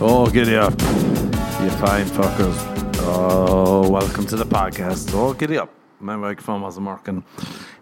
Oh, 0.00 0.30
giddy 0.30 0.54
up. 0.54 0.72
You 0.72 1.70
fine 1.70 2.06
fuckers. 2.06 2.56
Oh, 3.00 3.90
welcome 3.90 4.24
to 4.26 4.36
the 4.36 4.46
podcast. 4.46 5.12
Oh, 5.12 5.32
giddy 5.32 5.58
up. 5.58 5.74
My 5.98 6.14
microphone 6.14 6.62
wasn't 6.62 6.86
working. 6.86 7.24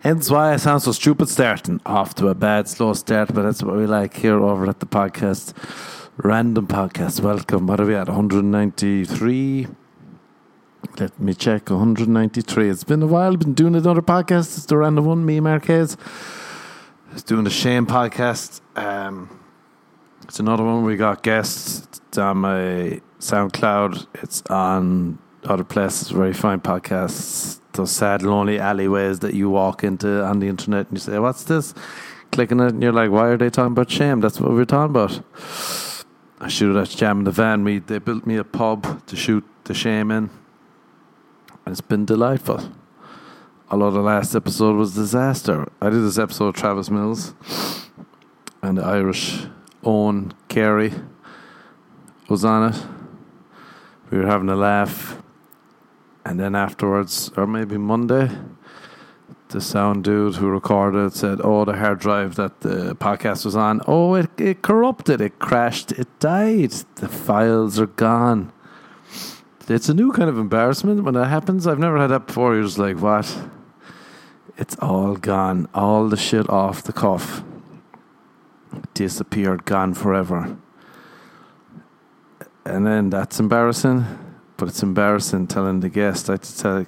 Hence 0.01 0.31
why 0.31 0.55
I 0.55 0.57
sound 0.57 0.81
so 0.81 0.93
stupid 0.93 1.29
starting 1.29 1.79
off 1.85 2.15
to 2.15 2.29
a 2.29 2.35
bad, 2.35 2.69
slow 2.69 2.95
start, 2.95 3.35
but 3.35 3.43
that's 3.43 3.63
what 3.63 3.77
we 3.77 3.87
like 3.87 4.17
here 4.17 4.41
over 4.41 4.67
at 4.67 4.81
the 4.81 4.87
podcast. 4.87 5.53
Random 6.17 6.67
podcast. 6.67 7.21
Welcome. 7.21 7.67
What 7.67 7.81
are 7.81 7.87
we 7.87 7.95
at? 7.95 8.09
193. 8.09 9.67
Let 10.99 11.19
me 11.21 11.35
check. 11.35 11.71
193. 11.71 12.69
It's 12.71 12.85
been 12.85 13.03
a 13.03 13.07
while. 13.07 13.37
Been 13.37 13.55
doing 13.55 13.75
another 13.75 14.03
podcast. 14.03 14.57
It's 14.57 14.67
the 14.67 14.77
random 14.77 15.05
one. 15.05 15.25
Me, 15.25 15.41
Marquez. 15.41 15.97
It's 17.13 17.23
doing 17.23 17.45
the 17.45 17.51
Shame 17.51 17.87
podcast. 17.87 18.61
Um, 18.77 19.41
it's 20.25 20.41
another 20.41 20.65
one. 20.65 20.85
We 20.85 20.97
got 20.97 21.23
guests. 21.23 21.87
It's 22.09 22.19
on 22.19 22.39
my 22.39 23.01
SoundCloud. 23.21 24.07
It's 24.23 24.43
on 24.49 25.19
other 25.45 25.65
places. 25.65 26.11
Very 26.11 26.33
fine 26.33 26.61
podcasts. 26.61 27.61
Those 27.73 27.91
sad, 27.93 28.23
lonely 28.23 28.59
alleyways 28.59 29.19
that 29.21 29.35
you 29.35 29.51
walk 29.51 29.85
into 29.85 30.25
on 30.25 30.41
the 30.41 30.49
internet 30.49 30.89
and 30.89 30.97
you 30.97 31.01
say, 31.01 31.19
"What's 31.19 31.45
this?" 31.45 31.75
Clicking 32.33 32.61
it, 32.61 32.73
and 32.73 32.83
you're 32.83 32.93
like, 32.93 33.11
"Why 33.11 33.29
are 33.29 33.37
they 33.37 33.51
talking 33.51 33.73
about 33.73 33.91
shame?" 33.91 34.21
That's 34.21 34.41
what 34.41 34.53
we're 34.53 34.65
talking 34.65 34.91
about. 34.91 35.21
I 36.41 36.49
shoot 36.49 36.77
at 36.77 36.89
Jam 36.89 37.19
in 37.19 37.25
the 37.25 37.31
Van. 37.31 37.65
We 37.65 37.79
they 37.79 37.99
built 37.99 38.27
me 38.27 38.37
a 38.37 38.45
pub 38.45 39.07
to 39.07 39.17
shoot 39.17 39.45
the 39.65 39.75
shame 39.75 40.11
in, 40.11 40.31
it's 41.67 41.81
been 41.81 42.05
delightful. 42.05 42.73
Although 43.71 43.91
the 43.91 44.01
last 44.01 44.35
episode 44.35 44.77
was 44.77 44.97
a 44.97 45.01
disaster. 45.01 45.71
I 45.81 45.91
did 45.91 46.03
this 46.03 46.19
episode 46.19 46.47
with 46.47 46.57
Travis 46.57 46.91
Mills 46.91 47.35
and 48.63 48.79
the 48.79 48.85
Irish 48.85 49.47
Owen 49.85 50.33
Carey 50.49 50.93
was 52.29 52.45
on 52.45 52.73
it. 52.73 52.83
We 54.11 54.19
were 54.19 54.27
having 54.27 54.49
a 54.49 54.57
laugh, 54.57 55.23
and 56.25 56.39
then 56.39 56.55
afterwards, 56.55 57.31
or 57.37 57.47
maybe 57.47 57.77
Monday, 57.77 58.31
the 59.49 59.61
sound 59.61 60.05
dude 60.05 60.37
who 60.37 60.49
recorded 60.49 61.13
said, 61.13 61.41
"Oh, 61.43 61.65
the 61.65 61.77
hard 61.77 62.01
drive 62.01 62.35
that 62.37 62.61
the 62.61 62.97
podcast 62.97 63.45
was 63.45 63.57
on, 63.57 63.81
oh, 63.87 64.15
it 64.15 64.31
it 64.39 64.63
corrupted, 64.63 65.21
it 65.21 65.39
crashed, 65.39 65.93
it 65.93 66.09
died. 66.19 66.71
The 66.97 67.09
files 67.09 67.79
are 67.79 67.87
gone." 67.87 68.53
It's 69.69 69.89
a 69.89 69.95
new 69.95 70.13
kind 70.13 70.29
of 70.29 70.39
embarrassment 70.39 71.05
when 71.05 71.15
that 71.15 71.27
happens. 71.27 71.67
I've 71.67 71.79
never 71.79 71.99
had 71.99 72.09
that 72.09 72.29
before. 72.29 72.55
You're 72.55 72.65
just 72.65 72.79
like, 72.79 73.01
"What?" 73.01 73.37
It's 74.59 74.77
all 74.81 75.17
gone, 75.17 75.69
all 75.75 76.09
the 76.09 76.17
shit 76.17 76.49
off 76.49 76.83
the 76.83 76.93
cuff 76.93 77.43
disappeared, 78.95 79.65
gone 79.65 79.95
forever. 79.95 80.57
And 82.65 82.87
then 82.87 83.11
that's 83.11 83.39
embarrassing, 83.39 84.05
but 84.57 84.69
it's 84.69 84.83
embarrassing 84.83 85.47
telling 85.47 85.81
the 85.81 85.89
guest. 85.89 86.29
I 86.31 86.37
tell, 86.39 86.87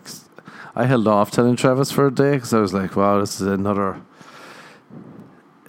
I 0.74 0.86
held 0.86 1.06
off 1.06 1.30
telling 1.30 1.56
Travis 1.56 1.92
for 1.92 2.06
a 2.06 2.10
day 2.10 2.32
because 2.32 2.52
I 2.52 2.60
was 2.60 2.72
like, 2.72 2.96
wow, 2.96 3.20
this 3.20 3.40
is 3.40 3.46
another. 3.46 4.00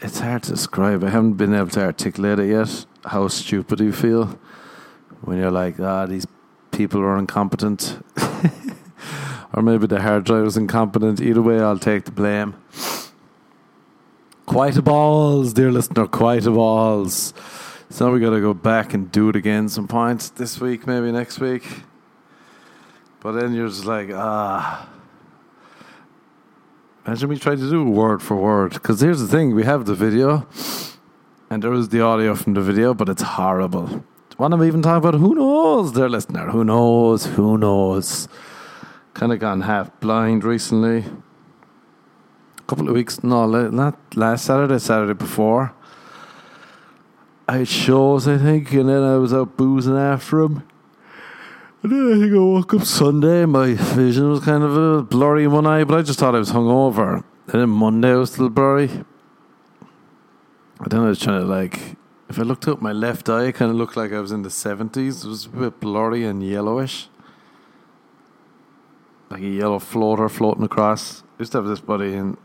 It's 0.01 0.19
hard 0.19 0.43
to 0.43 0.51
describe. 0.51 1.03
I 1.03 1.09
haven't 1.09 1.33
been 1.33 1.53
able 1.53 1.69
to 1.71 1.83
articulate 1.83 2.39
it 2.39 2.49
yet. 2.49 2.85
How 3.05 3.27
stupid 3.27 3.81
you 3.81 3.91
feel 3.91 4.39
when 5.21 5.37
you're 5.37 5.51
like, 5.51 5.79
ah, 5.79 6.05
these 6.05 6.25
people 6.79 7.01
are 7.01 7.17
incompetent. 7.17 8.01
or 9.53 9.61
maybe 9.61 9.85
the 9.85 10.01
hard 10.01 10.23
drive 10.23 10.45
is 10.45 10.55
incompetent. 10.55 11.19
Either 11.19 11.41
way, 11.41 11.59
I'll 11.59 11.77
take 11.77 12.05
the 12.05 12.11
blame. 12.11 12.55
Quite 14.45 14.77
a 14.77 14.81
balls, 14.81 15.51
dear 15.51 15.73
listener, 15.73 16.07
quite 16.07 16.45
a 16.45 16.51
balls. 16.51 17.33
So 17.89 18.13
we 18.13 18.21
got 18.21 18.29
to 18.29 18.39
go 18.39 18.53
back 18.53 18.93
and 18.93 19.11
do 19.11 19.27
it 19.27 19.35
again 19.35 19.67
some 19.67 19.89
point 19.89 20.31
this 20.37 20.61
week, 20.61 20.87
maybe 20.87 21.11
next 21.11 21.41
week. 21.41 21.67
But 23.19 23.33
then 23.33 23.53
you're 23.53 23.67
just 23.67 23.83
like, 23.83 24.11
ah. 24.13 24.87
Imagine 27.05 27.27
we 27.27 27.37
try 27.37 27.55
to 27.55 27.69
do 27.69 27.83
word 27.83 28.21
for 28.21 28.37
word. 28.37 28.71
Because 28.71 29.01
here's 29.01 29.19
the 29.19 29.27
thing 29.27 29.53
we 29.53 29.65
have 29.65 29.85
the 29.85 29.95
video, 29.95 30.47
and 31.49 31.61
there 31.61 31.73
is 31.73 31.89
the 31.89 31.99
audio 31.99 32.35
from 32.35 32.53
the 32.53 32.61
video, 32.61 32.93
but 32.93 33.09
it's 33.09 33.23
horrible. 33.23 34.05
What 34.39 34.53
am 34.53 34.61
I 34.61 34.67
even 34.67 34.81
talking 34.81 35.05
about? 35.05 35.19
Who 35.19 35.35
knows, 35.35 35.91
dear 35.91 36.07
listener? 36.07 36.49
Who 36.49 36.63
knows? 36.63 37.25
Who 37.25 37.57
knows? 37.57 38.29
Kind 39.13 39.33
of 39.33 39.39
gone 39.39 39.59
half 39.59 39.99
blind 39.99 40.45
recently 40.45 40.99
A 42.57 42.61
couple 42.65 42.87
of 42.87 42.95
weeks, 42.95 43.21
no, 43.21 43.45
not 43.45 43.97
last 44.15 44.45
Saturday, 44.45 44.79
Saturday 44.79 45.11
before. 45.11 45.73
I 47.49 47.57
had 47.57 47.67
shows, 47.67 48.29
I 48.29 48.37
think, 48.37 48.71
and 48.71 48.87
then 48.87 49.03
I 49.03 49.17
was 49.17 49.33
out 49.33 49.57
boozing 49.57 49.97
after 49.97 50.39
him. 50.39 50.63
And 51.83 51.91
then 51.91 52.13
I 52.13 52.21
think 52.21 52.33
I 52.33 52.37
woke 52.37 52.73
up 52.75 52.83
Sunday, 52.83 53.43
my 53.43 53.73
vision 53.73 54.29
was 54.29 54.39
kind 54.39 54.63
of 54.63 54.77
a 54.77 55.03
blurry 55.03 55.43
in 55.43 55.51
one 55.51 55.67
eye, 55.67 55.83
but 55.83 55.99
I 55.99 56.01
just 56.01 56.17
thought 56.17 56.33
I 56.33 56.39
was 56.39 56.53
hungover. 56.53 57.25
And 57.47 57.61
then 57.61 57.69
Monday 57.69 58.11
I 58.11 58.15
was 58.15 58.31
still 58.31 58.47
blurry. 58.47 58.89
And 60.79 60.89
then 60.89 61.01
I 61.01 61.09
was 61.09 61.19
trying 61.19 61.41
to 61.41 61.45
like, 61.45 61.98
if 62.29 62.37
I 62.37 62.43
looked 62.43 62.67
up 62.67 62.81
my 62.81 62.91
left 62.91 63.27
eye, 63.27 63.45
it 63.45 63.55
kind 63.55 63.71
of 63.71 63.77
looked 63.77 63.97
like 63.97 64.13
I 64.13 64.19
was 64.19 64.31
in 64.31 64.43
the 64.43 64.49
70s. 64.49 65.25
It 65.25 65.27
was 65.27 65.45
a 65.45 65.49
bit 65.49 65.79
blurry 65.79 66.23
and 66.25 66.43
yellowish. 66.43 67.09
Like 69.29 69.41
a 69.41 69.47
yellow 69.47 69.79
floater 69.79 70.29
floating 70.29 70.63
across. 70.63 71.23
I 71.23 71.25
used 71.39 71.51
to 71.53 71.57
have 71.57 71.67
this 71.67 71.79
buddy 71.79 72.13
in 72.13 72.37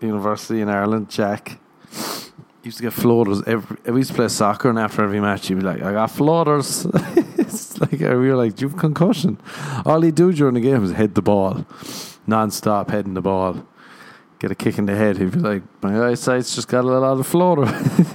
university 0.00 0.60
in 0.60 0.68
Ireland, 0.68 1.08
Jack. 1.08 1.58
He 1.90 2.68
Used 2.68 2.76
to 2.76 2.84
get 2.84 2.92
floaters 2.92 3.42
every. 3.46 3.76
We 3.86 4.00
used 4.00 4.10
to 4.10 4.16
play 4.16 4.28
soccer, 4.28 4.70
and 4.70 4.78
after 4.78 5.02
every 5.02 5.20
match, 5.20 5.48
he'd 5.48 5.54
be 5.54 5.62
like, 5.62 5.82
"I 5.82 5.92
got 5.92 6.10
floaters." 6.12 6.86
it's 7.36 7.80
like 7.80 7.98
we 7.98 8.06
were 8.06 8.36
like, 8.36 8.54
"Do 8.54 8.64
you 8.64 8.68
have 8.68 8.78
concussion?" 8.78 9.38
All 9.84 10.00
he'd 10.00 10.14
do 10.14 10.32
during 10.32 10.54
the 10.54 10.60
game 10.60 10.80
was 10.80 10.92
head 10.92 11.16
the 11.16 11.22
ball, 11.22 11.66
non-stop 12.26 12.90
heading 12.90 13.14
the 13.14 13.20
ball. 13.20 13.66
Get 14.38 14.52
a 14.52 14.54
kick 14.54 14.78
in 14.78 14.86
the 14.86 14.94
head. 14.94 15.18
He'd 15.18 15.32
be 15.32 15.40
like, 15.40 15.62
"My 15.82 16.08
eyesight's 16.08 16.54
just 16.54 16.68
got 16.68 16.84
a 16.84 16.86
lot 16.86 17.18
of 17.18 17.26
floater." 17.26 17.64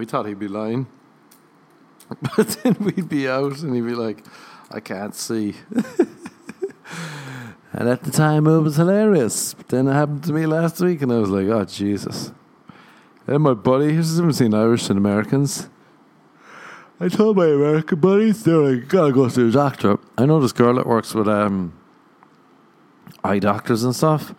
we 0.00 0.06
thought 0.06 0.26
he'd 0.26 0.38
be 0.38 0.48
lying, 0.48 0.88
but 2.36 2.48
then 2.62 2.76
we'd 2.80 3.08
be 3.08 3.28
out, 3.28 3.60
and 3.60 3.74
he'd 3.74 3.86
be 3.86 3.94
like, 3.94 4.24
"I 4.70 4.80
can't 4.80 5.14
see." 5.14 5.54
And 7.72 7.88
at 7.88 8.02
the 8.02 8.10
time, 8.10 8.46
it 8.46 8.58
was 8.58 8.76
hilarious. 8.76 9.54
But 9.54 9.68
then 9.68 9.86
it 9.86 9.92
happened 9.92 10.24
to 10.24 10.32
me 10.32 10.46
last 10.46 10.80
week, 10.80 11.02
and 11.02 11.12
I 11.12 11.18
was 11.18 11.30
like, 11.30 11.46
oh, 11.46 11.64
Jesus. 11.64 12.32
And 13.26 13.42
my 13.42 13.54
buddy, 13.54 13.94
he's 13.94 14.18
never 14.18 14.32
seen 14.32 14.54
Irish 14.54 14.88
and 14.90 14.98
Americans. 14.98 15.68
I 16.98 17.08
told 17.08 17.36
my 17.36 17.46
American 17.46 18.00
buddies, 18.00 18.42
they're 18.42 18.56
like, 18.56 18.88
gotta 18.88 19.12
go 19.12 19.28
to 19.28 19.46
the 19.46 19.52
doctor. 19.52 19.98
I 20.18 20.26
know 20.26 20.40
this 20.40 20.52
girl 20.52 20.74
that 20.74 20.86
works 20.86 21.14
with 21.14 21.28
um, 21.28 21.72
eye 23.22 23.38
doctors 23.38 23.84
and 23.84 23.94
stuff. 23.94 24.34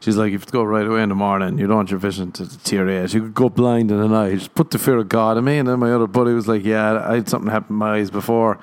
She's 0.00 0.16
like, 0.16 0.32
if 0.32 0.46
you 0.46 0.52
go 0.52 0.62
right 0.62 0.86
away 0.86 1.02
in 1.02 1.08
the 1.08 1.16
morning, 1.16 1.58
you 1.58 1.66
don't 1.66 1.76
want 1.76 1.90
your 1.90 1.98
vision 1.98 2.30
to 2.32 2.46
deteriorate. 2.46 3.12
You 3.12 3.22
could 3.22 3.34
go 3.34 3.48
blind 3.48 3.90
in 3.90 3.98
an 3.98 4.14
eye. 4.14 4.34
Just 4.34 4.54
put 4.54 4.70
the 4.70 4.78
fear 4.78 4.98
of 4.98 5.08
God 5.08 5.36
in 5.38 5.44
me. 5.44 5.58
And 5.58 5.68
then 5.68 5.80
my 5.80 5.92
other 5.92 6.06
buddy 6.06 6.32
was 6.32 6.46
like, 6.46 6.64
yeah, 6.64 7.04
I 7.04 7.16
had 7.16 7.28
something 7.28 7.50
happen 7.50 7.74
in 7.74 7.78
my 7.78 7.96
eyes 7.96 8.10
before 8.10 8.60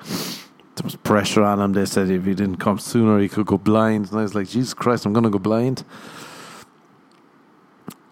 there 0.76 0.84
was 0.84 0.96
pressure 0.96 1.42
on 1.42 1.60
him. 1.60 1.72
They 1.72 1.84
said 1.84 2.10
if 2.10 2.24
he 2.24 2.34
didn't 2.34 2.56
come 2.56 2.78
sooner, 2.78 3.18
he 3.18 3.28
could 3.28 3.46
go 3.46 3.58
blind. 3.58 4.10
And 4.10 4.18
I 4.18 4.22
was 4.22 4.34
like, 4.34 4.48
Jesus 4.48 4.72
Christ, 4.72 5.04
I'm 5.04 5.12
going 5.12 5.24
to 5.24 5.30
go 5.30 5.38
blind. 5.38 5.84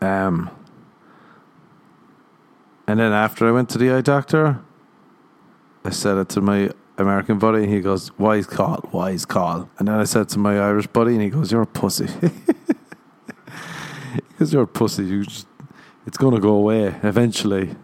Um, 0.02 0.50
and 2.86 3.00
then 3.00 3.12
after 3.12 3.48
I 3.48 3.52
went 3.52 3.70
to 3.70 3.78
the 3.78 3.90
eye 3.90 4.02
doctor, 4.02 4.60
I 5.84 5.90
said 5.90 6.18
it 6.18 6.28
to 6.30 6.40
my 6.40 6.70
American 6.98 7.38
buddy, 7.38 7.64
and 7.64 7.72
he 7.72 7.80
goes, 7.80 8.16
"Wise 8.18 8.46
call, 8.46 8.88
wise 8.92 9.24
call." 9.24 9.68
And 9.78 9.88
then 9.88 9.98
I 9.98 10.04
said 10.04 10.28
to 10.30 10.38
my 10.38 10.58
Irish 10.58 10.86
buddy, 10.86 11.12
and 11.12 11.22
he 11.22 11.30
goes, 11.30 11.50
"You're 11.50 11.62
a 11.62 11.66
pussy." 11.66 12.08
Because 14.34 14.52
you're 14.52 14.64
a 14.64 14.68
pussy, 14.68 15.04
you 15.04 15.24
just, 15.24 15.46
it's 16.06 16.18
going 16.18 16.34
to 16.34 16.40
go 16.40 16.54
away 16.54 16.96
eventually. 17.02 17.76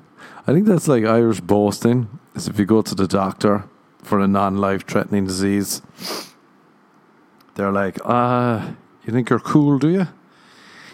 I 0.46 0.52
think 0.52 0.66
that's 0.66 0.88
like 0.88 1.04
Irish 1.04 1.40
boasting. 1.40 2.08
Is 2.34 2.48
if 2.48 2.58
you 2.58 2.66
go 2.66 2.82
to 2.82 2.94
the 2.94 3.06
doctor 3.06 3.64
for 4.02 4.20
a 4.20 4.26
non 4.26 4.56
life 4.56 4.86
threatening 4.86 5.26
disease. 5.26 5.82
They're 7.54 7.72
like, 7.72 7.98
ah, 8.04 8.74
you 9.04 9.12
think 9.12 9.30
you're 9.30 9.40
cool, 9.40 9.78
do 9.78 9.88
you? 9.88 10.08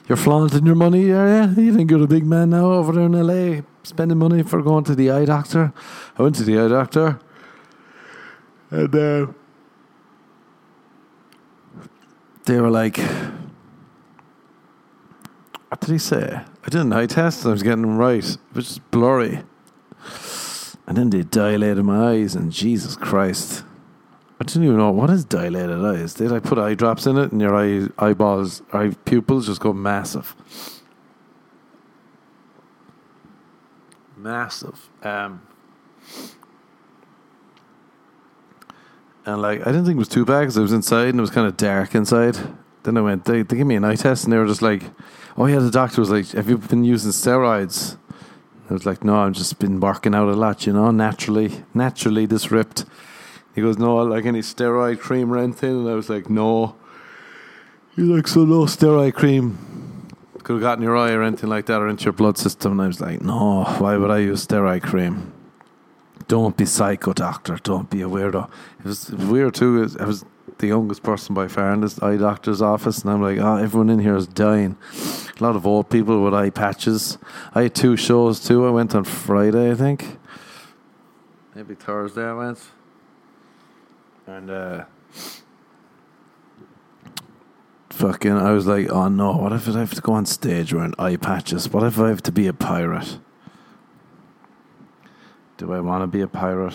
You're 0.09 0.17
flaunting 0.17 0.67
your 0.67 0.75
money, 0.75 1.11
are 1.11 1.45
you? 1.45 1.63
You 1.65 1.75
think 1.75 1.91
you're 1.91 2.03
a 2.03 2.07
big 2.07 2.25
man 2.25 2.51
now 2.51 2.73
over 2.73 2.93
there 2.93 3.05
in 3.05 3.13
LA, 3.13 3.63
spending 3.83 4.19
money 4.19 4.43
for 4.43 4.63
going 4.63 4.85
to 4.85 4.95
the 4.95 5.11
eye 5.11 5.25
doctor? 5.25 5.73
I 6.17 6.23
went 6.23 6.37
to 6.37 6.45
the 6.45 6.59
eye 6.59 6.69
doctor, 6.69 7.19
and 8.71 8.95
uh, 8.95 9.27
they 12.45 12.61
were 12.61 12.71
like, 12.71 12.99
what 15.77 15.83
did 15.83 15.93
he 15.93 15.99
say? 15.99 16.41
I 16.65 16.69
did 16.71 16.81
an 16.81 16.93
eye 16.95 17.05
test 17.05 17.43
and 17.43 17.51
I 17.51 17.53
was 17.53 17.63
getting 17.63 17.83
them 17.83 17.99
right, 17.99 18.25
which 18.55 18.71
is 18.71 18.79
blurry. 18.79 19.43
And 20.87 20.97
then 20.97 21.11
they 21.11 21.23
dilated 21.23 21.85
my 21.85 22.13
eyes, 22.13 22.35
and 22.35 22.51
Jesus 22.51 22.97
Christ. 22.97 23.63
I 24.41 24.45
didn't 24.45 24.65
even 24.65 24.79
know 24.79 24.91
what 24.91 25.11
is 25.11 25.27
dilated 25.27 25.85
eyes. 25.85 26.15
Did 26.15 26.33
I 26.33 26.39
put 26.39 26.57
eye 26.57 26.73
drops 26.73 27.05
in 27.05 27.19
it 27.19 27.31
and 27.31 27.43
your 27.43 27.55
eye, 27.55 27.89
eyeballs, 27.99 28.63
eye 28.73 28.93
pupils 29.05 29.49
just 29.49 29.61
go 29.61 29.75
massive? 29.75 30.35
Massive. 34.17 34.89
Um, 35.03 35.43
and 39.27 39.43
like, 39.43 39.61
I 39.61 39.65
didn't 39.65 39.85
think 39.85 39.97
it 39.97 39.99
was 39.99 40.09
too 40.09 40.25
bad 40.25 40.41
because 40.41 40.57
I 40.57 40.63
was 40.63 40.73
inside 40.73 41.09
and 41.09 41.19
it 41.19 41.21
was 41.21 41.31
kind 41.31 41.47
of 41.47 41.59
dark 41.59 41.95
inside. 41.95 42.39
Then 42.85 42.97
I 42.97 43.03
went, 43.03 43.27
they, 43.27 43.43
they 43.43 43.57
gave 43.59 43.67
me 43.67 43.75
an 43.75 43.85
eye 43.85 43.97
test 43.97 44.25
and 44.25 44.33
they 44.33 44.39
were 44.39 44.47
just 44.47 44.63
like, 44.63 44.83
oh 45.37 45.47
yeah, 45.47 45.59
the 45.59 45.71
doctor 45.71 46.01
was 46.01 46.11
like, 46.11 46.29
have 46.31 46.49
you 46.49 46.59
been 46.59 46.85
using 46.85 47.11
steroids? 47.11 47.97
I 48.69 48.73
was 48.73 48.87
like, 48.87 49.05
no, 49.05 49.17
I've 49.17 49.33
just 49.33 49.59
been 49.59 49.79
working 49.79 50.15
out 50.15 50.29
a 50.29 50.33
lot, 50.33 50.67
you 50.67 50.73
know, 50.73 50.91
naturally, 50.91 51.65
naturally 51.73 52.27
this 52.27 52.51
ripped. 52.51 52.85
He 53.55 53.61
goes, 53.61 53.79
no, 53.79 53.97
like 53.97 54.27
any 54.27 54.41
steroid 54.41 54.99
cream 54.99 55.33
or 55.33 55.39
anything? 55.39 55.71
And 55.71 55.89
I 55.89 55.95
was 55.95 56.11
like, 56.11 56.29
no. 56.29 56.77
He's 57.95 58.07
like, 58.07 58.27
so 58.27 58.45
no 58.45 58.63
steroid 58.65 59.15
cream 59.15 59.59
could 60.43 60.55
have 60.55 60.63
gotten 60.63 60.85
your 60.85 60.97
eye 60.97 61.13
or 61.13 61.23
anything 61.23 61.49
like 61.49 61.67
that 61.67 61.81
or 61.81 61.89
into 61.89 62.05
your 62.05 62.13
blood 62.13 62.39
system. 62.39 62.73
And 62.73 62.83
I 62.83 62.87
was 62.87 63.01
like, 63.01 63.21
no, 63.21 63.65
why 63.79 63.97
would 63.97 64.11
I 64.11 64.19
use 64.19 64.47
steroid 64.47 64.83
cream? 64.83 65.33
Don't 66.29 66.57
be 66.57 66.65
psycho, 66.67 67.13
doctor. 67.13 67.59
Don't 67.63 67.89
be 67.89 68.03
a 68.03 68.09
weirdo. 68.09 68.51
It 68.81 68.85
was 68.85 69.11
weird 69.11 69.55
too. 69.55 69.89
I 69.99 70.05
was 70.05 70.25
the 70.59 70.69
youngest 70.69 71.03
person 71.03 71.35
by 71.35 71.49
far 71.49 71.73
in 71.73 71.81
this 71.81 72.03
eye 72.03 72.17
doctor's 72.17 72.63
office, 72.63 73.03
and 73.03 73.11
I'm 73.11 73.23
like, 73.23 73.39
oh, 73.39 73.57
everyone 73.57 73.91
in 73.91 73.99
here 73.99 74.17
is 74.17 74.27
dying. 74.27 74.77
A 75.39 75.43
lot 75.43 75.57
of 75.57 75.67
old 75.67 75.91
people 75.91 76.23
with 76.23 76.33
eye 76.35 76.51
patches. 76.51 77.19
I 77.55 77.63
had 77.63 77.75
two 77.75 77.97
shows 77.97 78.41
too. 78.41 78.67
I 78.67 78.71
went 78.71 78.95
on 78.95 79.05
Friday, 79.05 79.71
I 79.71 79.75
think. 79.75 80.19
Maybe 81.55 81.75
Thursday 81.75 82.25
I 82.25 82.33
went. 82.33 82.59
And 84.27 84.51
uh 84.51 84.85
fucking 87.91 88.33
I 88.33 88.53
was 88.53 88.67
like, 88.67 88.91
oh 88.91 89.09
no, 89.09 89.33
what 89.37 89.53
if 89.53 89.69
I 89.69 89.79
have 89.79 89.95
to 89.95 90.01
go 90.01 90.13
on 90.13 90.27
stage 90.27 90.73
wearing 90.73 90.95
eye 90.99 91.17
patches? 91.17 91.73
What 91.73 91.83
if 91.83 91.99
I 91.99 92.09
have 92.09 92.23
to 92.23 92.33
be 92.33 92.47
a 92.47 92.53
pirate? 92.53 93.19
Do 95.59 95.73
I 95.73 95.81
want 95.81 96.03
to 96.03 96.07
be 96.07 96.23
a 96.23 96.29
pirate? 96.29 96.75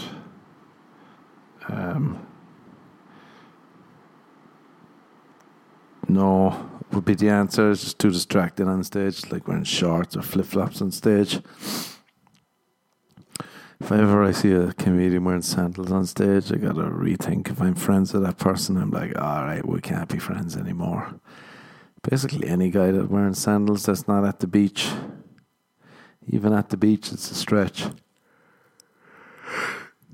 Um 1.67 2.25
No, 6.11 6.69
would 6.91 7.05
be 7.05 7.13
the 7.13 7.29
answer. 7.29 7.71
It's 7.71 7.83
just 7.83 7.99
too 7.99 8.11
distracting 8.11 8.67
on 8.67 8.83
stage, 8.83 9.31
like 9.31 9.47
wearing 9.47 9.63
shorts 9.63 10.17
or 10.17 10.21
flip 10.21 10.45
flops 10.45 10.81
on 10.81 10.91
stage. 10.91 11.39
If 13.79 13.91
ever 13.91 14.21
I 14.21 14.31
see 14.31 14.51
a 14.51 14.73
comedian 14.73 15.23
wearing 15.23 15.41
sandals 15.41 15.89
on 15.89 16.05
stage, 16.05 16.51
I 16.51 16.57
gotta 16.57 16.81
rethink 16.81 17.49
if 17.49 17.61
I'm 17.61 17.75
friends 17.75 18.11
with 18.11 18.23
that 18.23 18.37
person. 18.37 18.75
I'm 18.75 18.91
like, 18.91 19.17
all 19.17 19.45
right, 19.45 19.65
we 19.65 19.79
can't 19.79 20.09
be 20.09 20.19
friends 20.19 20.57
anymore. 20.57 21.15
Basically, 22.03 22.45
any 22.45 22.69
guy 22.71 22.91
that's 22.91 23.07
wearing 23.07 23.33
sandals 23.33 23.85
that's 23.85 24.05
not 24.05 24.25
at 24.25 24.41
the 24.41 24.47
beach, 24.47 24.89
even 26.27 26.51
at 26.51 26.71
the 26.71 26.77
beach, 26.77 27.13
it's 27.13 27.31
a 27.31 27.35
stretch. 27.35 27.85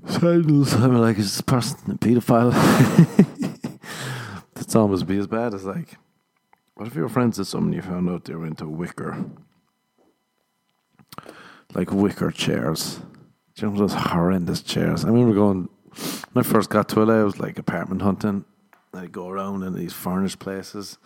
Sandals, 0.06 0.74
I'm 0.74 0.94
like, 0.94 1.18
is 1.18 1.32
this 1.32 1.40
person 1.40 1.90
a 1.90 1.94
pedophile? 1.96 2.54
That's 4.68 4.76
almost 4.76 5.06
be 5.06 5.16
as 5.16 5.26
bad 5.26 5.54
as 5.54 5.64
like, 5.64 5.96
what 6.74 6.86
if 6.86 6.94
your 6.94 7.08
friends 7.08 7.38
with 7.38 7.48
someone 7.48 7.72
you 7.72 7.80
found 7.80 8.06
out 8.10 8.26
they 8.26 8.34
were 8.34 8.44
into 8.44 8.68
wicker, 8.68 9.24
like 11.72 11.90
wicker 11.90 12.30
chairs? 12.30 13.00
Do 13.54 13.64
you 13.64 13.72
know 13.72 13.78
those 13.78 13.94
horrendous 13.94 14.60
chairs? 14.60 15.06
I 15.06 15.08
remember 15.08 15.34
going 15.34 15.70
when 16.32 16.44
I 16.44 16.46
first 16.46 16.68
got 16.68 16.86
to 16.90 17.02
LA. 17.02 17.14
I 17.14 17.24
was 17.24 17.40
like 17.40 17.58
apartment 17.58 18.02
hunting. 18.02 18.44
I'd 18.92 19.10
go 19.10 19.30
around 19.30 19.62
in 19.62 19.72
these 19.72 19.94
furnished 19.94 20.38
places. 20.38 20.98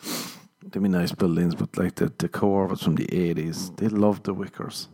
They'd 0.65 0.83
be 0.83 0.89
nice 0.89 1.13
buildings, 1.13 1.55
but 1.55 1.79
like 1.79 1.95
the 1.95 2.09
decor 2.09 2.67
was 2.67 2.83
from 2.83 2.97
the 2.97 3.15
eighties. 3.15 3.71
They 3.77 3.87
loved 3.87 4.25
the 4.25 4.35
wickers. 4.35 4.89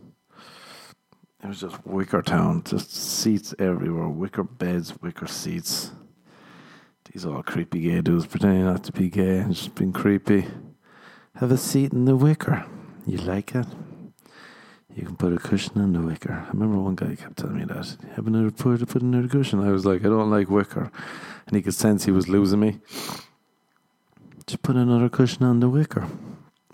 It 1.43 1.47
was 1.47 1.59
just 1.61 1.87
wicker 1.87 2.21
town, 2.21 2.61
just 2.65 2.93
seats 2.93 3.55
everywhere, 3.57 4.09
wicker 4.09 4.43
beds, 4.43 4.93
wicker 5.01 5.25
seats. 5.25 5.89
These 7.11 7.25
all 7.25 7.41
creepy 7.41 7.81
gay 7.81 8.01
dudes 8.01 8.27
pretending 8.27 8.65
not 8.65 8.83
to 8.83 8.91
be 8.91 9.09
gay 9.09 9.39
and 9.39 9.53
just 9.53 9.73
being 9.73 9.91
creepy. 9.91 10.45
Have 11.35 11.51
a 11.51 11.57
seat 11.57 11.91
in 11.91 12.05
the 12.05 12.15
wicker. 12.15 12.65
You 13.07 13.17
like 13.17 13.55
it? 13.55 13.65
You 14.95 15.05
can 15.05 15.15
put 15.15 15.33
a 15.33 15.37
cushion 15.37 15.81
on 15.81 15.93
the 15.93 16.01
wicker. 16.01 16.45
I 16.47 16.51
remember 16.51 16.77
one 16.77 16.95
guy 16.95 17.15
kept 17.15 17.37
telling 17.37 17.57
me 17.57 17.65
that. 17.65 17.97
Have 18.15 18.27
another 18.27 18.51
put 18.51 18.87
put 18.87 19.01
another 19.01 19.27
cushion. 19.27 19.59
I 19.59 19.71
was 19.71 19.85
like, 19.85 20.01
I 20.01 20.09
don't 20.09 20.29
like 20.29 20.49
wicker, 20.49 20.91
and 21.47 21.55
he 21.55 21.61
could 21.61 21.73
sense 21.73 22.05
he 22.05 22.11
was 22.11 22.27
losing 22.27 22.59
me. 22.59 22.79
Just 24.45 24.61
put 24.61 24.75
another 24.75 25.09
cushion 25.09 25.43
on 25.43 25.61
the 25.61 25.69
wicker. 25.69 26.07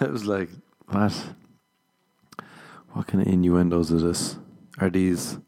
I 0.00 0.06
was 0.06 0.26
like, 0.26 0.50
what? 0.88 1.12
What 2.92 3.06
kind 3.06 3.26
of 3.26 3.32
innuendos 3.32 3.92
are 3.92 4.00
this? 4.00 4.36
Are 4.78 4.90
these? 4.90 5.38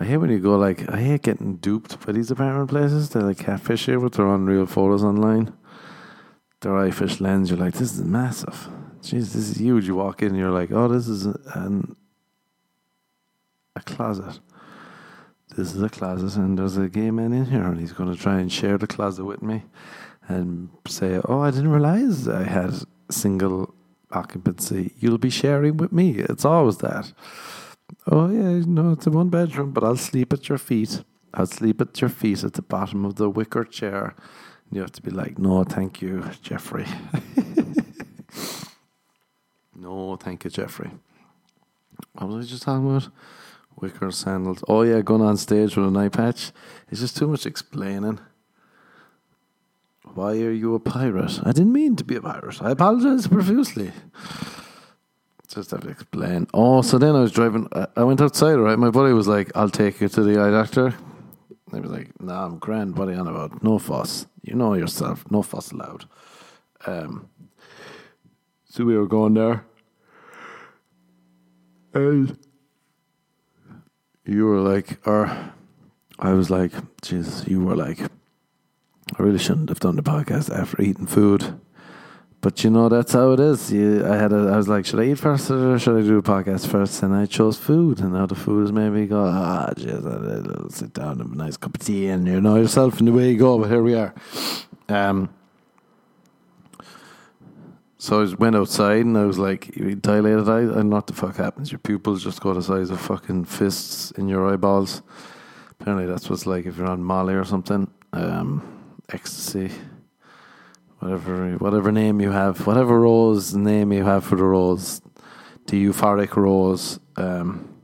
I 0.00 0.04
hate 0.04 0.16
when 0.16 0.30
you 0.30 0.38
go 0.40 0.56
like 0.56 0.88
I 0.90 1.00
hate 1.00 1.22
getting 1.22 1.56
duped 1.56 2.04
by 2.04 2.12
these 2.12 2.30
apartment 2.30 2.70
places. 2.70 3.10
They're 3.10 3.22
like 3.22 3.38
catfish 3.38 3.84
here 3.84 4.00
with 4.00 4.14
their 4.14 4.26
unreal 4.26 4.64
photos 4.64 5.04
online. 5.04 5.52
Their 6.62 6.76
eye 6.76 6.90
fish 6.90 7.20
lens, 7.20 7.50
you're 7.50 7.58
like, 7.58 7.74
this 7.74 7.92
is 7.92 8.02
massive. 8.02 8.68
Jeez, 9.02 9.32
this 9.32 9.36
is 9.36 9.56
huge. 9.58 9.86
You 9.86 9.96
walk 9.96 10.22
in 10.22 10.34
you're 10.34 10.50
like, 10.50 10.70
oh, 10.72 10.88
this 10.88 11.06
is 11.06 11.26
an 11.26 11.96
a 13.76 13.80
closet. 13.80 14.40
This 15.56 15.74
is 15.74 15.82
a 15.82 15.88
closet, 15.88 16.36
and 16.36 16.58
there's 16.58 16.76
a 16.76 16.88
gay 16.88 17.10
man 17.10 17.32
in 17.32 17.46
here, 17.46 17.64
and 17.64 17.80
he's 17.80 17.92
going 17.92 18.12
to 18.12 18.18
try 18.18 18.38
and 18.38 18.52
share 18.52 18.78
the 18.78 18.86
closet 18.86 19.24
with 19.24 19.42
me, 19.42 19.64
and 20.28 20.70
say, 20.86 21.20
oh, 21.24 21.40
I 21.40 21.50
didn't 21.50 21.72
realize 21.72 22.28
I 22.28 22.44
had 22.44 22.72
single 23.10 23.74
occupancy. 24.12 24.94
You'll 24.98 25.18
be 25.18 25.30
sharing 25.30 25.76
with 25.76 25.92
me. 25.92 26.18
It's 26.18 26.44
always 26.44 26.78
that. 26.78 27.12
Oh 28.06 28.30
yeah, 28.30 28.62
no, 28.66 28.92
it's 28.92 29.06
a 29.06 29.10
one 29.10 29.28
bedroom, 29.28 29.72
but 29.72 29.84
I'll 29.84 29.96
sleep 29.96 30.32
at 30.32 30.48
your 30.48 30.58
feet. 30.58 31.02
I'll 31.32 31.46
sleep 31.46 31.80
at 31.80 32.00
your 32.00 32.10
feet 32.10 32.42
at 32.44 32.54
the 32.54 32.62
bottom 32.62 33.04
of 33.04 33.16
the 33.16 33.30
wicker 33.30 33.64
chair. 33.64 34.14
And 34.68 34.76
you 34.76 34.80
have 34.80 34.92
to 34.92 35.02
be 35.02 35.10
like, 35.10 35.38
no, 35.38 35.64
thank 35.64 36.02
you, 36.02 36.24
Jeffrey. 36.42 36.86
no, 39.76 40.16
thank 40.16 40.44
you, 40.44 40.50
Jeffrey. 40.50 40.90
What 42.12 42.28
was 42.28 42.46
I 42.46 42.48
just 42.48 42.62
talking 42.62 42.88
about? 42.88 43.08
Wicker 43.80 44.10
sandals. 44.10 44.62
Oh 44.68 44.82
yeah, 44.82 45.00
going 45.00 45.22
on 45.22 45.36
stage 45.36 45.76
with 45.76 45.86
an 45.86 45.96
eye 45.96 46.08
patch. 46.08 46.52
It's 46.90 47.00
just 47.00 47.16
too 47.16 47.28
much 47.28 47.46
explaining. 47.46 48.20
Why 50.14 50.32
are 50.32 50.50
you 50.50 50.74
a 50.74 50.80
pirate? 50.80 51.38
I 51.44 51.52
didn't 51.52 51.72
mean 51.72 51.94
to 51.96 52.04
be 52.04 52.16
a 52.16 52.20
pirate. 52.20 52.60
I 52.60 52.72
apologize 52.72 53.28
profusely 53.28 53.92
just 55.54 55.70
have 55.72 55.80
to 55.80 55.88
explain. 55.88 56.46
Oh, 56.54 56.82
so 56.82 56.98
then 56.98 57.16
I 57.16 57.20
was 57.20 57.32
driving. 57.32 57.68
I 57.96 58.04
went 58.04 58.20
outside, 58.20 58.54
right? 58.54 58.78
My 58.78 58.90
buddy 58.90 59.12
was 59.12 59.28
like, 59.28 59.50
"I'll 59.54 59.70
take 59.70 60.00
you 60.00 60.08
to 60.08 60.22
the 60.22 60.40
eye 60.40 60.50
doctor." 60.50 60.94
I 61.72 61.80
was 61.80 61.90
like, 61.90 62.20
"Nah, 62.20 62.46
I'm 62.46 62.58
grand. 62.58 62.96
What 62.96 63.08
are 63.08 63.12
you 63.12 63.18
on 63.18 63.28
about? 63.28 63.62
No 63.62 63.78
fuss. 63.78 64.26
You 64.42 64.54
know 64.54 64.74
yourself. 64.74 65.24
No 65.30 65.42
fuss 65.42 65.72
allowed." 65.72 66.06
Um. 66.86 67.28
So 68.64 68.84
we 68.84 68.96
were 68.96 69.08
going 69.08 69.34
there, 69.34 69.64
and 71.92 72.38
you 74.24 74.46
were 74.46 74.60
like, 74.60 75.04
or 75.06 75.52
I 76.18 76.32
was 76.32 76.50
like, 76.50 76.72
Jesus, 77.02 77.48
you 77.48 77.64
were 77.64 77.74
like, 77.74 78.00
I 78.00 79.22
really 79.22 79.38
shouldn't 79.38 79.70
have 79.70 79.80
done 79.80 79.96
the 79.96 80.02
podcast 80.02 80.56
after 80.56 80.80
eating 80.80 81.06
food. 81.06 81.58
But 82.42 82.64
you 82.64 82.70
know 82.70 82.88
that's 82.88 83.12
how 83.12 83.32
it 83.32 83.40
is. 83.40 83.70
You, 83.70 84.06
I 84.06 84.16
had 84.16 84.32
a, 84.32 84.50
I 84.52 84.56
was 84.56 84.66
like, 84.66 84.86
should 84.86 84.98
I 84.98 85.04
eat 85.04 85.18
first 85.18 85.50
or 85.50 85.78
should 85.78 85.98
I 85.98 86.00
do 86.00 86.16
a 86.16 86.22
podcast 86.22 86.68
first? 86.68 87.02
And 87.02 87.14
I 87.14 87.26
chose 87.26 87.58
food, 87.58 88.00
and 88.00 88.14
now 88.14 88.24
the 88.24 88.34
food 88.34 88.72
made 88.72 88.90
me 88.90 89.06
go, 89.06 89.26
ah, 89.26 89.70
jeez, 89.76 90.06
I'll 90.06 90.70
sit 90.70 90.94
down 90.94 91.12
and 91.12 91.20
have 91.20 91.32
a 91.32 91.34
nice 91.34 91.58
cup 91.58 91.74
of 91.74 91.84
tea, 91.84 92.06
and 92.06 92.26
you 92.26 92.40
know 92.40 92.56
yourself, 92.56 92.98
and 92.98 93.08
away 93.10 93.32
you 93.32 93.38
go. 93.38 93.58
But 93.58 93.68
here 93.68 93.82
we 93.82 93.94
are. 93.94 94.14
Um, 94.88 95.28
so 97.98 98.22
I 98.22 98.34
went 98.36 98.56
outside, 98.56 99.04
and 99.04 99.18
I 99.18 99.26
was 99.26 99.38
like, 99.38 99.74
dilated 100.00 100.48
eye, 100.48 100.60
and 100.60 100.90
what 100.90 101.08
the 101.08 101.12
fuck 101.12 101.36
happens? 101.36 101.70
Your 101.70 101.78
pupils 101.80 102.24
just 102.24 102.40
go 102.40 102.54
the 102.54 102.62
size 102.62 102.88
of 102.88 103.02
fucking 103.02 103.44
fists 103.44 104.12
in 104.12 104.28
your 104.28 104.50
eyeballs. 104.50 105.02
Apparently, 105.72 106.06
that's 106.06 106.30
what's 106.30 106.46
like 106.46 106.64
if 106.64 106.78
you're 106.78 106.88
on 106.88 107.04
Molly 107.04 107.34
or 107.34 107.44
something. 107.44 107.90
Um, 108.14 108.62
ecstasy 109.10 109.70
whatever 111.00 111.52
whatever 111.54 111.90
name 111.90 112.20
you 112.20 112.30
have, 112.30 112.66
whatever 112.66 113.00
rose 113.00 113.54
name 113.54 113.92
you 113.92 114.04
have 114.04 114.22
for 114.22 114.36
the 114.36 114.44
rose, 114.44 115.00
the 115.66 115.84
euphoric 115.84 116.36
rose. 116.36 117.00
Um, 117.16 117.74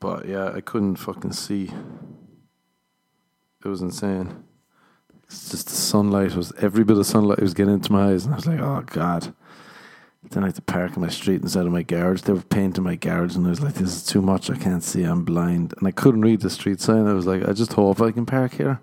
but 0.00 0.26
yeah, 0.26 0.50
I 0.52 0.60
couldn't 0.60 0.96
fucking 0.96 1.32
see. 1.32 1.70
It 3.64 3.68
was 3.68 3.82
insane. 3.82 4.42
It's 5.24 5.50
just 5.50 5.68
the 5.68 5.74
sunlight 5.74 6.34
was 6.34 6.52
every 6.58 6.82
bit 6.82 6.98
of 6.98 7.06
sunlight 7.06 7.40
was 7.40 7.54
getting 7.54 7.74
into 7.74 7.92
my 7.92 8.10
eyes, 8.10 8.24
and 8.24 8.34
I 8.34 8.36
was 8.36 8.46
like, 8.46 8.60
"Oh 8.60 8.82
God!" 8.86 9.34
Then 10.30 10.44
I 10.44 10.46
had 10.46 10.54
to 10.56 10.62
park 10.62 10.96
in 10.96 11.02
my 11.02 11.08
street 11.08 11.42
instead 11.42 11.66
of 11.66 11.72
my 11.72 11.82
garage. 11.82 12.22
They 12.22 12.32
were 12.32 12.40
painting 12.40 12.84
my 12.84 12.96
garage, 12.96 13.36
and 13.36 13.46
I 13.46 13.50
was 13.50 13.60
like, 13.60 13.74
"This 13.74 13.94
is 13.96 14.04
too 14.04 14.22
much. 14.22 14.50
I 14.50 14.56
can't 14.56 14.82
see. 14.82 15.02
I'm 15.02 15.24
blind." 15.24 15.74
And 15.78 15.86
I 15.86 15.90
couldn't 15.90 16.22
read 16.22 16.40
the 16.40 16.50
street 16.50 16.80
sign. 16.80 17.06
I 17.06 17.12
was 17.12 17.26
like, 17.26 17.46
"I 17.46 17.52
just 17.52 17.74
hope 17.74 18.00
I 18.00 18.12
can 18.12 18.24
park 18.26 18.54
here." 18.54 18.80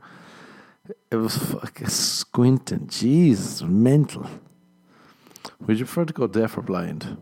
It 1.12 1.16
was 1.16 1.38
fucking 1.38 1.88
squinting. 1.88 2.88
Jesus, 2.88 3.64
mental. 3.64 4.28
Would 5.66 5.80
you 5.80 5.86
prefer 5.86 6.06
to 6.06 6.14
go 6.14 6.28
deaf 6.28 6.58
or 6.58 6.62
blind? 6.62 7.18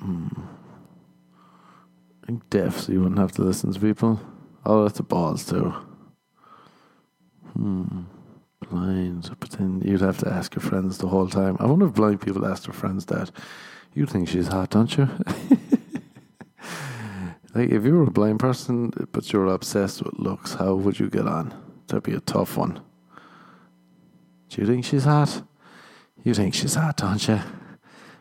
Hmm. 0.00 0.28
I 2.22 2.26
think 2.26 2.48
deaf, 2.48 2.78
so 2.80 2.92
you 2.92 3.00
wouldn't 3.00 3.18
have 3.20 3.32
to 3.32 3.42
listen 3.42 3.72
to 3.72 3.80
people. 3.80 4.20
Oh, 4.64 4.84
that's 4.84 4.96
the 4.96 5.02
balls 5.02 5.44
too. 5.44 5.74
Hmm. 7.52 8.02
Blind, 8.70 9.30
but 9.38 9.50
then 9.50 9.82
you'd 9.84 10.00
have 10.00 10.18
to 10.18 10.28
ask 10.28 10.54
your 10.54 10.62
friends 10.62 10.98
the 10.98 11.08
whole 11.08 11.28
time. 11.28 11.56
I 11.60 11.66
wonder 11.66 11.86
if 11.86 11.94
blind 11.94 12.20
people 12.20 12.46
ask 12.46 12.64
their 12.64 12.74
friends 12.74 13.04
that. 13.06 13.30
You 13.94 14.06
think 14.06 14.28
she's 14.28 14.48
hot, 14.48 14.70
don't 14.70 14.96
you? 14.96 15.08
like, 17.58 17.70
if 17.70 17.84
you 17.84 17.94
were 17.94 18.04
a 18.04 18.10
blind 18.10 18.38
person, 18.38 18.92
but 19.12 19.32
you're 19.32 19.46
obsessed 19.46 20.02
with 20.02 20.18
looks, 20.18 20.54
how 20.54 20.74
would 20.74 20.98
you 20.98 21.10
get 21.10 21.26
on? 21.26 21.54
That'd 21.88 22.04
be 22.04 22.14
a 22.14 22.20
tough 22.20 22.56
one. 22.56 22.80
Do 24.48 24.60
you 24.60 24.66
think 24.66 24.84
she's 24.84 25.04
hot? 25.04 25.42
You 26.22 26.34
think 26.34 26.54
she's 26.54 26.74
hot, 26.74 26.98
don't 26.98 27.26
you? 27.26 27.40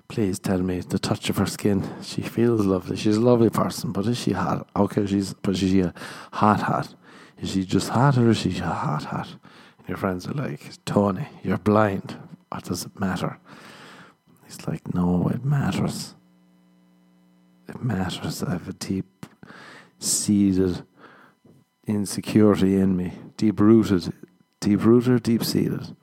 Please 0.08 0.40
tell 0.40 0.60
me 0.62 0.80
the 0.80 0.98
touch 0.98 1.30
of 1.30 1.38
her 1.38 1.46
skin. 1.46 1.88
She 2.02 2.22
feels 2.22 2.66
lovely. 2.66 2.96
She's 2.96 3.18
a 3.18 3.22
lovely 3.22 3.50
person, 3.50 3.92
but 3.92 4.06
is 4.08 4.18
she 4.18 4.32
hot? 4.32 4.68
Okay, 4.76 5.06
she's 5.06 5.34
but 5.34 5.52
is 5.52 5.60
she 5.60 5.82
a 5.82 5.94
hot 6.32 6.62
hot? 6.62 6.96
Is 7.40 7.52
she 7.52 7.66
just 7.66 7.90
hot 7.90 8.18
or 8.18 8.30
is 8.30 8.38
she 8.38 8.58
a 8.60 8.64
hot 8.64 9.04
hot? 9.04 9.28
And 9.78 9.88
your 9.90 9.98
friends 9.98 10.26
are 10.28 10.34
like, 10.34 10.62
Tony, 10.86 11.28
you're 11.44 11.58
blind. 11.58 12.18
What 12.50 12.64
does 12.64 12.86
it 12.86 13.00
matter? 13.00 13.38
He's 14.46 14.66
like, 14.66 14.94
No, 14.94 15.28
it 15.28 15.44
matters. 15.44 16.16
It 17.68 17.84
matters. 17.84 18.42
I 18.42 18.52
have 18.52 18.70
a 18.70 18.74
deep 18.74 19.06
seated 20.00 20.84
insecurity 21.86 22.76
in 22.78 22.96
me. 22.96 23.14
Deep 23.38 23.60
rooted. 23.60 24.14
Deep 24.60 24.84
rooted, 24.84 25.24
deep 25.24 25.44
seated. 25.44 25.96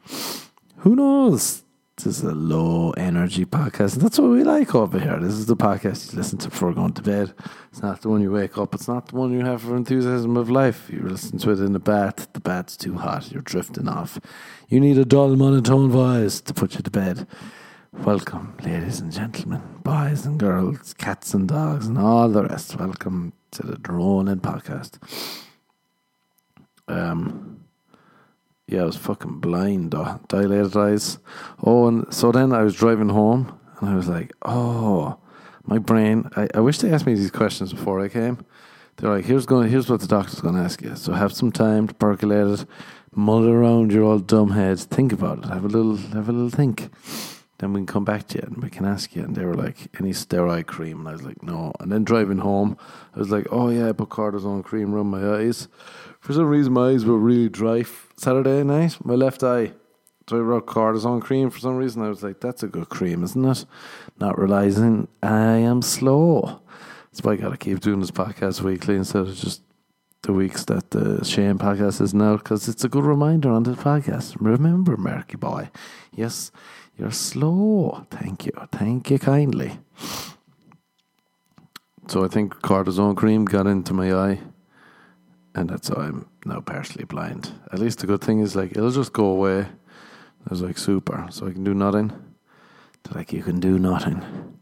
Who 0.79 0.97
knows? 0.97 1.65
This 1.97 2.07
is 2.07 2.23
a 2.25 2.35
low 2.35 2.91
energy 2.97 3.45
podcast. 3.45 3.95
And 3.95 4.03
that's 4.03 4.19
what 4.19 4.31
we 4.31 4.43
like 4.43 4.75
over 4.75 4.99
here. 4.99 5.17
This 5.21 5.35
is 5.35 5.47
the 5.47 5.57
podcast 5.57 6.13
you 6.13 6.19
listen 6.19 6.39
to 6.39 6.49
before 6.49 6.73
going 6.75 6.93
to 6.95 7.03
bed. 7.03 7.33
It's 7.71 7.83
not 7.83 8.03
the 8.03 8.09
one 8.09 8.21
you 8.21 8.33
wake 8.33 8.59
up. 8.59 8.75
It's 8.75 8.89
not 8.89 9.07
the 9.07 9.17
one 9.17 9.33
you 9.33 9.45
have 9.45 9.63
for 9.63 9.77
enthusiasm 9.77 10.37
of 10.37 10.51
life. 10.51 10.91
You 10.91 11.03
listen 11.03 11.39
to 11.39 11.51
it 11.51 11.61
in 11.61 11.73
the 11.73 11.79
bath. 11.79 12.33
The 12.33 12.41
bath's 12.41 12.77
too 12.77 12.95
hot. 12.99 13.31
You're 13.31 13.43
drifting 13.43 13.89
off. 13.89 14.19
You 14.69 14.81
need 14.81 14.99
a 14.99 15.05
dull 15.05 15.37
monotone 15.37 15.89
voice 15.89 16.41
to 16.41 16.53
put 16.53 16.75
you 16.75 16.81
to 16.81 16.91
bed. 16.91 17.29
Welcome, 18.03 18.55
ladies 18.63 19.01
and 19.01 19.11
gentlemen, 19.11 19.63
boys 19.83 20.27
and 20.27 20.39
girls, 20.39 20.93
cats 20.93 21.33
and 21.33 21.49
dogs, 21.49 21.87
and 21.87 21.97
all 21.97 22.29
the 22.29 22.43
rest. 22.43 22.79
Welcome 22.79 23.33
to 23.53 23.67
the 23.67 23.77
Droning 23.79 24.41
Podcast. 24.41 24.99
Um, 26.87 27.65
yeah, 28.67 28.83
I 28.83 28.85
was 28.85 28.97
fucking 28.97 29.41
blind, 29.41 29.93
though. 29.93 30.21
dilated 30.29 30.77
eyes. 30.77 31.19
Oh, 31.63 31.89
and 31.89 32.13
so 32.13 32.31
then 32.31 32.53
I 32.53 32.63
was 32.63 32.75
driving 32.75 33.09
home, 33.09 33.59
and 33.81 33.89
I 33.89 33.95
was 33.95 34.09
like, 34.09 34.33
oh, 34.43 35.19
my 35.65 35.79
brain. 35.79 36.29
I, 36.37 36.49
I 36.55 36.61
wish 36.61 36.79
they 36.79 36.91
asked 36.93 37.07
me 37.07 37.15
these 37.15 37.31
questions 37.31 37.73
before 37.73 38.01
I 38.01 38.09
came. 38.09 38.45
They're 38.97 39.11
like, 39.11 39.25
here's 39.25 39.47
going, 39.47 39.71
here's 39.71 39.89
what 39.89 40.01
the 40.01 40.07
doctor's 40.07 40.43
going 40.43 40.57
to 40.57 40.61
ask 40.61 40.83
you. 40.83 40.95
So 40.97 41.15
have 41.15 41.33
some 41.33 41.51
time 41.51 41.89
to 41.89 41.95
percolate 41.95 42.61
it, 42.61 42.67
mull 43.15 43.49
around 43.49 43.93
your 43.93 44.05
old 44.05 44.27
dumb 44.27 44.51
head, 44.51 44.79
think 44.79 45.13
about 45.13 45.39
it, 45.39 45.45
have 45.47 45.65
a 45.65 45.69
little, 45.69 45.97
have 45.97 46.29
a 46.29 46.33
little 46.33 46.51
think. 46.51 46.91
Then 47.65 47.73
we 47.73 47.79
can 47.79 47.87
come 47.87 48.05
back 48.05 48.29
to 48.29 48.37
you 48.37 48.45
and 48.47 48.63
we 48.63 48.69
can 48.69 48.85
ask 48.85 49.17
you. 49.17 49.23
And 49.23 49.35
they 49.35 49.47
were 49.47 49.55
like, 49.55 49.89
any 49.99 50.11
steroid 50.11 50.67
cream? 50.67 50.99
And 50.99 51.09
I 51.09 51.13
was 51.13 51.23
like, 51.23 51.43
no. 51.43 51.73
And 51.81 51.91
then 51.91 52.05
driving 52.05 52.37
home, 52.37 52.77
I 53.17 53.19
was 53.19 53.31
like, 53.31 53.47
oh 53.51 53.71
yeah, 53.71 53.89
I 53.89 53.93
put 53.93 54.11
cortisone 54.11 54.63
cream 54.63 54.95
around 54.95 55.07
my 55.07 55.37
eyes. 55.39 55.69
For 56.21 56.35
some 56.35 56.45
reason, 56.45 56.75
my 56.75 56.91
eyes 56.91 57.07
were 57.07 57.17
really 57.17 57.49
dry 57.49 57.87
Saturday 58.19 58.63
night. 58.65 59.03
My 59.03 59.15
left 59.15 59.43
eye. 59.43 59.73
So 60.29 60.37
I 60.37 60.41
wrote 60.41 60.67
cortisone 60.67 61.23
cream 61.23 61.49
for 61.49 61.59
some 61.59 61.77
reason. 61.77 62.03
I 62.03 62.11
was 62.11 62.23
like, 62.23 62.39
that's 62.39 62.63
a 62.63 62.69
good 62.69 62.91
cream, 62.91 63.25
isn't 63.25 63.43
it? 63.43 63.65
Not 64.21 64.39
realizing 64.39 65.09
I 65.23 65.57
am 65.57 65.81
slow. 65.81 66.61
That's 67.13 67.25
why 67.25 67.33
I 67.33 67.37
got 67.37 67.53
to 67.53 67.57
keep 67.57 67.81
doing 67.81 68.01
this 68.01 68.11
podcast 68.11 68.61
weekly 68.61 68.97
instead 68.97 69.23
of 69.23 69.35
just 69.35 69.63
the 70.21 70.35
weeks 70.35 70.65
that 70.67 70.91
the 70.91 71.25
Shane 71.25 71.59
podcast 71.59 72.01
is 72.01 72.13
now 72.13 72.37
because 72.37 72.69
it's 72.69 72.85
a 72.85 72.89
good 72.89 73.05
reminder 73.05 73.51
on 73.51 73.63
this 73.63 73.77
podcast. 73.77 74.37
Remember, 74.39 74.97
Merky 74.97 75.39
boy, 75.39 75.71
yes, 76.15 76.51
you're 76.97 77.11
slow. 77.11 78.07
Thank 78.11 78.47
you. 78.47 78.53
Thank 78.73 79.11
you 79.11 79.19
kindly. 79.19 79.79
So 82.07 82.25
I 82.25 82.29
think 82.29 82.55
cortisone 82.61 83.17
cream 83.17 83.45
got 83.45 83.67
into 83.67 83.95
my 83.95 84.13
eye 84.13 84.41
and 85.55 85.71
that's 85.71 85.91
why 85.91 86.07
I'm 86.07 86.27
now 86.45 86.61
partially 86.61 87.05
blind. 87.05 87.53
At 87.73 87.79
least 87.79 88.01
the 88.01 88.07
good 88.07 88.21
thing 88.21 88.41
is 88.41 88.57
like 88.57 88.73
it'll 88.73 88.91
just 88.91 89.13
go 89.13 89.27
away. 89.27 89.61
I 89.61 90.51
was 90.51 90.63
like 90.63 90.77
super, 90.77 91.27
so 91.31 91.47
I 91.47 91.53
can 91.53 91.65
do 91.65 91.75
nothing. 91.75 92.09
They're 93.03 93.19
like 93.19 93.33
you 93.33 93.43
can 93.43 93.61
do 93.61 93.79
nothing, 93.79 94.59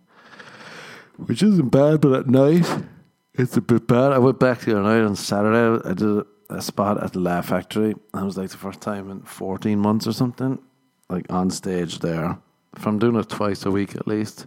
which 1.17 1.43
isn't 1.43 1.71
bad. 1.71 2.01
But 2.01 2.13
at 2.13 2.27
night, 2.29 2.67
it's 3.35 3.57
a 3.57 3.61
bit 3.61 3.89
bad. 3.89 4.13
I 4.13 4.19
went 4.19 4.39
back 4.39 4.61
the 4.61 4.73
other 4.73 4.83
night 4.83 5.05
on 5.05 5.17
Saturday. 5.17 5.89
I 5.89 5.95
did 5.95 6.25
a 6.51 6.63
spot 6.63 7.03
at 7.03 7.15
the 7.15 7.21
Laugh 7.21 7.49
Factory. 7.49 7.95
That 8.13 8.25
was 8.25 8.37
like 8.37 8.51
the 8.51 8.59
first 8.59 8.81
time 8.81 9.11
in 9.11 9.23
14 9.23 9.79
months 9.79 10.07
or 10.07 10.13
something, 10.13 10.59
like 11.13 11.31
on 11.31 11.51
stage 11.51 11.99
there. 12.01 12.39
I'm 12.85 12.99
doing 12.99 13.17
it 13.17 13.29
twice 13.29 13.65
a 13.67 13.71
week 13.71 13.95
at 13.95 14.09
least, 14.09 14.47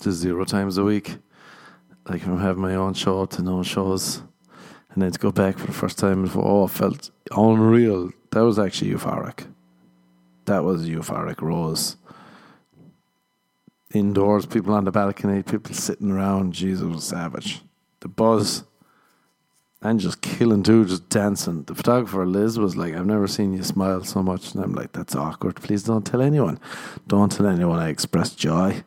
to 0.00 0.12
zero 0.12 0.44
times 0.44 0.78
a 0.78 0.84
week. 0.84 1.16
Like 2.08 2.24
I'm 2.26 2.38
having 2.38 2.62
my 2.62 2.76
own 2.76 2.94
show 2.94 3.26
to 3.26 3.42
no 3.42 3.62
shows 3.62 4.22
and 4.92 5.02
then 5.02 5.10
to 5.10 5.18
go 5.18 5.32
back 5.32 5.58
for 5.58 5.66
the 5.66 5.72
first 5.72 5.98
time, 5.98 6.30
oh, 6.36 6.64
it 6.64 6.70
felt 6.70 7.10
unreal. 7.32 8.10
That 8.30 8.42
was 8.42 8.58
actually 8.58 8.92
euphoric. 8.92 9.46
That 10.44 10.62
was 10.62 10.88
euphoric. 10.88 11.40
Rose 11.40 11.96
indoors, 13.92 14.46
people 14.46 14.74
on 14.74 14.84
the 14.84 14.90
balcony, 14.90 15.42
people 15.42 15.74
sitting 15.74 16.10
around. 16.10 16.52
Jesus 16.52 16.84
was 16.84 17.04
savage. 17.04 17.62
The 18.00 18.08
buzz 18.08 18.64
and 19.84 20.00
just 20.00 20.22
killing 20.22 20.62
too, 20.62 20.86
just 20.86 21.08
dancing. 21.10 21.62
The 21.64 21.74
photographer 21.74 22.26
Liz 22.26 22.58
was 22.58 22.74
like, 22.74 22.94
"I've 22.94 23.06
never 23.06 23.28
seen 23.28 23.52
you 23.52 23.62
smile 23.62 24.02
so 24.02 24.22
much," 24.22 24.54
and 24.54 24.64
I'm 24.64 24.72
like, 24.72 24.92
"That's 24.92 25.14
awkward. 25.14 25.56
Please 25.56 25.84
don't 25.84 26.06
tell 26.06 26.22
anyone. 26.22 26.58
Don't 27.06 27.30
tell 27.30 27.46
anyone 27.46 27.78
I 27.78 27.90
expressed 27.90 28.38
joy." 28.38 28.82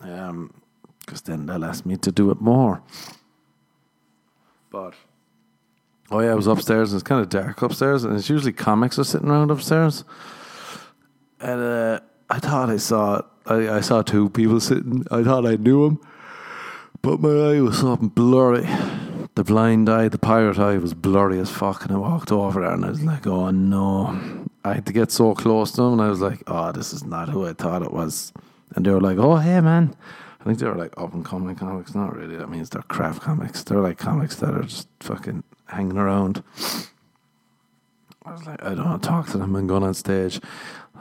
Um, 0.00 0.54
because 1.00 1.22
then 1.22 1.46
they'll 1.46 1.64
ask 1.64 1.84
me 1.84 1.96
to 1.96 2.12
do 2.12 2.30
it 2.30 2.40
more. 2.40 2.82
But 4.70 4.94
oh 6.10 6.20
yeah, 6.20 6.30
I 6.30 6.34
was 6.34 6.46
upstairs 6.46 6.92
and 6.92 7.00
it's 7.00 7.08
kind 7.08 7.20
of 7.20 7.28
dark 7.28 7.60
upstairs, 7.60 8.04
and 8.04 8.16
it's 8.16 8.30
usually 8.30 8.52
comics 8.52 8.98
are 8.98 9.04
sitting 9.04 9.28
around 9.28 9.50
upstairs. 9.50 10.04
And 11.40 11.60
uh, 11.60 12.00
I 12.30 12.38
thought 12.38 12.70
I 12.70 12.76
saw 12.76 13.22
I, 13.46 13.68
I 13.68 13.80
saw 13.80 14.02
two 14.02 14.30
people 14.30 14.60
sitting. 14.60 15.04
I 15.10 15.24
thought 15.24 15.44
I 15.46 15.56
knew 15.56 15.84
them, 15.84 16.00
but 17.02 17.20
my 17.20 17.28
eye 17.28 17.60
was 17.60 17.78
something 17.78 18.08
blurry. 18.08 18.68
The 19.34 19.44
blind 19.44 19.88
eye, 19.88 20.08
the 20.08 20.18
pirate 20.18 20.58
eye, 20.58 20.78
was 20.78 20.94
blurry 20.94 21.40
as 21.40 21.50
fuck. 21.50 21.84
And 21.84 21.92
I 21.92 21.96
walked 21.96 22.30
over 22.30 22.60
there, 22.60 22.70
and 22.70 22.84
I 22.84 22.90
was 22.90 23.02
like, 23.02 23.26
"Oh 23.26 23.50
no!" 23.50 24.46
I 24.64 24.74
had 24.74 24.86
to 24.86 24.92
get 24.92 25.10
so 25.10 25.34
close 25.34 25.72
to 25.72 25.82
them, 25.82 25.94
and 25.94 26.02
I 26.02 26.08
was 26.08 26.20
like, 26.20 26.42
"Oh, 26.46 26.70
this 26.72 26.92
is 26.92 27.04
not 27.04 27.28
who 27.28 27.46
I 27.46 27.52
thought 27.52 27.82
it 27.82 27.92
was." 27.92 28.32
And 28.74 28.86
they 28.86 28.90
were 28.90 29.00
like, 29.00 29.18
"Oh, 29.18 29.36
hey, 29.36 29.60
man." 29.60 29.96
I 30.40 30.44
think 30.44 30.58
they 30.58 30.66
were 30.66 30.74
like 30.74 30.92
up 30.98 31.14
and 31.14 31.24
coming 31.24 31.56
comics. 31.56 31.94
Not 31.94 32.14
really. 32.14 32.36
That 32.36 32.50
means 32.50 32.68
they're 32.68 32.82
craft 32.82 33.22
comics. 33.22 33.64
They're 33.64 33.80
like 33.80 33.96
comics 33.96 34.36
that 34.36 34.54
are 34.54 34.62
just 34.62 34.88
fucking 35.00 35.42
hanging 35.66 35.96
around. 35.96 36.42
I 38.26 38.32
was 38.32 38.46
like, 38.46 38.62
I 38.62 38.74
don't 38.74 38.84
want 38.84 39.02
to 39.02 39.08
talk 39.08 39.28
to 39.30 39.38
them 39.38 39.56
and 39.56 39.68
going 39.68 39.82
on 39.82 39.94
stage. 39.94 40.40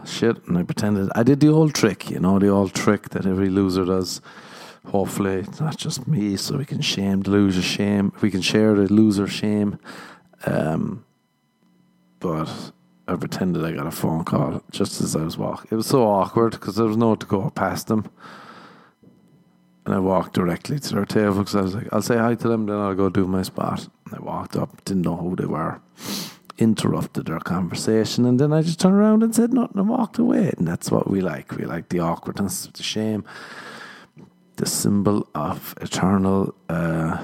Shit. 0.06 0.48
And 0.48 0.58
I 0.58 0.64
pretended. 0.64 1.10
I 1.14 1.24
did 1.24 1.42
the 1.42 1.50
old 1.50 1.74
trick, 1.74 2.10
you 2.10 2.20
know, 2.20 2.40
the 2.40 2.48
old 2.48 2.74
trick 2.74 3.10
that 3.10 3.26
every 3.26 3.50
loser 3.50 3.84
does. 3.86 4.22
Hopefully, 4.88 5.36
it's 5.36 5.60
not 5.60 5.78
just 5.78 6.08
me, 6.08 6.36
so 6.36 6.58
we 6.58 6.66
can 6.66 6.82
shame 6.82 7.22
the 7.22 7.32
loser 7.32 7.62
shame. 7.62 8.12
We 8.22 8.30
can 8.30 8.42
share 8.42 8.76
the 8.76 8.94
loser 8.94 9.28
shame. 9.28 9.80
Um, 10.46 11.06
but 12.20 12.72
I 13.08 13.16
pretended 13.16 13.66
I 13.66 13.72
got 13.72 13.88
a 13.88 13.92
phone 13.92 14.24
call 14.24 14.62
just 14.72 15.02
as 15.02 15.16
I 15.16 15.24
was 15.24 15.38
walking. 15.38 15.70
It 15.72 15.76
was 15.76 15.88
so 15.88 16.08
awkward 16.08 16.52
because 16.52 16.76
there 16.76 16.86
was 16.86 16.98
no 16.98 17.16
to 17.16 17.26
go 17.26 17.50
past 17.50 17.88
them. 17.88 18.10
And 19.86 19.94
I 19.94 20.00
walked 20.00 20.34
directly 20.34 20.80
to 20.80 20.96
their 20.96 21.06
table 21.06 21.40
because 21.40 21.56
I 21.56 21.62
was 21.62 21.76
like, 21.76 21.88
I'll 21.92 22.02
say 22.02 22.18
hi 22.18 22.36
to 22.36 22.48
them, 22.48 22.66
then 22.66 22.78
I'll 22.78 22.96
go 22.96 23.10
do 23.10 23.28
my 23.28 23.42
spot. 23.42 23.90
And 24.06 24.16
I 24.16 24.20
walked 24.20 24.56
up, 24.56 24.84
didn't 24.86 25.04
know 25.04 25.18
who 25.18 25.36
they 25.36 25.46
were, 25.46 25.82
interrupted 26.58 27.26
their 27.26 27.40
conversation, 27.40 28.26
and 28.26 28.40
then 28.40 28.54
I 28.54 28.62
just 28.62 28.80
turned 28.80 28.96
around 28.96 29.24
and 29.24 29.36
said 29.36 29.54
nothing 29.54 29.80
and 29.80 29.90
walked 29.90 30.18
away. 30.18 30.54
And 30.58 30.66
that's 30.66 30.90
what 30.90 31.10
we 31.10 31.20
like. 31.20 31.58
We 31.58 31.66
like 31.66 31.90
the 31.90 32.00
awkwardness, 32.00 32.68
the 32.68 32.84
shame, 32.84 33.26
the 34.56 34.66
symbol 34.66 35.28
of 35.34 35.74
eternal 35.82 36.54
uh, 36.70 37.24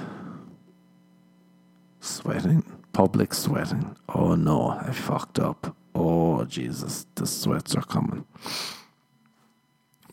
sweating, 1.99 2.63
public 2.93 3.33
sweating. 3.33 3.95
Oh 4.07 4.35
no, 4.35 4.69
I 4.69 4.91
fucked 4.91 5.39
up. 5.39 5.75
Oh 5.93 6.43
Jesus, 6.45 7.05
the 7.15 7.27
sweats 7.27 7.75
are 7.75 7.83
coming. 7.83 8.25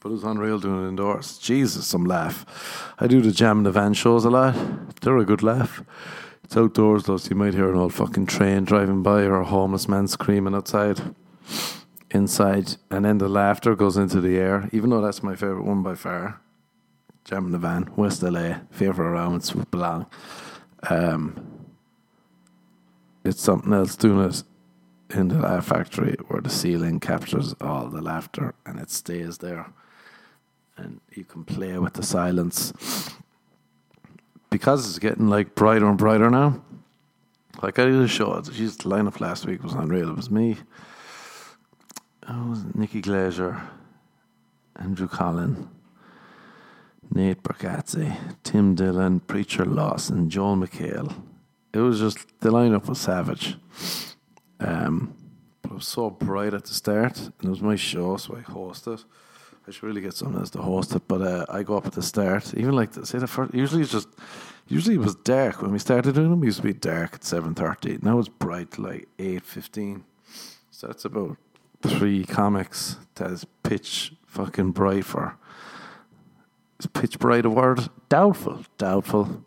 But 0.01 0.11
it 0.11 0.13
was 0.13 0.25
unreal 0.25 0.59
doing 0.59 0.85
it 0.85 0.89
indoors. 0.89 1.39
Jesus, 1.39 1.87
some 1.87 2.05
laugh. 2.05 2.95
I 2.99 3.07
do 3.07 3.21
the 3.21 3.33
jam 3.33 3.59
and 3.59 3.67
the 3.67 3.73
van 3.73 3.95
shows 3.95 4.25
a 4.25 4.31
lot. 4.31 4.55
They're 5.01 5.17
a 5.19 5.25
good 5.25 5.43
laugh. 5.43 5.83
It's 6.45 6.57
outdoors 6.57 7.05
though, 7.05 7.17
so 7.17 7.31
you 7.31 7.37
might 7.37 7.55
hear 7.55 7.71
an 7.71 7.79
old 7.79 7.95
fucking 7.95 8.27
train 8.27 8.65
driving 8.65 9.03
by 9.03 9.23
or 9.23 9.41
a 9.41 9.45
homeless 9.45 9.89
man 9.89 10.07
screaming 10.07 10.55
outside. 10.55 11.01
Inside, 12.13 12.77
and 12.89 13.05
then 13.05 13.19
the 13.19 13.29
laughter 13.29 13.75
goes 13.75 13.97
into 13.97 14.21
the 14.21 14.39
air. 14.39 14.71
Even 14.73 14.91
though 14.91 15.01
that's 15.01 15.25
my 15.25 15.35
favorite 15.35 15.65
one 15.65 15.83
by 15.83 15.97
far, 15.97 16.41
Jam 17.27 17.47
in 17.47 17.51
the 17.51 17.59
Van, 17.59 17.91
West 17.97 18.23
LA, 18.23 18.59
favorite 18.71 19.09
around, 19.09 19.43
swoop 19.43 19.75
along. 19.75 20.07
Um, 20.89 21.67
it's 23.25 23.43
something 23.43 23.73
else 23.73 23.97
doing 23.97 24.29
it 24.29 24.45
in 25.11 25.27
the 25.27 25.41
Laugh 25.41 25.67
Factory 25.67 26.15
where 26.29 26.41
the 26.41 26.51
ceiling 26.51 27.01
captures 27.01 27.53
all 27.61 27.89
the 27.89 28.01
laughter 28.01 28.55
and 28.65 28.79
it 28.79 28.93
stays 28.93 29.39
there. 29.39 29.73
And 30.77 31.01
you 31.11 31.25
can 31.25 31.45
play 31.45 31.77
with 31.79 31.95
the 31.95 32.05
silence. 32.05 32.73
Because 34.49 34.89
it's 34.89 35.01
getting 35.01 35.29
like 35.29 35.57
brighter 35.57 35.89
and 35.89 35.99
brighter 35.99 36.31
now. 36.31 36.63
Like 37.61 37.81
I 37.81 37.87
did 37.87 37.95
a 37.97 38.07
show, 38.07 38.41
geez, 38.41 38.77
the 38.77 38.85
lineup 38.85 39.19
last 39.19 39.47
week 39.47 39.65
was 39.65 39.73
unreal. 39.73 40.11
It 40.11 40.17
was 40.17 40.31
me, 40.31 40.59
oh, 42.29 42.51
was 42.51 42.65
Nikki 42.75 43.03
Glazer, 43.03 43.61
Andrew 44.77 45.09
Collin, 45.09 45.69
Nate 47.13 47.43
Bargatze, 47.43 48.17
Tim 48.43 48.75
Dillon, 48.75 49.21
Preacher 49.21 49.65
Lawson, 49.65 50.29
Joel 50.29 50.57
McHale. 50.57 51.15
It 51.73 51.79
was 51.79 52.01
just 52.01 52.19
the 52.41 52.51
lineup 52.51 52.89
was 52.89 53.01
savage. 53.01 53.57
Um, 54.61 55.15
but 55.63 55.73
it 55.73 55.75
was 55.75 55.87
so 55.87 56.11
bright 56.11 56.55
at 56.55 56.65
the 56.65 56.75
start, 56.75 57.19
and 57.19 57.45
it 57.45 57.49
was 57.49 57.63
my 57.63 57.77
show, 57.77 58.17
so 58.17 58.37
I 58.37 58.41
hosted. 58.41 59.05
I 59.67 59.73
should 59.73 59.83
really 59.83 60.01
get 60.01 60.15
someone 60.15 60.39
else 60.39 60.51
to 60.51 60.63
host 60.63 60.95
it, 60.95 61.03
but 61.09 61.23
uh, 61.23 61.45
I 61.49 61.65
go 61.65 61.77
up 61.77 61.87
at 61.87 61.93
the 61.93 62.03
start. 62.03 62.55
Even 62.55 62.73
like 62.75 62.93
the, 62.93 63.05
say 63.05 63.19
the 63.19 63.27
first, 63.27 63.53
usually 63.53 63.83
it's 63.83 63.91
just 63.91 64.09
usually 64.69 64.95
it 64.95 65.01
was 65.01 65.17
dark 65.17 65.61
when 65.61 65.73
we 65.73 65.79
started 65.79 66.15
doing 66.15 66.31
them. 66.31 66.43
It 66.43 66.47
used 66.47 66.59
to 66.59 66.63
be 66.63 66.73
dark 66.73 67.15
at 67.15 67.25
seven 67.25 67.55
thirty. 67.55 67.99
Now 68.01 68.19
it's 68.19 68.29
bright 68.29 68.79
like 68.79 69.09
eight 69.19 69.45
fifteen. 69.45 70.05
So 70.71 70.87
that's 70.87 71.05
about 71.05 71.37
three 71.83 72.25
comics 72.25 72.97
that 73.17 73.31
is 73.31 73.45
pitch 73.63 74.13
fucking 74.27 74.71
bright 74.71 75.05
for. 75.05 75.37
Is 76.79 76.87
pitch 76.87 77.19
bright 77.19 77.47
a 77.47 77.51
word? 77.51 77.89
Doubtful, 78.09 78.65
doubtful 78.79 79.47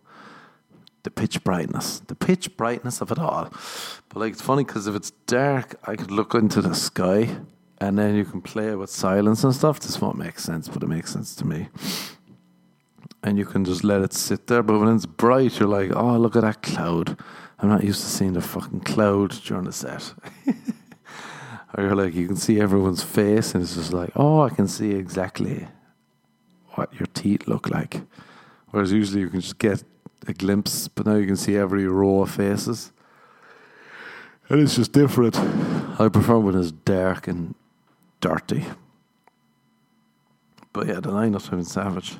the 1.03 1.11
pitch 1.11 1.43
brightness, 1.43 1.99
the 1.99 2.15
pitch 2.15 2.55
brightness 2.57 3.01
of 3.01 3.11
it 3.11 3.19
all. 3.19 3.51
But 4.09 4.19
like 4.19 4.33
it's 4.33 4.41
funny 4.41 4.63
because 4.63 4.87
if 4.87 4.95
it's 4.95 5.11
dark, 5.27 5.75
I 5.85 5.95
could 5.95 6.11
look 6.11 6.33
into 6.33 6.61
the 6.61 6.75
sky, 6.75 7.37
and 7.79 7.97
then 7.97 8.15
you 8.15 8.25
can 8.25 8.41
play 8.41 8.75
with 8.75 8.89
silence 8.89 9.43
and 9.43 9.55
stuff. 9.55 9.79
This 9.79 10.01
won't 10.01 10.17
make 10.17 10.39
sense, 10.39 10.67
but 10.67 10.83
it 10.83 10.87
makes 10.87 11.13
sense 11.13 11.35
to 11.35 11.47
me. 11.47 11.69
And 13.23 13.37
you 13.37 13.45
can 13.45 13.65
just 13.65 13.83
let 13.83 14.01
it 14.01 14.13
sit 14.13 14.47
there. 14.47 14.63
But 14.63 14.79
when 14.79 14.93
it's 14.95 15.05
bright, 15.05 15.59
you're 15.59 15.69
like, 15.69 15.91
oh, 15.95 16.17
look 16.17 16.35
at 16.35 16.41
that 16.41 16.61
cloud. 16.61 17.17
I'm 17.59 17.69
not 17.69 17.83
used 17.83 18.01
to 18.01 18.07
seeing 18.07 18.33
the 18.33 18.41
fucking 18.41 18.81
cloud 18.81 19.31
during 19.43 19.65
the 19.65 19.73
set. 19.73 20.13
or 21.75 21.83
you're 21.83 21.95
like, 21.95 22.13
you 22.13 22.27
can 22.27 22.37
see 22.37 22.59
everyone's 22.59 23.03
face, 23.03 23.53
and 23.53 23.63
it's 23.63 23.75
just 23.75 23.93
like, 23.93 24.11
oh, 24.15 24.41
I 24.41 24.49
can 24.49 24.67
see 24.67 24.91
exactly 24.91 25.67
what 26.73 26.93
your 26.93 27.07
teeth 27.07 27.47
look 27.47 27.69
like. 27.69 28.01
Whereas 28.71 28.91
usually 28.91 29.21
you 29.21 29.29
can 29.29 29.41
just 29.41 29.57
get 29.57 29.83
a 30.27 30.33
glimpse, 30.33 30.87
but 30.87 31.05
now 31.05 31.15
you 31.15 31.25
can 31.25 31.37
see 31.37 31.55
every 31.55 31.87
row 31.87 32.21
of 32.21 32.31
faces. 32.31 32.91
And 34.49 34.61
it's 34.61 34.75
just 34.75 34.91
different. 34.91 35.37
I 35.99 36.09
prefer 36.09 36.39
when 36.39 36.55
it's 36.55 36.71
dark 36.71 37.27
and 37.27 37.55
dirty. 38.19 38.65
But 40.73 40.87
yeah, 40.87 40.99
the 40.99 41.09
lineup's 41.09 41.49
been 41.49 41.63
savage. 41.63 42.17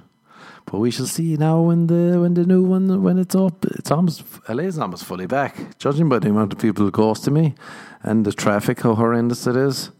But 0.65 0.79
we 0.79 0.91
shall 0.91 1.07
see 1.07 1.35
now 1.37 1.61
when 1.61 1.87
the 1.87 2.19
when 2.19 2.35
the 2.35 2.45
new 2.45 2.63
one 2.63 3.01
when 3.01 3.17
it's 3.17 3.35
up. 3.35 3.65
It's 3.65 3.89
almost 3.89 4.23
LA's 4.47 4.77
almost 4.77 5.05
fully 5.05 5.25
back. 5.25 5.77
Judging 5.79 6.09
by 6.09 6.19
the 6.19 6.29
amount 6.29 6.53
of 6.53 6.59
people 6.59 6.91
to 6.91 7.31
me 7.31 7.55
and 8.03 8.25
the 8.25 8.31
traffic, 8.31 8.81
how 8.81 8.93
horrendous 8.93 9.47
it 9.47 9.55
is. 9.55 9.91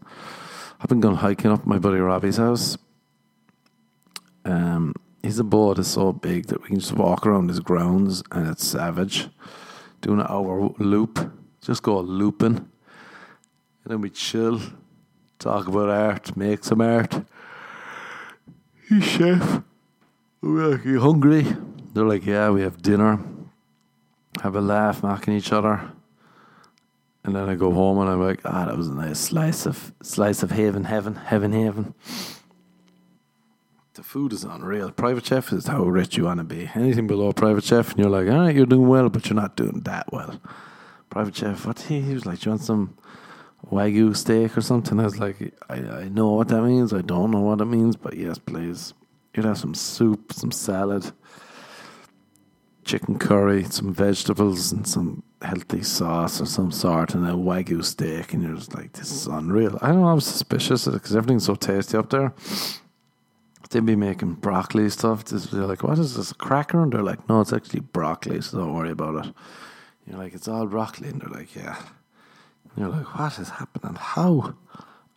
I've 0.80 0.88
been 0.88 1.00
going 1.00 1.16
hiking 1.16 1.50
up 1.50 1.66
my 1.66 1.78
buddy 1.78 1.98
Robbie's 1.98 2.36
house. 2.36 2.78
Um, 4.44 4.94
his 5.22 5.38
abode 5.38 5.78
is 5.78 5.88
so 5.88 6.12
big 6.12 6.46
that 6.46 6.62
we 6.62 6.68
can 6.68 6.80
just 6.80 6.92
walk 6.92 7.26
around 7.26 7.48
his 7.48 7.60
grounds 7.60 8.22
and 8.32 8.48
it's 8.48 8.66
savage. 8.66 9.28
Doing 10.00 10.20
an 10.20 10.26
hour 10.28 10.72
loop, 10.78 11.32
just 11.60 11.82
go 11.82 12.00
looping. 12.00 12.56
And 12.56 12.66
then 13.84 14.00
we 14.00 14.10
chill, 14.10 14.60
talk 15.38 15.68
about 15.68 15.90
art, 15.90 16.36
make 16.36 16.64
some 16.64 16.80
art. 16.80 17.22
He's 18.88 19.04
chef. 19.04 19.62
We're 20.40 20.68
like, 20.68 20.84
you 20.86 21.00
hungry? 21.00 21.46
They're 21.92 22.04
like, 22.04 22.24
yeah, 22.24 22.48
we 22.50 22.62
have 22.62 22.80
dinner. 22.80 23.20
Have 24.42 24.56
a 24.56 24.60
laugh, 24.60 25.02
mocking 25.02 25.34
each 25.34 25.52
other. 25.52 25.92
And 27.24 27.36
then 27.36 27.46
I 27.50 27.56
go 27.56 27.72
home 27.72 27.98
and 27.98 28.08
I'm 28.08 28.22
like, 28.22 28.40
ah, 28.46 28.64
that 28.64 28.76
was 28.76 28.88
a 28.88 28.94
nice 28.94 29.18
slice 29.18 29.66
of 29.66 29.92
slice 30.02 30.42
of 30.42 30.50
heaven, 30.50 30.84
heaven, 30.84 31.14
heaven, 31.16 31.52
heaven 31.52 31.94
the 33.94 34.02
food 34.02 34.32
is 34.32 34.44
unreal. 34.44 34.90
Private 34.92 35.26
chef 35.26 35.52
is 35.52 35.66
how 35.66 35.82
rich 35.82 36.16
you 36.16 36.24
want 36.24 36.38
to 36.38 36.44
be. 36.44 36.70
Anything 36.74 37.06
below 37.06 37.32
private 37.32 37.64
chef, 37.64 37.90
and 37.90 37.98
you're 37.98 38.10
like, 38.10 38.28
all 38.28 38.40
right, 38.40 38.54
you're 38.54 38.66
doing 38.66 38.88
well, 38.88 39.08
but 39.08 39.28
you're 39.28 39.34
not 39.34 39.56
doing 39.56 39.80
that 39.80 40.12
well. 40.12 40.40
Private 41.08 41.36
chef, 41.36 41.66
what 41.66 41.80
he, 41.80 42.00
he 42.00 42.14
was 42.14 42.24
like, 42.24 42.40
do 42.40 42.50
you 42.50 42.52
want 42.52 42.62
some 42.62 42.96
wagyu 43.66 44.16
steak 44.16 44.56
or 44.56 44.60
something? 44.60 45.00
I 45.00 45.04
was 45.04 45.18
like, 45.18 45.54
I, 45.68 45.74
I 45.74 46.08
know 46.08 46.30
what 46.30 46.48
that 46.48 46.62
means. 46.62 46.92
I 46.92 47.02
don't 47.02 47.32
know 47.32 47.40
what 47.40 47.60
it 47.60 47.64
means, 47.64 47.96
but 47.96 48.16
yes, 48.16 48.38
please. 48.38 48.94
You'd 49.34 49.46
have 49.46 49.58
some 49.58 49.74
soup, 49.74 50.32
some 50.32 50.52
salad, 50.52 51.10
chicken 52.84 53.18
curry, 53.18 53.64
some 53.64 53.92
vegetables, 53.92 54.70
and 54.70 54.86
some 54.86 55.24
healthy 55.42 55.82
sauce 55.82 56.40
or 56.40 56.46
some 56.46 56.70
sort, 56.70 57.14
and 57.14 57.26
a 57.26 57.32
wagyu 57.32 57.84
steak. 57.84 58.34
And 58.34 58.42
you're 58.44 58.54
just 58.54 58.74
like, 58.74 58.92
this 58.92 59.10
is 59.10 59.26
unreal. 59.26 59.78
I 59.82 59.88
don't 59.88 60.02
know, 60.02 60.10
I 60.10 60.14
was 60.14 60.26
suspicious 60.26 60.86
because 60.86 61.16
everything's 61.16 61.46
so 61.46 61.56
tasty 61.56 61.96
up 61.96 62.10
there 62.10 62.32
they'd 63.70 63.86
be 63.86 63.96
making 63.96 64.34
broccoli 64.34 64.90
stuff. 64.90 65.24
They're 65.24 65.66
like, 65.66 65.82
what 65.82 65.98
is 65.98 66.16
this, 66.16 66.32
a 66.32 66.34
cracker? 66.34 66.82
And 66.82 66.92
they're 66.92 67.02
like, 67.02 67.28
no, 67.28 67.40
it's 67.40 67.52
actually 67.52 67.80
broccoli, 67.80 68.40
so 68.40 68.58
don't 68.58 68.74
worry 68.74 68.90
about 68.90 69.24
it. 69.26 69.34
You're 70.06 70.18
like, 70.18 70.34
it's 70.34 70.48
all 70.48 70.66
broccoli. 70.66 71.08
And 71.08 71.20
they're 71.20 71.30
like, 71.30 71.54
yeah. 71.54 71.76
And 72.74 72.78
you're 72.78 72.88
like, 72.88 73.18
what 73.18 73.38
is 73.38 73.50
happening? 73.50 73.96
How 73.96 74.54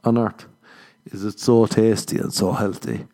on 0.03 0.17
earth 0.17 0.45
is 1.05 1.23
it 1.23 1.39
so 1.39 1.65
tasty 1.65 2.17
and 2.17 2.33
so 2.33 2.51
healthy? 2.51 3.07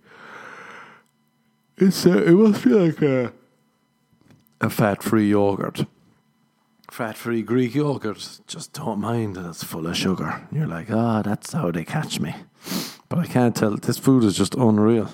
It's 1.78 2.06
uh, 2.06 2.24
It 2.24 2.34
must 2.34 2.64
be 2.64 2.72
like 2.72 3.02
a, 3.02 3.32
a 4.60 4.70
fat 4.70 5.02
free 5.02 5.30
yogurt. 5.30 5.86
Fat 6.92 7.16
free 7.16 7.44
Greek 7.44 7.76
yogurt. 7.76 8.42
Just 8.46 8.74
don't 8.74 9.00
mind 9.00 9.36
that 9.36 9.48
it's 9.48 9.64
full 9.64 9.88
of 9.88 9.96
sugar. 9.96 10.46
And 10.50 10.60
you're 10.60 10.68
like, 10.68 10.88
ah, 10.90 11.20
oh, 11.20 11.22
that's 11.22 11.54
how 11.54 11.72
they 11.72 11.86
catch 11.86 12.20
me. 12.20 12.36
But 13.08 13.20
I 13.20 13.26
can't 13.26 13.56
tell. 13.56 13.78
This 13.78 13.98
food 13.98 14.24
is 14.24 14.36
just 14.36 14.56
unreal. 14.56 15.10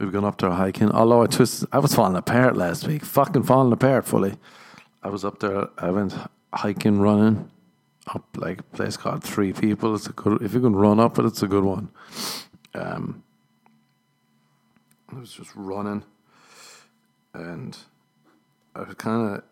We've 0.00 0.10
gone 0.10 0.24
up 0.24 0.38
there 0.38 0.50
hiking. 0.50 0.90
Although 0.90 1.22
I 1.22 1.26
twisted, 1.26 1.68
I 1.72 1.78
was 1.78 1.94
falling 1.94 2.16
apart 2.16 2.56
last 2.56 2.88
week. 2.88 3.04
Fucking 3.04 3.42
falling 3.42 3.70
apart 3.70 4.06
fully. 4.06 4.34
I 5.02 5.10
was 5.10 5.26
up 5.26 5.40
there. 5.40 5.68
I 5.76 5.90
went 5.90 6.14
hiking, 6.54 7.00
running 7.00 7.50
up 8.06 8.24
like 8.34 8.60
a 8.60 8.62
place 8.62 8.96
called 8.96 9.22
Three 9.22 9.52
People. 9.52 9.94
It's 9.94 10.06
a 10.06 10.12
good. 10.12 10.40
If 10.40 10.54
you 10.54 10.60
can 10.60 10.74
run 10.74 10.98
up 10.98 11.18
it, 11.18 11.26
it's 11.26 11.42
a 11.42 11.46
good 11.46 11.64
one. 11.64 11.90
Um, 12.74 13.22
I 15.12 15.18
was 15.18 15.34
just 15.34 15.50
running, 15.54 16.02
and 17.34 17.76
I 18.74 18.84
was 18.84 18.94
kind 18.94 19.36
of. 19.36 19.42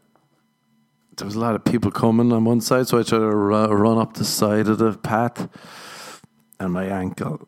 There 1.19 1.27
was 1.27 1.35
a 1.35 1.41
lot 1.41 1.57
of 1.57 1.65
people 1.65 1.91
coming 1.91 2.33
on 2.33 2.47
one 2.47 2.63
side, 2.63 2.89
so 2.89 2.99
I 2.99 3.03
tried 3.03 3.19
to 3.19 3.27
run 3.29 3.99
up 3.99 4.15
the 4.15 4.25
side 4.25 4.69
of 4.69 4.79
the 4.79 4.97
path, 4.97 5.47
and 6.59 6.73
my 6.73 6.87
ankle 6.87 7.47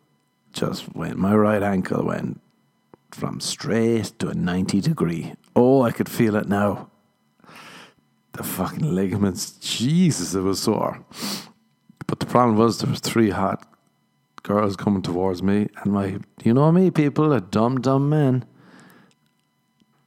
just 0.52 0.94
went. 0.94 1.16
My 1.16 1.34
right 1.34 1.62
ankle 1.62 2.04
went 2.04 2.42
from 3.14 3.40
straight 3.40 4.18
to 4.18 4.28
a 4.28 4.34
90 4.34 4.80
degree. 4.80 5.34
Oh, 5.54 5.82
I 5.82 5.90
could 5.90 6.08
feel 6.08 6.36
it 6.36 6.48
now. 6.48 6.90
The 8.32 8.42
fucking 8.42 8.94
ligaments, 8.94 9.52
Jesus, 9.52 10.34
it 10.34 10.40
was 10.40 10.62
sore. 10.62 11.04
But 12.06 12.20
the 12.20 12.26
problem 12.26 12.56
was 12.56 12.78
there 12.78 12.90
was 12.90 13.00
three 13.00 13.30
hot 13.30 13.66
girls 14.42 14.76
coming 14.76 15.02
towards 15.02 15.42
me, 15.42 15.68
and 15.82 15.92
my, 15.92 16.18
you 16.42 16.54
know 16.54 16.72
me, 16.72 16.90
people, 16.90 17.32
a 17.32 17.40
dumb, 17.40 17.80
dumb 17.80 18.08
men. 18.08 18.44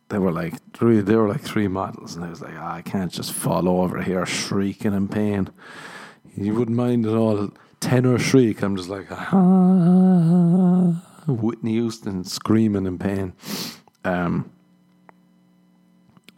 They 0.09 0.19
were 0.19 0.31
like 0.31 0.53
three. 0.73 1.01
They 1.01 1.15
were 1.15 1.27
like 1.27 1.41
three 1.41 1.67
models, 1.67 2.15
and 2.15 2.25
I 2.25 2.29
was 2.29 2.41
like, 2.41 2.55
oh, 2.55 2.65
I 2.65 2.81
can't 2.81 3.11
just 3.11 3.33
fall 3.33 3.67
over 3.67 4.01
here 4.01 4.25
shrieking 4.25 4.93
in 4.93 5.07
pain. 5.07 5.49
You 6.35 6.55
wouldn't 6.55 6.77
mind 6.77 7.05
at 7.05 7.15
all 7.15 7.51
tenor 7.79 8.19
shriek. 8.19 8.61
I'm 8.61 8.75
just 8.75 8.89
like, 8.89 9.07
ah. 9.11 11.12
Whitney 11.27 11.73
Houston 11.73 12.23
screaming 12.23 12.86
in 12.86 12.97
pain. 12.97 13.33
Um, 14.03 14.51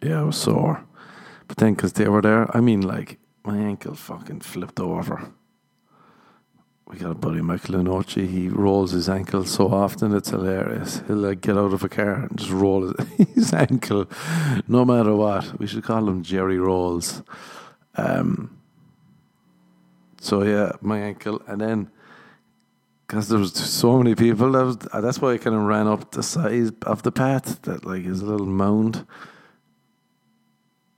yeah, 0.02 0.19
I 0.19 0.24
was 0.24 0.38
sore. 0.38 0.86
But 1.48 1.58
then, 1.58 1.74
because 1.74 1.93
they 1.93 2.08
were 2.08 2.21
there, 2.21 2.56
I 2.56 2.62
mean, 2.62 2.82
like, 2.82 3.19
my 3.43 3.58
ankle 3.58 3.95
fucking 3.95 4.41
flipped 4.41 4.80
over. 4.80 5.32
we 6.88 6.98
got 6.98 7.12
a 7.12 7.15
buddy, 7.15 7.41
Michael 7.41 7.76
Lenoci. 7.76 8.28
He 8.28 8.48
rolls 8.48 8.91
his 8.91 9.10
ankle 9.10 9.45
so 9.45 9.67
often, 9.71 10.13
it's 10.13 10.30
hilarious. 10.30 11.02
He'll 11.08 11.17
like 11.17 11.41
get 11.41 11.58
out 11.58 11.74
of 11.74 11.84
a 11.84 11.89
car 11.89 12.13
and 12.13 12.38
just 12.38 12.52
roll 12.52 12.93
his 13.34 13.54
ankle 13.69 14.08
no 14.67 14.86
matter 14.86 15.15
what. 15.15 15.60
We 15.60 15.67
should 15.67 15.84
call 15.84 16.08
him 16.10 16.24
Jerry 16.24 16.60
Rolls. 16.60 17.21
Um, 17.95 18.58
so, 20.19 20.43
yeah, 20.43 20.74
my 20.82 21.00
ankle. 21.00 21.41
And 21.48 21.62
then, 21.62 21.91
because 23.06 23.30
there 23.30 23.39
was 23.39 23.54
so 23.54 23.98
many 23.98 24.15
people, 24.15 24.52
that 24.54 24.63
was, 24.63 24.78
that's 24.78 25.20
why 25.20 25.34
I 25.34 25.38
kind 25.38 25.56
of 25.56 25.63
ran 25.63 25.88
up 25.88 26.12
the 26.12 26.24
side 26.24 26.74
of 26.84 27.04
the 27.04 27.12
path 27.12 27.62
that 27.63 27.86
like 27.86 28.06
is 28.06 28.22
a 28.22 28.26
little 28.26 28.48
mound 28.48 29.06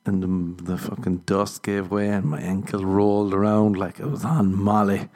and 0.08 0.24
the, 0.58 0.64
the 0.64 0.78
fucking 0.78 1.18
dust 1.26 1.64
gave 1.64 1.92
way 1.92 2.08
and 2.08 2.26
my 2.26 2.40
ankle 2.40 2.86
rolled 2.86 3.34
around 3.34 3.78
like 3.78 4.00
it 4.00 4.06
was 4.06 4.24
on 4.24 4.56
Molly. 4.56 5.10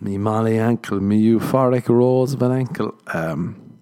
Me 0.00 0.18
Molly 0.18 0.58
ankle, 0.58 1.00
me 1.00 1.22
euphoric 1.22 1.88
rolls 1.88 2.34
of 2.34 2.42
an 2.42 2.52
ankle. 2.52 2.94
Um, 3.14 3.78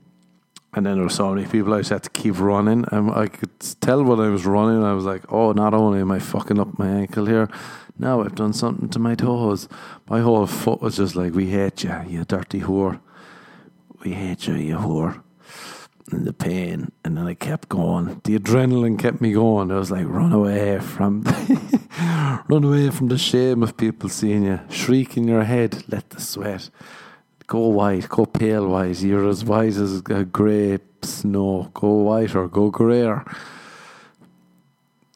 and 0.75 0.85
then 0.85 0.95
there 0.95 1.05
were 1.05 1.09
so 1.09 1.33
many 1.33 1.47
people 1.47 1.73
I 1.73 1.79
just 1.79 1.91
had 1.91 2.03
to 2.03 2.11
keep 2.11 2.39
running. 2.39 2.85
And 2.91 3.11
I 3.13 3.29
could 3.29 3.59
tell 3.81 4.03
when 4.03 4.21
I 4.21 4.29
was 4.29 4.45
running, 4.45 4.83
I 4.83 4.93
was 4.93 5.05
like, 5.05 5.33
oh, 5.33 5.53
not 5.53 5.73
only 5.73 6.01
am 6.01 6.11
I 6.11 6.19
fucking 6.19 6.59
up 6.59 6.79
my 6.79 6.89
ankle 6.89 7.27
here, 7.27 7.49
now 7.99 8.23
I've 8.23 8.35
done 8.35 8.53
something 8.53 8.89
to 8.91 8.99
my 8.99 9.15
toes. 9.15 9.69
My 10.09 10.21
whole 10.21 10.47
foot 10.47 10.81
was 10.81 10.97
just 10.97 11.17
like, 11.17 11.35
we 11.35 11.51
hate 11.51 11.85
you, 11.85 11.95
you 12.09 12.25
dirty 12.25 12.61
whore. 12.61 13.01
We 14.05 14.13
hate 14.13 14.47
you, 14.47 14.55
you 14.55 14.77
whore 14.77 15.23
and 16.13 16.27
the 16.27 16.33
pain, 16.33 16.93
and 17.05 17.17
then 17.17 17.27
I 17.27 17.35
kept 17.35 17.69
going. 17.69 18.21
The 18.25 18.39
adrenaline 18.39 18.99
kept 18.99 19.21
me 19.21 19.33
going. 19.33 19.71
I 19.71 19.77
was 19.77 19.91
like, 19.91 20.07
run 20.07 20.33
away 20.33 20.79
from, 20.79 21.23
run 22.49 22.65
away 22.65 22.91
from 22.91 23.09
the 23.09 23.19
shame 23.19 23.63
of 23.63 23.77
people 23.77 24.09
seeing 24.09 24.45
you. 24.45 24.61
Shriek 24.69 25.17
in 25.17 25.27
your 25.27 25.45
head, 25.45 25.85
let 25.89 26.11
the 26.11 26.21
sweat. 26.21 26.71
Go 27.47 27.69
white, 27.69 28.09
go 28.09 28.27
pale 28.27 28.69
white. 28.69 29.01
You're 29.01 29.29
as 29.29 29.45
white 29.45 29.77
as 29.77 30.03
a 30.09 30.25
grey 30.25 30.79
snow. 31.03 31.71
Go 31.75 31.89
white 31.89 32.35
or 32.35 32.49
go 32.49 32.71
greyer. 32.71 33.25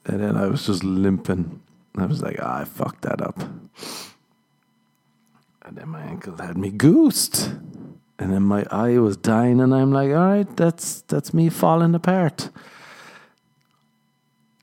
And 0.05 0.21
then 0.21 0.37
I 0.37 0.47
was 0.47 0.67
just 0.67 0.85
limping. 0.85 1.61
I 2.01 2.07
was 2.07 2.23
like, 2.23 2.37
ah, 2.41 2.61
I 2.61 2.65
fucked 2.65 3.03
that 3.03 3.21
up. 3.21 3.41
And 5.63 5.77
then 5.77 5.89
my 5.89 6.03
ankle 6.03 6.37
had 6.37 6.57
me 6.57 6.71
goosed 6.71 7.53
and 8.19 8.33
then 8.33 8.43
my 8.43 8.65
eye 8.71 8.99
was 8.99 9.17
dying, 9.17 9.61
and 9.61 9.73
I'm 9.75 9.93
like, 9.93 10.11
all 10.11 10.17
right, 10.17 10.57
that's 10.57 11.03
that's 11.03 11.33
me 11.33 11.49
falling 11.49 11.95
apart. 11.95 12.51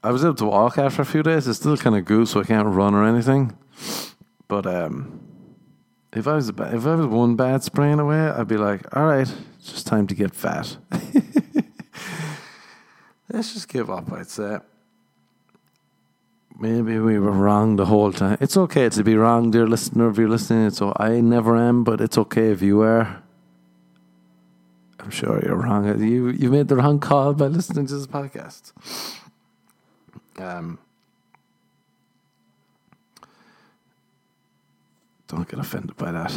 I 0.04 0.12
was 0.12 0.24
able 0.24 0.36
to 0.36 0.46
walk 0.46 0.78
after 0.78 1.02
a 1.02 1.06
few 1.06 1.24
days. 1.24 1.48
It's 1.48 1.60
still 1.60 1.78
kind 1.78 1.96
of 1.96 2.06
goose, 2.06 2.32
so 2.32 2.42
I 2.42 2.44
can't 2.44 2.68
run 2.68 2.94
or 2.94 3.06
anything. 3.06 3.58
But 4.48 4.68
um, 4.68 5.22
if 6.14 6.28
I 6.28 6.36
was 6.36 6.50
if 6.50 6.60
I 6.60 6.96
was 6.96 7.08
one 7.08 7.36
bad 7.38 7.64
sprain 7.64 8.00
away, 8.00 8.20
I'd 8.20 8.48
be 8.48 8.58
like, 8.58 8.96
all 8.96 9.06
right, 9.06 9.32
it's 9.58 9.72
just 9.72 9.88
time 9.88 10.06
to 10.08 10.16
get 10.16 10.36
fat. 10.36 10.76
Let's 13.32 13.54
just 13.54 13.70
give 13.70 13.90
up. 13.90 14.12
I'd 14.12 14.28
say. 14.28 14.60
Maybe 16.58 17.00
we 17.00 17.20
were 17.20 17.32
wrong 17.32 17.76
the 17.76 17.86
whole 17.86 18.14
time. 18.14 18.38
It's 18.40 18.56
okay 18.56 18.90
to 18.90 19.04
be 19.04 19.16
wrong, 19.16 19.52
dear 19.52 19.68
listener. 19.68 20.10
If 20.10 20.18
you're 20.18 20.30
listening, 20.30 20.70
so 20.70 20.94
I 20.98 21.20
never 21.20 21.58
am, 21.58 21.84
but 21.84 22.00
it's 22.00 22.18
okay 22.18 22.52
if 22.52 22.62
you 22.62 22.82
are. 22.82 23.22
I'm 25.00 25.10
sure 25.12 25.40
you're 25.46 25.56
wrong. 25.56 25.86
You 26.02 26.30
you 26.30 26.50
made 26.50 26.68
the 26.68 26.78
wrong 26.78 27.00
call 27.00 27.34
by 27.34 27.48
listening 27.48 27.88
to 27.88 27.96
this 27.96 28.08
podcast. 28.08 28.72
Um, 30.38 30.80
don't 35.28 35.48
get 35.48 35.60
offended 35.60 35.96
by 35.98 36.12
that. 36.12 36.32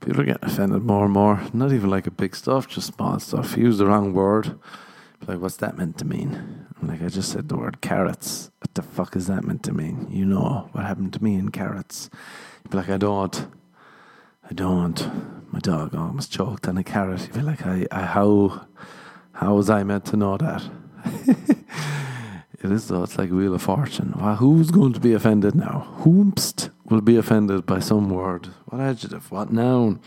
People 0.00 0.22
are 0.22 0.24
getting 0.24 0.48
offended 0.48 0.82
more 0.82 1.04
and 1.04 1.12
more. 1.12 1.42
Not 1.52 1.72
even 1.72 1.90
like 1.90 2.06
a 2.06 2.10
big 2.10 2.34
stuff, 2.34 2.66
just 2.68 2.94
small 2.94 3.18
stuff. 3.18 3.56
Use 3.56 3.76
the 3.76 3.86
wrong 3.86 4.14
word. 4.14 4.58
Like, 5.26 5.40
what's 5.40 5.56
that 5.56 5.76
meant 5.76 5.98
to 5.98 6.04
mean? 6.04 6.66
I'm 6.80 6.88
like, 6.88 7.02
I 7.02 7.08
just 7.08 7.30
said 7.30 7.48
the 7.48 7.56
word 7.56 7.80
carrots. 7.80 8.50
What 8.60 8.74
the 8.74 8.82
fuck 8.82 9.16
is 9.16 9.26
that 9.26 9.44
meant 9.44 9.62
to 9.64 9.72
mean? 9.72 10.08
You 10.10 10.24
know 10.24 10.68
what 10.72 10.84
happened 10.84 11.12
to 11.14 11.22
me 11.22 11.34
in 11.34 11.50
carrots. 11.50 12.10
You'd 12.64 12.70
be 12.70 12.78
like, 12.78 12.88
I 12.88 12.96
don't. 12.96 13.48
I 14.48 14.52
don't. 14.54 15.52
My 15.52 15.58
dog 15.58 15.94
oh, 15.94 15.98
almost 15.98 16.32
choked 16.32 16.66
on 16.68 16.78
a 16.78 16.84
carrot. 16.84 17.20
You 17.26 17.32
feel 17.32 17.44
like, 17.44 17.66
I, 17.66 17.86
I, 17.90 18.02
how, 18.02 18.66
how 19.32 19.54
was 19.54 19.68
I 19.68 19.82
meant 19.84 20.06
to 20.06 20.16
know 20.16 20.36
that? 20.38 20.62
it 21.26 22.70
is 22.72 22.88
though. 22.88 23.02
It's 23.02 23.18
like 23.18 23.30
Wheel 23.30 23.54
of 23.54 23.62
Fortune. 23.62 24.14
Well, 24.18 24.36
who's 24.36 24.70
going 24.70 24.92
to 24.94 25.00
be 25.00 25.12
offended 25.12 25.54
now? 25.54 25.96
Whomst 26.00 26.70
will 26.86 27.00
be 27.00 27.16
offended 27.16 27.66
by 27.66 27.80
some 27.80 28.10
word? 28.10 28.46
What 28.66 28.80
adjective? 28.80 29.30
What 29.30 29.52
noun? 29.52 30.00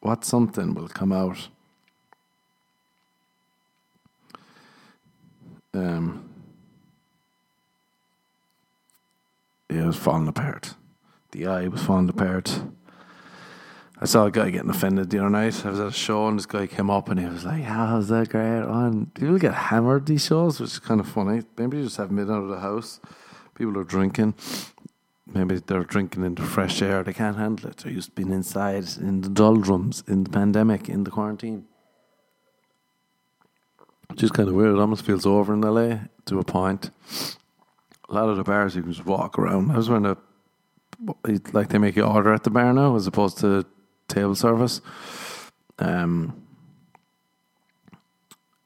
What 0.00 0.24
something 0.24 0.74
will 0.74 0.88
come 0.88 1.12
out? 1.12 1.48
Um, 5.76 6.24
it 9.68 9.84
was 9.84 9.96
falling 9.96 10.26
apart. 10.26 10.74
The 11.32 11.46
eye 11.46 11.68
was 11.68 11.82
falling 11.82 12.08
apart. 12.08 12.62
I 14.00 14.06
saw 14.06 14.24
a 14.24 14.30
guy 14.30 14.48
getting 14.50 14.70
offended 14.70 15.10
the 15.10 15.18
other 15.18 15.28
night. 15.28 15.66
I 15.66 15.70
was 15.70 15.80
at 15.80 15.88
a 15.88 15.92
show 15.92 16.28
and 16.28 16.38
this 16.38 16.46
guy 16.46 16.66
came 16.66 16.88
up 16.88 17.10
and 17.10 17.20
he 17.20 17.26
was 17.26 17.44
like, 17.44 17.62
How's 17.62 18.08
that 18.08 18.30
great 18.30 18.62
on? 18.62 19.06
People 19.14 19.38
get 19.38 19.52
hammered 19.52 20.06
these 20.06 20.24
shows, 20.24 20.60
which 20.60 20.72
is 20.72 20.78
kind 20.78 20.98
of 21.00 21.08
funny. 21.08 21.42
Maybe 21.58 21.78
you 21.78 21.84
just 21.84 21.98
haven't 21.98 22.16
been 22.16 22.30
out 22.30 22.42
of 22.42 22.48
the 22.48 22.60
house. 22.60 23.00
People 23.54 23.78
are 23.78 23.84
drinking. 23.84 24.34
Maybe 25.26 25.58
they're 25.58 25.84
drinking 25.84 26.24
in 26.24 26.36
the 26.36 26.42
fresh 26.42 26.80
air. 26.80 27.02
They 27.02 27.12
can't 27.12 27.36
handle 27.36 27.68
it. 27.70 27.78
They're 27.78 27.92
used 27.92 28.10
to 28.10 28.14
being 28.14 28.32
inside 28.32 28.96
in 28.98 29.20
the 29.20 29.28
doldrums, 29.28 30.04
in 30.06 30.24
the 30.24 30.30
pandemic, 30.30 30.88
in 30.88 31.04
the 31.04 31.10
quarantine. 31.10 31.66
Which 34.08 34.22
is 34.22 34.30
kind 34.30 34.48
of 34.48 34.54
weird. 34.54 34.74
It 34.74 34.80
almost 34.80 35.04
feels 35.04 35.26
over 35.26 35.52
in 35.52 35.60
LA 35.60 35.98
to 36.26 36.38
a 36.38 36.44
point. 36.44 36.90
A 38.08 38.14
lot 38.14 38.28
of 38.28 38.36
the 38.36 38.44
bars 38.44 38.76
you 38.76 38.82
can 38.82 38.92
just 38.92 39.04
walk 39.06 39.38
around. 39.38 39.72
I 39.72 39.76
was 39.76 39.90
wearing 39.90 40.06
a 40.06 40.16
like 41.52 41.68
they 41.68 41.78
make 41.78 41.96
you 41.96 42.04
order 42.04 42.32
at 42.32 42.44
the 42.44 42.50
bar 42.50 42.72
now 42.72 42.96
as 42.96 43.06
opposed 43.06 43.38
to 43.38 43.66
table 44.08 44.34
service. 44.34 44.80
Um, 45.78 46.42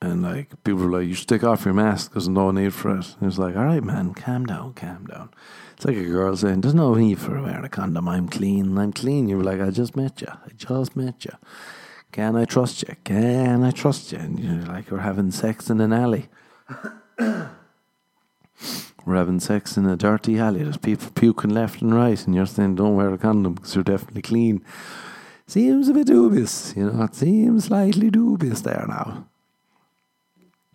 and 0.03 0.23
like 0.23 0.63
people 0.65 0.85
were 0.85 0.99
like, 0.99 1.09
"You 1.09 1.15
should 1.15 1.29
take 1.29 1.45
off 1.45 1.65
your 1.65 1.75
mask. 1.75 2.13
There's 2.13 2.29
no 2.29 2.51
need 2.51 2.73
for 2.73 2.91
it." 2.91 2.95
And 2.95 3.17
he 3.21 3.27
was 3.27 3.39
like, 3.39 3.57
"All 3.57 3.65
right, 3.65 3.83
man, 3.83 4.15
calm 4.15 4.47
down, 4.47 4.73
calm 4.75 5.07
down." 5.07 5.31
It's 5.75 5.85
like 5.85 5.97
a 5.97 6.05
girl 6.05 6.37
saying, 6.37 6.63
"There's 6.63 6.75
no 6.75 6.95
need 6.95 7.19
for 7.19 7.41
wearing 7.41 7.65
a 7.65 7.69
condom. 7.69 8.09
I'm 8.09 8.29
clean. 8.29 8.79
I'm 8.79 8.93
clean." 8.93 9.29
You 9.29 9.39
were 9.39 9.45
like, 9.45 9.61
"I 9.61 9.71
just 9.71 9.97
met 9.97 10.21
you. 10.21 10.29
I 10.29 10.51
just 10.57 10.97
met 10.97 11.25
you. 11.25 11.33
Can 12.13 12.37
I 12.37 12.45
trust 12.45 12.83
you? 12.83 12.95
Can 13.05 13.63
I 13.63 13.71
trust 13.71 14.13
you?" 14.13 14.19
And 14.19 14.39
you're 14.39 14.65
like, 14.65 14.91
"We're 14.91 14.99
having 14.99 15.31
sex 15.31 15.71
in 15.71 15.81
an 15.81 15.93
alley." 15.93 16.29
we're 17.19 19.17
having 19.17 19.41
sex 19.41 19.77
in 19.77 19.87
a 19.87 19.97
dirty 19.97 20.39
alley. 20.39 20.63
There's 20.63 20.77
people 20.77 21.11
puking 21.15 21.51
left 21.51 21.83
and 21.83 21.95
right, 21.95 22.25
and 22.27 22.35
you're 22.35 22.47
saying, 22.47 22.77
"Don't 22.77 22.97
wear 22.97 23.13
a 23.13 23.19
condom 23.19 23.55
because 23.55 23.75
you're 23.75 23.85
definitely 23.85 24.23
clean." 24.23 24.65
seems 25.51 25.89
a 25.89 25.93
bit 25.93 26.07
dubious, 26.07 26.73
you 26.77 26.89
know, 26.89 27.03
it 27.03 27.15
seems 27.15 27.65
slightly 27.65 28.09
dubious 28.09 28.61
there 28.61 28.85
now. 28.89 29.27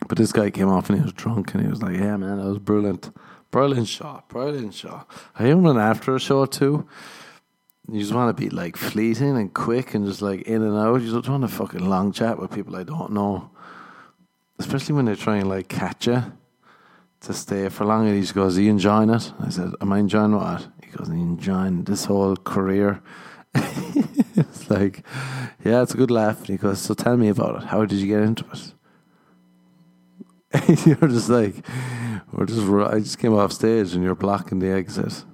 But 0.08 0.18
this 0.18 0.34
guy 0.34 0.50
came 0.50 0.68
off 0.68 0.90
and 0.90 1.00
he 1.00 1.04
was 1.04 1.14
drunk 1.14 1.54
and 1.54 1.64
he 1.64 1.70
was 1.70 1.82
like, 1.82 1.96
Yeah, 1.96 2.18
man, 2.18 2.38
that 2.38 2.46
was 2.46 2.60
brilliant. 2.60 3.16
Brilliant 3.52 3.88
shot, 3.88 4.28
brilliant 4.28 4.74
shot. 4.74 5.10
I 5.40 5.46
even 5.46 5.64
went 5.64 5.80
after 5.80 6.14
a 6.14 6.20
show 6.20 6.46
too. 6.46 6.88
You 7.92 8.00
just 8.00 8.14
want 8.14 8.36
to 8.36 8.44
be 8.44 8.50
like 8.50 8.78
fleeting 8.78 9.38
and 9.38 9.54
quick 9.54 9.94
and 9.94 10.08
just 10.08 10.22
like 10.22 10.42
in 10.44 10.62
and 10.64 10.78
out. 10.78 11.02
You 11.02 11.12
don't 11.12 11.30
want 11.30 11.44
to 11.44 11.48
fucking 11.48 11.88
long 11.88 12.12
chat 12.12 12.40
with 12.40 12.52
people 12.52 12.76
I 12.76 12.84
don't 12.84 13.12
know. 13.12 13.52
Especially 14.58 14.96
when 14.96 15.06
they 15.06 15.16
try 15.16 15.38
and 15.38 15.50
like 15.50 15.68
catch 15.68 16.08
you 16.08 16.24
to 17.22 17.34
stay 17.34 17.70
for 17.70 17.86
long. 17.86 18.08
And 18.08 18.16
he 18.16 18.22
just 18.22 18.34
goes, 18.34 18.58
Are 18.58 18.62
you 18.62 18.72
enjoying 18.72 19.10
it? 19.10 19.32
I 19.40 19.50
said, 19.50 19.72
Am 19.82 19.94
I 19.94 20.00
enjoying 20.00 20.36
what? 20.36 20.68
He 20.84 20.92
goes, 20.92 21.10
enjoying 21.10 21.84
this 21.84 22.06
whole 22.06 22.36
career? 22.36 23.02
it's 23.56 24.70
like, 24.70 25.04
yeah, 25.64 25.82
it's 25.82 25.94
a 25.94 25.98
good 25.98 26.12
laugh. 26.12 26.40
And 26.40 26.48
he 26.48 26.58
goes, 26.58 26.82
so 26.82 26.94
tell 26.94 27.18
me 27.18 27.30
about 27.30 27.64
it. 27.64 27.68
How 27.68 27.86
did 27.86 28.00
you 28.00 28.08
get 28.08 28.22
into 28.22 28.46
it? 28.52 28.74
You're 30.86 31.10
just 31.10 31.30
like, 31.30 31.56
we're 32.32 32.46
just, 32.46 32.68
I 32.68 33.00
just 33.00 33.20
came 33.20 33.34
off 33.34 33.52
stage 33.52 33.94
and 33.94 34.04
you're 34.04 34.16
blocking 34.16 34.60
the 34.60 34.70
exit. 34.70 35.26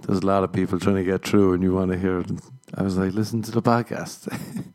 There's 0.00 0.20
a 0.20 0.26
lot 0.26 0.44
of 0.44 0.52
people 0.52 0.78
trying 0.78 0.96
to 0.96 1.04
get 1.04 1.26
through 1.26 1.54
and 1.54 1.62
you 1.62 1.74
want 1.74 1.92
to 1.92 1.98
hear 1.98 2.20
it. 2.20 2.30
I 2.74 2.82
was 2.82 2.96
like, 2.96 3.12
listen 3.12 3.42
to 3.42 3.50
the 3.50 3.62
podcast. 3.62 4.26
and 4.66 4.74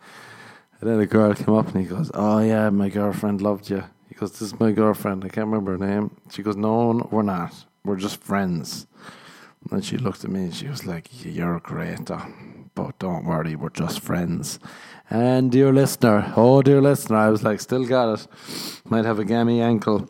then 0.82 1.00
a 1.00 1.06
girl 1.06 1.34
came 1.34 1.54
up 1.54 1.68
and 1.68 1.82
he 1.82 1.88
goes, 1.88 2.12
oh 2.14 2.40
yeah, 2.40 2.70
my 2.70 2.90
girlfriend 2.90 3.42
loved 3.42 3.70
you. 3.70 3.84
He 4.10 4.16
goes, 4.16 4.32
this 4.32 4.42
is 4.42 4.60
my 4.60 4.72
girlfriend. 4.72 5.26
I 5.26 5.30
can't 5.30 5.48
remember 5.48 5.78
her 5.78 5.86
name. 5.86 6.16
She 6.32 6.44
goes, 6.44 6.56
no, 6.56 7.08
we're 7.12 7.24
not. 7.24 7.66
We're 7.84 7.98
just 7.98 8.22
friends. 8.22 8.88
And 9.72 9.84
she 9.84 9.98
looked 9.98 10.24
at 10.24 10.30
me 10.30 10.44
and 10.44 10.56
she 10.56 10.68
was 10.68 10.86
like, 10.86 11.26
you're 11.26 11.60
great. 11.60 12.06
Though 12.06 12.22
but 12.78 13.00
don't 13.00 13.26
worry, 13.26 13.56
we're 13.56 13.72
just 13.72 14.00
friends. 14.02 14.60
And 15.10 15.52
dear 15.52 15.74
listener, 15.74 16.32
oh 16.38 16.62
dear 16.62 16.80
listener, 16.80 17.18
I 17.18 17.30
was 17.30 17.44
like, 17.44 17.60
still 17.60 17.86
got 17.86 18.20
it. 18.20 18.28
Might 18.86 19.04
have 19.04 19.18
a 19.18 19.26
gammy 19.26 19.62
ankle, 19.62 20.08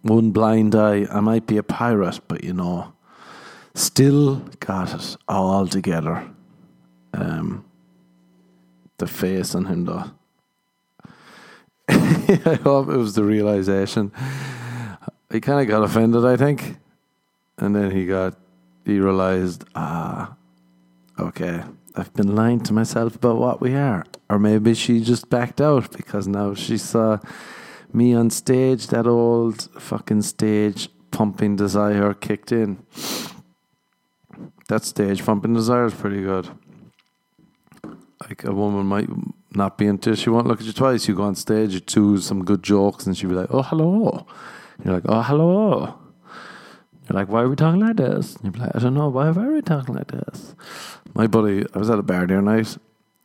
one 0.00 0.30
blind 0.30 0.74
eye. 0.74 1.06
I 1.10 1.20
might 1.20 1.46
be 1.46 1.58
a 1.58 1.62
pirate, 1.62 2.20
but 2.28 2.42
you 2.42 2.54
know, 2.54 2.94
Still 3.76 4.36
got 4.58 4.94
it 4.94 5.18
all 5.28 5.66
together. 5.66 6.26
Um, 7.12 7.62
the 8.96 9.06
face 9.06 9.54
on 9.54 9.66
him, 9.66 9.84
though. 9.84 10.10
I 11.90 12.58
hope 12.62 12.88
it 12.88 12.96
was 12.96 13.14
the 13.16 13.22
realization. 13.22 14.12
He 15.30 15.42
kind 15.42 15.60
of 15.60 15.68
got 15.68 15.82
offended, 15.82 16.24
I 16.24 16.38
think, 16.38 16.78
and 17.58 17.76
then 17.76 17.90
he 17.90 18.06
got 18.06 18.38
he 18.86 18.98
realized, 18.98 19.64
ah, 19.74 20.34
okay, 21.20 21.62
I've 21.94 22.14
been 22.14 22.34
lying 22.34 22.60
to 22.60 22.72
myself 22.72 23.16
about 23.16 23.36
what 23.36 23.60
we 23.60 23.74
are, 23.74 24.06
or 24.30 24.38
maybe 24.38 24.72
she 24.72 25.00
just 25.00 25.28
backed 25.28 25.60
out 25.60 25.94
because 25.94 26.26
now 26.26 26.54
she 26.54 26.78
saw 26.78 27.18
me 27.92 28.14
on 28.14 28.30
stage. 28.30 28.86
That 28.86 29.06
old 29.06 29.68
fucking 29.78 30.22
stage 30.22 30.88
pumping 31.10 31.56
desire 31.56 32.14
kicked 32.14 32.52
in. 32.52 32.78
That 34.68 34.84
stage 34.84 35.24
pumping 35.24 35.54
desire 35.54 35.86
is 35.86 35.94
pretty 35.94 36.22
good. 36.22 36.48
Like 38.20 38.42
a 38.44 38.52
woman 38.52 38.86
might 38.86 39.08
not 39.54 39.78
be 39.78 39.86
into 39.86 40.10
it, 40.10 40.18
she 40.18 40.30
won't 40.30 40.46
look 40.46 40.60
at 40.60 40.66
you 40.66 40.72
twice. 40.72 41.06
You 41.06 41.14
go 41.14 41.22
on 41.22 41.36
stage, 41.36 41.72
you 41.72 41.80
choose 41.80 42.26
some 42.26 42.44
good 42.44 42.62
jokes, 42.62 43.06
and 43.06 43.16
she'll 43.16 43.30
be 43.30 43.36
like, 43.36 43.52
"Oh, 43.52 43.62
hello." 43.62 44.26
You're 44.84 44.94
like, 44.94 45.04
"Oh, 45.06 45.22
hello." 45.22 45.94
You're 47.08 47.18
like, 47.20 47.28
"Why 47.28 47.42
are 47.42 47.48
we 47.48 47.54
talking 47.54 47.80
like 47.80 47.96
this?" 47.96 48.34
And 48.36 48.56
you're 48.56 48.66
like, 48.66 48.74
"I 48.74 48.80
don't 48.80 48.94
know. 48.94 49.08
Why 49.08 49.28
are 49.28 49.52
we 49.52 49.62
talking 49.62 49.94
like 49.94 50.08
this?" 50.08 50.56
My 51.14 51.28
buddy, 51.28 51.64
I 51.72 51.78
was 51.78 51.88
at 51.88 52.00
a 52.00 52.02
bar 52.02 52.26
the 52.26 52.34
other 52.34 52.42
night, 52.42 52.76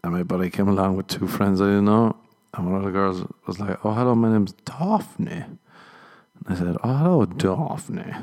and 0.04 0.14
my 0.14 0.24
buddy 0.24 0.52
came 0.52 0.68
along 0.68 0.96
with 0.96 1.08
two 1.08 1.28
friends 1.28 1.60
I 1.60 1.66
didn't 1.66 1.86
know, 1.86 2.16
and 2.54 2.72
one 2.72 2.76
of 2.76 2.84
the 2.84 2.92
girls 2.92 3.26
was 3.48 3.60
like, 3.60 3.84
"Oh, 3.84 3.94
hello, 3.94 4.14
my 4.14 4.32
name's 4.32 4.54
Daphne." 4.66 5.46
And 6.38 6.48
I 6.48 6.56
said, 6.56 6.78
"Oh, 6.84 6.98
hello, 6.98 7.26
Daphne." 7.26 8.14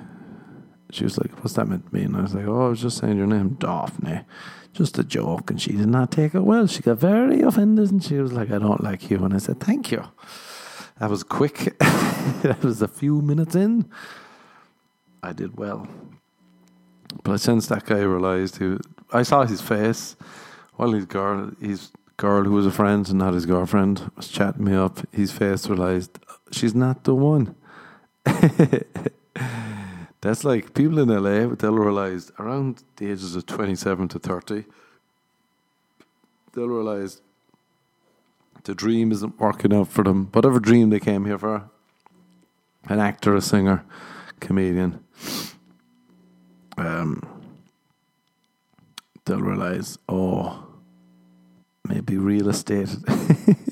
She 0.91 1.05
was 1.05 1.19
like, 1.19 1.33
"What's 1.39 1.55
that 1.55 1.69
meant 1.69 1.89
to 1.89 1.95
mean?" 1.95 2.15
I 2.15 2.23
was 2.23 2.35
like, 2.35 2.47
"Oh, 2.47 2.67
I 2.67 2.69
was 2.69 2.81
just 2.81 2.99
saying 2.99 3.17
your 3.17 3.27
name, 3.27 3.57
Daphne." 3.61 4.25
Just 4.73 4.99
a 4.99 5.05
joke, 5.05 5.51
and 5.51 5.61
she 5.61 5.73
did 5.73 5.89
not 5.89 6.13
take 6.13 6.35
it 6.35 6.43
well. 6.43 6.67
She 6.67 6.83
got 6.83 6.99
very 6.99 7.41
offended, 7.43 7.91
and 7.91 8.03
she 8.03 8.17
was 8.19 8.33
like, 8.33 8.51
"I 8.51 8.59
don't 8.59 8.83
like 8.83 9.11
you." 9.11 9.25
And 9.25 9.35
I 9.35 9.39
said, 9.39 9.61
"Thank 9.61 9.91
you." 9.91 10.05
That 10.99 11.11
was 11.11 11.23
quick. 11.23 11.79
that 12.43 12.59
was 12.63 12.83
a 12.83 12.89
few 12.89 13.21
minutes 13.21 13.55
in. 13.55 13.91
I 15.23 15.33
did 15.33 15.57
well, 15.57 15.89
but 17.23 17.33
I 17.33 17.37
sensed 17.37 17.69
that 17.69 17.85
guy 17.85 18.01
realized 18.01 18.57
who 18.57 18.79
I 19.13 19.23
saw 19.23 19.45
his 19.45 19.61
face 19.61 20.17
while 20.77 20.93
his 20.93 21.07
girl, 21.07 21.51
his 21.61 21.91
girl 22.17 22.45
who 22.45 22.53
was 22.53 22.67
a 22.67 22.71
friend 22.71 23.09
and 23.09 23.19
not 23.19 23.35
his 23.35 23.47
girlfriend, 23.47 24.11
was 24.17 24.29
chatting 24.29 24.65
me 24.65 24.75
up. 24.75 25.01
His 25.13 25.33
face 25.33 25.69
realized 25.69 26.19
she's 26.51 26.75
not 26.75 27.05
the 27.05 27.15
one. 27.15 27.55
That's 30.21 30.45
like 30.45 30.75
people 30.75 30.99
in 30.99 31.09
LA, 31.09 31.55
they'll 31.55 31.73
realize 31.75 32.33
around 32.39 32.83
the 32.97 33.11
ages 33.11 33.37
of 33.37 33.47
27 33.47 34.09
to 34.09 34.19
30, 34.19 34.65
they'll 36.53 36.69
realize 36.69 37.21
the 38.65 38.75
dream 38.75 39.13
isn't 39.13 39.39
working 39.39 39.73
out 39.73 39.89
for 39.89 40.03
them. 40.03 40.29
Whatever 40.33 40.59
dream 40.59 40.91
they 40.91 41.01
came 41.01 41.25
here 41.25 41.39
for 41.39 41.71
an 42.89 42.99
actor, 42.99 43.37
a 43.37 43.41
singer, 43.41 43.85
comedian 44.41 45.05
um, 46.79 47.23
they'll 49.25 49.41
realize, 49.41 49.99
oh, 50.09 50.67
maybe 51.87 52.17
real 52.17 52.49
estate. 52.49 52.89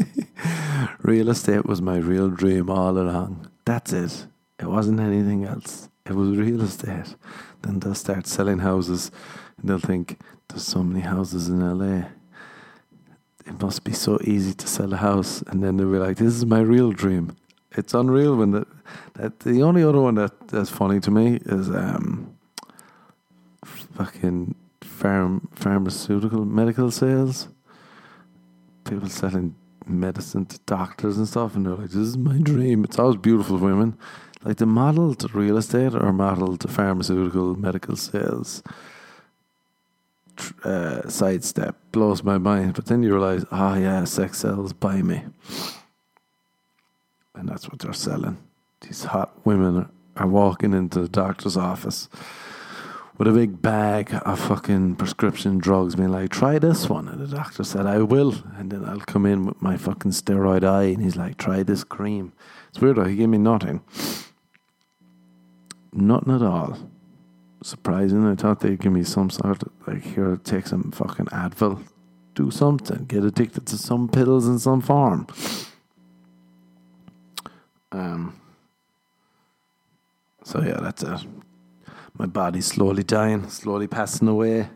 real 1.02 1.28
estate 1.30 1.64
was 1.64 1.80
my 1.80 1.98
real 1.98 2.28
dream 2.28 2.68
all 2.68 2.98
along. 2.98 3.48
That's 3.64 3.92
it. 3.92 4.26
It 4.58 4.66
wasn't 4.66 5.00
anything 5.00 5.44
else. 5.44 5.88
It 6.06 6.14
was 6.14 6.36
real 6.36 6.62
estate. 6.62 7.16
Then 7.62 7.80
they'll 7.80 7.94
start 7.94 8.26
selling 8.26 8.60
houses 8.60 9.10
and 9.58 9.68
they'll 9.68 9.78
think, 9.78 10.20
there's 10.48 10.62
so 10.62 10.82
many 10.82 11.00
houses 11.00 11.48
in 11.48 11.60
LA. 11.60 12.06
It 13.46 13.60
must 13.60 13.84
be 13.84 13.92
so 13.92 14.18
easy 14.24 14.54
to 14.54 14.66
sell 14.66 14.92
a 14.92 14.96
house. 14.96 15.42
And 15.48 15.62
then 15.62 15.76
they'll 15.76 15.90
be 15.90 15.98
like, 15.98 16.16
this 16.18 16.34
is 16.34 16.46
my 16.46 16.60
real 16.60 16.92
dream. 16.92 17.36
It's 17.72 17.94
unreal 17.94 18.36
when 18.36 18.52
the, 18.52 18.66
that, 19.14 19.40
the 19.40 19.62
only 19.62 19.82
other 19.82 20.00
one 20.00 20.14
that, 20.14 20.48
that's 20.48 20.70
funny 20.70 21.00
to 21.00 21.10
me 21.10 21.40
is 21.44 21.68
um, 21.68 22.36
fucking 23.64 24.54
farm 24.82 25.48
pharmaceutical 25.54 26.44
medical 26.44 26.90
sales. 26.90 27.48
People 28.84 29.08
selling 29.08 29.54
medicine 29.86 30.46
to 30.46 30.58
doctors 30.60 31.18
and 31.18 31.28
stuff, 31.28 31.54
and 31.54 31.66
they're 31.66 31.74
like, 31.74 31.90
"This 31.90 31.96
is 31.96 32.18
my 32.18 32.38
dream." 32.38 32.84
It's 32.84 32.98
always 32.98 33.16
beautiful 33.16 33.58
women, 33.58 33.96
like 34.46 34.58
the 34.58 34.66
modeled 34.66 35.34
real 35.34 35.56
estate 35.56 35.92
or 35.92 36.12
modeled 36.12 36.70
pharmaceutical 36.70 37.56
medical 37.58 37.96
sales. 37.96 38.62
Uh, 40.62 41.08
sidestep 41.08 41.74
blows 41.90 42.22
my 42.22 42.38
mind, 42.38 42.74
but 42.74 42.86
then 42.86 43.02
you 43.02 43.10
realize, 43.12 43.44
ah, 43.50 43.74
oh, 43.74 43.78
yeah, 43.78 44.04
sex 44.04 44.38
sells. 44.38 44.72
Buy 44.72 45.02
me, 45.02 45.24
and 47.34 47.48
that's 47.48 47.68
what 47.68 47.80
they're 47.80 47.92
selling. 47.92 48.36
These 48.82 49.04
hot 49.04 49.32
women 49.44 49.88
are 50.16 50.26
walking 50.28 50.74
into 50.74 51.00
the 51.00 51.08
doctor's 51.08 51.56
office 51.56 52.08
with 53.18 53.26
a 53.26 53.32
big 53.32 53.62
bag 53.62 54.14
of 54.26 54.38
fucking 54.38 54.94
prescription 54.96 55.58
drugs, 55.58 55.96
being 55.96 56.12
like, 56.12 56.30
try 56.30 56.58
this 56.58 56.88
one. 56.88 57.08
And 57.08 57.18
the 57.20 57.34
doctor 57.34 57.64
said, 57.64 57.86
I 57.86 57.98
will. 58.02 58.34
And 58.56 58.70
then 58.70 58.84
I'll 58.84 59.00
come 59.00 59.24
in 59.24 59.46
with 59.46 59.62
my 59.62 59.78
fucking 59.78 60.10
steroid 60.10 60.64
eye. 60.64 60.84
And 60.84 61.02
he's 61.02 61.16
like, 61.16 61.38
try 61.38 61.62
this 61.62 61.82
cream. 61.82 62.32
It's 62.68 62.80
weird 62.80 62.96
though, 62.96 63.04
he 63.04 63.16
gave 63.16 63.30
me 63.30 63.38
nothing. 63.38 63.82
Nothing 65.96 66.34
at 66.34 66.42
all. 66.42 66.78
Surprising. 67.62 68.26
I 68.26 68.34
thought 68.34 68.60
they'd 68.60 68.78
give 68.78 68.92
me 68.92 69.02
some 69.02 69.30
sort 69.30 69.62
of, 69.62 69.72
like, 69.86 70.02
here, 70.02 70.38
take 70.44 70.66
some 70.66 70.92
fucking 70.92 71.26
Advil. 71.26 71.82
Do 72.34 72.50
something. 72.50 73.06
Get 73.06 73.24
addicted 73.24 73.66
to 73.66 73.78
some 73.78 74.08
pills 74.08 74.46
in 74.46 74.58
some 74.58 74.80
form. 74.80 75.26
Um. 77.90 78.38
So 80.44 80.60
yeah, 80.62 80.78
that's 80.80 81.02
it 81.02 81.26
my 82.18 82.26
body's 82.26 82.66
slowly 82.66 83.02
dying, 83.02 83.48
slowly 83.48 83.86
passing 83.86 84.28
away. 84.28 84.68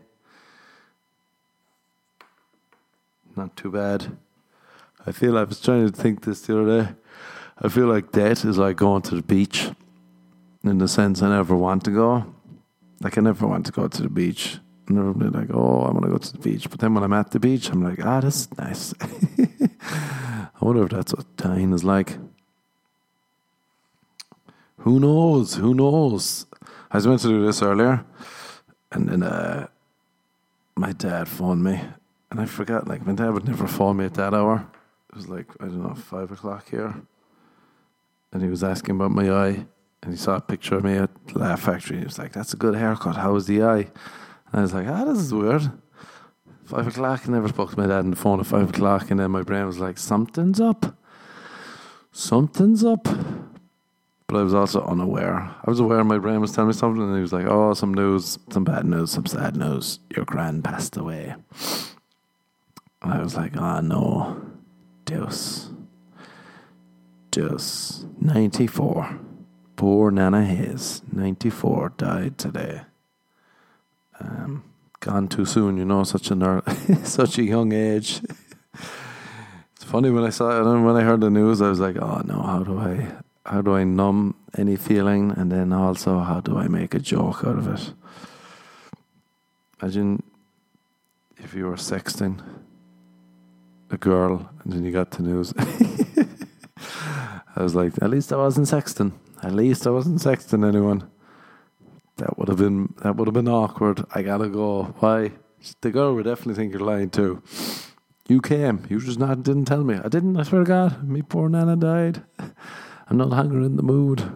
Not 3.35 3.55
too 3.55 3.71
bad. 3.71 4.17
I 5.05 5.11
feel 5.11 5.37
I 5.37 5.43
was 5.43 5.59
trying 5.59 5.89
to 5.89 5.95
think 5.95 6.23
this 6.23 6.41
the 6.41 6.59
other 6.59 6.83
day. 6.83 6.89
I 7.59 7.69
feel 7.69 7.87
like 7.87 8.11
death 8.11 8.45
is 8.45 8.57
like 8.57 8.77
going 8.77 9.01
to 9.03 9.15
the 9.15 9.23
beach 9.23 9.71
in 10.63 10.77
the 10.77 10.87
sense 10.87 11.21
I 11.21 11.29
never 11.29 11.55
want 11.55 11.83
to 11.85 11.91
go. 11.91 12.33
Like 13.01 13.17
I 13.17 13.21
never 13.21 13.47
want 13.47 13.65
to 13.65 13.71
go 13.71 13.87
to 13.87 14.01
the 14.01 14.09
beach. 14.09 14.59
I 14.89 14.93
never 14.93 15.13
be 15.13 15.25
like, 15.25 15.49
oh, 15.53 15.81
I 15.81 15.91
want 15.91 16.03
to 16.03 16.09
go 16.09 16.17
to 16.17 16.33
the 16.33 16.39
beach. 16.39 16.69
But 16.69 16.79
then 16.79 16.93
when 16.93 17.03
I'm 17.03 17.13
at 17.13 17.31
the 17.31 17.39
beach, 17.39 17.69
I'm 17.69 17.83
like, 17.83 18.03
ah, 18.05 18.21
this 18.21 18.41
is 18.41 18.57
nice. 18.57 18.93
I 19.81 20.65
wonder 20.65 20.83
if 20.83 20.89
that's 20.89 21.13
what 21.13 21.35
dying 21.37 21.73
is 21.73 21.83
like. 21.83 22.17
Who 24.79 24.99
knows? 24.99 25.55
Who 25.55 25.73
knows? 25.73 26.45
I 26.91 26.97
was 26.97 27.07
meant 27.07 27.21
to 27.21 27.27
do 27.27 27.45
this 27.45 27.61
earlier, 27.61 28.03
and 28.91 29.07
then 29.07 29.23
uh, 29.23 29.67
my 30.75 30.91
dad 30.91 31.27
phoned 31.27 31.63
me, 31.63 31.81
and 32.29 32.41
I 32.41 32.45
forgot. 32.45 32.87
Like 32.87 33.05
my 33.05 33.13
dad 33.13 33.29
would 33.29 33.45
never 33.45 33.67
phone 33.67 33.97
me 33.97 34.05
at 34.05 34.15
that 34.15 34.33
hour. 34.33 34.67
It 35.09 35.15
was 35.15 35.29
like 35.29 35.47
I 35.59 35.65
don't 35.65 35.83
know 35.83 35.93
five 35.93 36.31
o'clock 36.31 36.69
here, 36.69 36.95
and 38.31 38.41
he 38.41 38.49
was 38.49 38.63
asking 38.63 38.95
about 38.95 39.11
my 39.11 39.31
eye, 39.31 39.65
and 40.01 40.11
he 40.11 40.17
saw 40.17 40.35
a 40.35 40.41
picture 40.41 40.75
of 40.75 40.83
me 40.83 40.97
at 40.97 41.09
Laugh 41.35 41.61
Factory. 41.61 41.97
He 41.97 42.03
was 42.03 42.19
like, 42.19 42.33
"That's 42.33 42.53
a 42.53 42.57
good 42.57 42.75
haircut. 42.75 43.17
How 43.17 43.33
was 43.33 43.47
the 43.47 43.63
eye?" 43.63 43.87
And 44.51 44.53
I 44.53 44.61
was 44.61 44.73
like, 44.73 44.87
"Ah, 44.87 45.05
this 45.05 45.19
is 45.19 45.33
weird." 45.33 45.71
Five 46.65 46.87
o'clock. 46.87 47.21
I 47.27 47.31
never 47.31 47.49
spoke 47.49 47.71
to 47.71 47.79
my 47.79 47.87
dad 47.87 47.99
on 47.99 48.11
the 48.11 48.15
phone 48.15 48.39
at 48.39 48.45
five 48.45 48.69
o'clock, 48.69 49.11
and 49.11 49.19
then 49.19 49.31
my 49.31 49.43
brain 49.43 49.65
was 49.65 49.79
like, 49.79 49.97
"Something's 49.97 50.59
up. 50.59 50.95
Something's 52.11 52.83
up." 52.83 53.07
but 54.31 54.39
I 54.39 54.43
was 54.43 54.53
also 54.53 54.81
unaware. 54.85 55.35
I 55.39 55.69
was 55.69 55.81
aware 55.81 56.01
my 56.05 56.17
brain 56.17 56.39
was 56.39 56.53
telling 56.53 56.69
me 56.69 56.73
something, 56.73 57.03
and 57.03 57.15
he 57.15 57.21
was 57.21 57.33
like, 57.33 57.47
"Oh, 57.47 57.73
some 57.73 57.93
news, 57.93 58.39
some 58.49 58.63
bad 58.63 58.85
news, 58.85 59.11
some 59.11 59.25
sad 59.25 59.57
news. 59.57 59.99
Your 60.15 60.23
grand 60.23 60.63
passed 60.63 60.95
away." 60.95 61.35
And 63.01 63.13
I 63.13 63.21
was 63.21 63.35
like, 63.35 63.51
"Ah, 63.57 63.79
oh, 63.79 63.81
no, 63.81 64.41
Deus, 65.03 65.71
Deus, 67.31 68.05
ninety-four. 68.21 69.19
Poor 69.81 70.11
Nana 70.11 70.45
Hayes, 70.45 71.01
ninety-four, 71.11 71.93
died 71.97 72.37
today. 72.37 72.81
Um, 74.19 74.63
gone 74.99 75.27
too 75.27 75.43
soon, 75.43 75.77
you 75.77 75.85
know, 75.85 76.03
such 76.03 76.29
a 76.29 76.63
such 77.03 77.39
a 77.39 77.43
young 77.43 77.73
age." 77.73 78.21
it's 78.75 79.83
funny 79.83 80.11
when 80.11 80.23
I 80.23 80.29
saw 80.29 80.51
it, 80.51 80.67
and 80.67 80.85
when 80.85 80.95
I 80.95 81.01
heard 81.01 81.21
the 81.21 81.31
news, 81.31 81.63
I 81.63 81.69
was 81.69 81.79
like, 81.79 81.97
"Oh 81.97 82.21
no, 82.23 82.43
how 82.43 82.63
do 82.63 82.77
I?" 82.77 83.11
how 83.43 83.63
do 83.63 83.73
I 83.73 83.83
numb 83.83 84.35
any 84.55 84.75
feeling, 84.75 85.31
and 85.31 85.51
then 85.51 85.73
also 85.73 86.19
how 86.19 86.41
do 86.41 86.59
I 86.59 86.67
make 86.67 86.93
a 86.93 86.99
joke 86.99 87.43
out 87.43 87.57
of 87.57 87.67
it? 87.67 87.91
Imagine 89.81 90.21
if 91.37 91.55
you 91.55 91.65
were 91.65 91.77
sexting 91.77 92.39
a 93.89 93.97
girl 93.97 94.47
and 94.63 94.73
then 94.73 94.85
you 94.85 94.91
got 94.91 95.09
the 95.09 95.23
news. 95.23 95.55
I 97.55 97.63
was 97.63 97.73
like, 97.73 97.93
at 97.99 98.11
least 98.11 98.31
I 98.31 98.35
wasn't 98.35 98.67
sexting. 98.67 99.13
At 99.43 99.53
least 99.53 99.87
I 99.87 99.89
wasn't 99.89 100.19
sexting 100.19 100.67
anyone. 100.67 101.09
That 102.17 102.37
would 102.37 102.47
have 102.47 102.57
been 102.57 102.93
that 103.03 103.15
would 103.15 103.27
have 103.27 103.33
been 103.33 103.47
awkward. 103.47 104.05
I 104.13 104.21
gotta 104.21 104.49
go. 104.49 104.93
Why? 104.99 105.31
The 105.81 105.91
girl 105.91 106.15
would 106.15 106.25
definitely 106.25 106.55
think 106.55 106.73
you're 106.73 106.81
lying 106.81 107.09
too. 107.09 107.41
You 108.27 108.41
came. 108.41 108.85
You 108.89 108.99
just 108.99 109.19
not 109.19 109.43
didn't 109.43 109.65
tell 109.65 109.83
me. 109.83 109.95
I 109.95 110.07
didn't. 110.07 110.37
I 110.37 110.43
swear 110.43 110.61
to 110.61 110.67
God, 110.67 111.07
me 111.07 111.21
poor 111.21 111.49
nana 111.49 111.75
died. 111.75 112.23
I'm 113.07 113.17
no 113.17 113.25
longer 113.25 113.61
in 113.61 113.75
the 113.75 113.83
mood. 113.83 114.31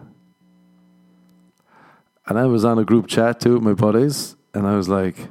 And 2.26 2.38
I 2.38 2.46
was 2.46 2.64
on 2.64 2.78
a 2.78 2.84
group 2.84 3.06
chat 3.06 3.40
too 3.40 3.54
with 3.54 3.62
my 3.62 3.72
buddies, 3.72 4.36
and 4.52 4.66
I 4.66 4.76
was 4.76 4.88
like, 4.88 5.28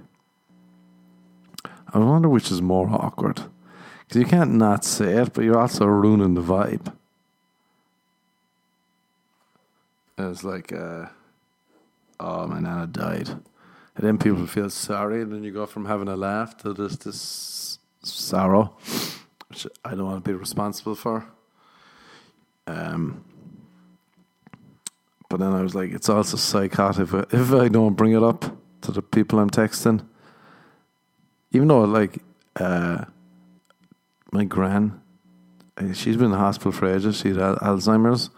I 1.94 2.00
wonder 2.00 2.30
which 2.30 2.52
is 2.52 2.62
more 2.62 2.90
awkward. 2.90 3.42
Because 4.00 4.22
you 4.22 4.26
can't 4.26 4.54
not 4.54 4.86
say 4.86 5.18
it, 5.18 5.34
but 5.34 5.44
you're 5.44 5.60
also 5.60 5.86
ruining 5.86 6.36
the 6.36 6.42
vibe. 6.42 6.94
And 10.18 10.32
it's 10.32 10.44
like, 10.44 10.72
uh, 10.72 11.08
oh, 12.20 12.48
my 12.48 12.60
nana 12.60 12.88
died. 12.88 13.30
And 13.30 13.44
then 14.06 14.18
people 14.18 14.46
feel 14.48 14.70
sorry, 14.70 15.22
and 15.22 15.32
then 15.32 15.44
you 15.44 15.52
go 15.52 15.66
from 15.66 15.86
having 15.86 16.08
a 16.08 16.16
laugh 16.16 16.58
to 16.58 16.74
this, 16.74 16.98
this 16.98 17.80
sorrow, 18.02 18.76
which 19.50 19.68
I 19.84 19.92
don't 19.92 20.06
want 20.06 20.24
to 20.24 20.30
be 20.30 20.36
responsible 20.36 20.96
for. 20.96 21.26
Um, 22.68 23.24
but 25.30 25.40
then 25.40 25.54
I 25.54 25.62
was 25.62 25.76
like, 25.76 25.92
it's 25.92 26.10
also 26.10 26.38
psychotic 26.38 27.04
if 27.04 27.14
I, 27.14 27.26
if 27.32 27.52
I 27.54 27.68
don't 27.68 27.96
bring 27.96 28.14
it 28.14 28.24
up 28.24 28.46
to 28.82 28.92
the 28.92 29.02
people 29.02 29.40
I'm 29.40 29.50
texting. 29.50 30.06
Even 31.52 31.68
though, 31.68 31.82
like, 31.82 32.22
uh, 32.58 33.06
my 34.32 34.44
gran, 34.44 35.02
uh, 35.78 35.94
she's 35.94 36.18
been 36.18 36.26
in 36.26 36.32
the 36.32 36.38
hospital 36.38 36.72
for 36.72 36.94
ages. 36.94 37.18
She 37.18 37.30
had 37.30 37.38
Alzheimer's. 37.38 38.30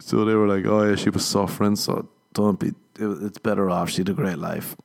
So 0.00 0.24
they 0.24 0.34
were 0.34 0.48
like, 0.48 0.66
oh, 0.66 0.88
yeah, 0.88 0.96
she 0.96 1.10
was 1.10 1.24
suffering, 1.24 1.76
so 1.76 2.08
don't 2.32 2.58
be, 2.58 2.72
it's 2.98 3.38
better 3.38 3.70
off. 3.70 3.90
She 3.90 3.98
had 3.98 4.08
a 4.08 4.14
great 4.14 4.38
life. 4.38 4.76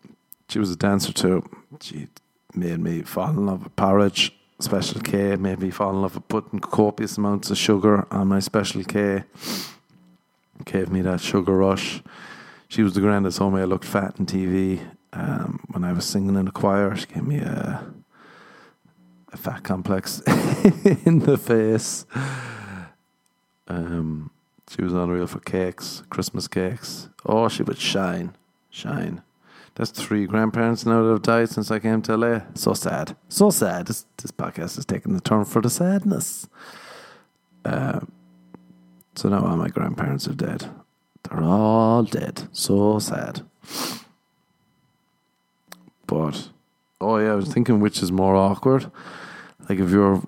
She 0.49 0.59
was 0.59 0.71
a 0.71 0.75
dancer 0.75 1.13
too. 1.13 1.43
She 1.81 2.07
made 2.53 2.79
me 2.79 3.01
fall 3.01 3.29
in 3.29 3.45
love 3.45 3.63
with 3.63 3.75
porridge, 3.75 4.35
Special 4.59 5.01
K, 5.01 5.35
made 5.35 5.59
me 5.59 5.69
fall 5.69 5.91
in 5.91 6.01
love 6.01 6.15
with 6.15 6.27
putting 6.27 6.59
copious 6.59 7.17
amounts 7.17 7.49
of 7.49 7.57
sugar 7.57 8.07
on 8.11 8.27
my 8.27 8.39
Special 8.39 8.83
K. 8.83 9.23
Gave 10.63 10.89
me 10.89 11.01
that 11.01 11.19
sugar 11.19 11.55
rush. 11.55 12.01
She 12.67 12.81
was 12.81 12.93
the 12.93 13.01
grandest 13.01 13.39
homie. 13.39 13.59
I 13.59 13.65
looked 13.65 13.85
fat 13.85 14.15
in 14.17 14.25
TV. 14.25 14.81
Um, 15.11 15.61
when 15.69 15.83
I 15.83 15.93
was 15.93 16.05
singing 16.05 16.35
in 16.35 16.45
the 16.45 16.51
choir, 16.51 16.95
she 16.95 17.05
gave 17.05 17.23
me 17.23 17.37
a, 17.37 17.85
a 19.31 19.37
fat 19.37 19.63
complex 19.63 20.19
in 21.05 21.19
the 21.19 21.37
face. 21.37 22.05
Um, 23.67 24.31
she 24.69 24.81
was 24.81 24.93
unreal 24.93 25.27
for 25.27 25.39
cakes, 25.39 26.03
Christmas 26.09 26.47
cakes. 26.47 27.09
Oh, 27.25 27.47
she 27.47 27.63
would 27.63 27.77
shine, 27.77 28.35
shine. 28.69 29.21
That's 29.75 29.91
three 29.91 30.25
grandparents 30.25 30.85
now 30.85 31.03
that 31.03 31.09
have 31.09 31.21
died 31.21 31.49
since 31.49 31.69
I 31.69 31.79
came 31.79 32.01
to 32.03 32.15
LA. 32.15 32.41
So 32.53 32.73
sad. 32.73 33.15
So 33.27 33.49
sad. 33.49 33.87
This, 33.87 34.05
this 34.17 34.31
podcast 34.31 34.77
is 34.77 34.85
taking 34.85 35.13
the 35.13 35.21
turn 35.21 35.43
for 35.43 35.61
the 35.61 35.69
sadness. 35.69 36.47
Uh, 37.65 37.99
so 39.15 39.29
now 39.29 39.45
all 39.45 39.57
my 39.57 39.67
grandparents 39.67 40.27
are 40.27 40.33
dead. 40.33 40.69
They're 41.23 41.43
all 41.43 42.03
dead. 42.03 42.47
So 42.53 42.99
sad. 42.99 43.41
But, 46.07 46.49
oh 47.01 47.17
yeah, 47.17 47.33
I 47.33 47.35
was 47.35 47.53
thinking 47.53 47.81
which 47.81 48.01
is 48.01 48.11
more 48.11 48.35
awkward. 48.35 48.89
Like 49.67 49.79
if 49.79 49.89
you're 49.91 50.23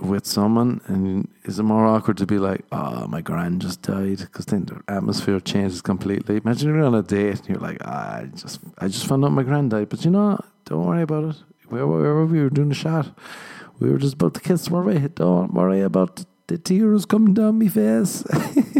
with 0.00 0.26
someone 0.26 0.80
and 0.86 1.28
is 1.44 1.58
it 1.58 1.62
more 1.62 1.86
awkward 1.86 2.16
to 2.18 2.26
be 2.26 2.38
like, 2.38 2.64
oh, 2.72 3.06
my 3.06 3.20
grand 3.20 3.62
just 3.62 3.82
died? 3.82 4.18
Because 4.18 4.46
then 4.46 4.64
the 4.64 4.82
atmosphere 4.88 5.40
changes 5.40 5.82
completely. 5.82 6.40
Imagine 6.44 6.74
you're 6.74 6.84
on 6.84 6.94
a 6.94 7.02
date 7.02 7.40
and 7.40 7.48
you're 7.48 7.58
like, 7.58 7.78
ah, 7.84 8.18
I 8.18 8.24
just, 8.34 8.60
I 8.78 8.88
just 8.88 9.06
found 9.06 9.24
out 9.24 9.32
my 9.32 9.42
grand 9.42 9.70
died. 9.70 9.88
But 9.88 10.04
you 10.04 10.10
know, 10.10 10.38
don't 10.64 10.86
worry 10.86 11.02
about 11.02 11.34
it. 11.34 11.36
Where, 11.68 11.86
where 11.86 12.14
were 12.14 12.26
we? 12.26 12.38
We 12.38 12.44
were 12.44 12.50
doing 12.50 12.68
the 12.70 12.74
shot. 12.74 13.16
We 13.78 13.90
were 13.90 13.98
just 13.98 14.14
about 14.14 14.34
to 14.34 14.40
kiss, 14.40 14.70
we? 14.70 14.98
Don't 15.08 15.52
worry 15.52 15.80
about 15.80 16.24
the 16.46 16.58
tears 16.58 17.06
coming 17.06 17.34
down 17.34 17.58
my 17.58 17.68
face. 17.68 18.24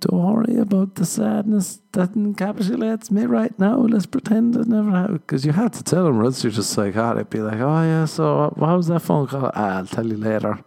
Don't 0.00 0.34
worry 0.34 0.56
about 0.56 0.94
the 0.94 1.04
sadness 1.04 1.80
that 1.92 2.14
encapsulates 2.14 3.10
me 3.10 3.24
right 3.26 3.56
now. 3.58 3.76
Let's 3.78 4.06
pretend 4.06 4.56
it 4.56 4.66
never 4.66 4.90
happened. 4.90 5.20
Because 5.26 5.44
you 5.44 5.52
had 5.52 5.72
to 5.74 5.82
tell 5.82 6.04
them, 6.04 6.18
or 6.18 6.24
else 6.24 6.42
you're 6.42 6.50
just 6.50 6.70
psychotic. 6.70 7.30
Be 7.30 7.40
like, 7.40 7.60
oh, 7.60 7.82
yeah, 7.82 8.06
so 8.06 8.52
what 8.56 8.76
was 8.76 8.88
that 8.88 9.00
phone 9.00 9.26
call? 9.26 9.50
Ah, 9.54 9.78
I'll 9.78 9.86
tell 9.86 10.06
you 10.06 10.16
later. 10.16 10.58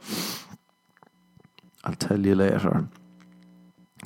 I'll 1.83 1.95
tell 1.95 2.19
you 2.19 2.35
later. 2.35 2.87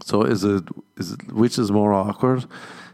So 0.03 0.23
is 0.23 0.43
it, 0.43 0.63
is 0.97 1.11
it 1.11 1.33
which 1.33 1.59
is 1.59 1.71
more 1.71 1.93
awkward? 1.93 2.45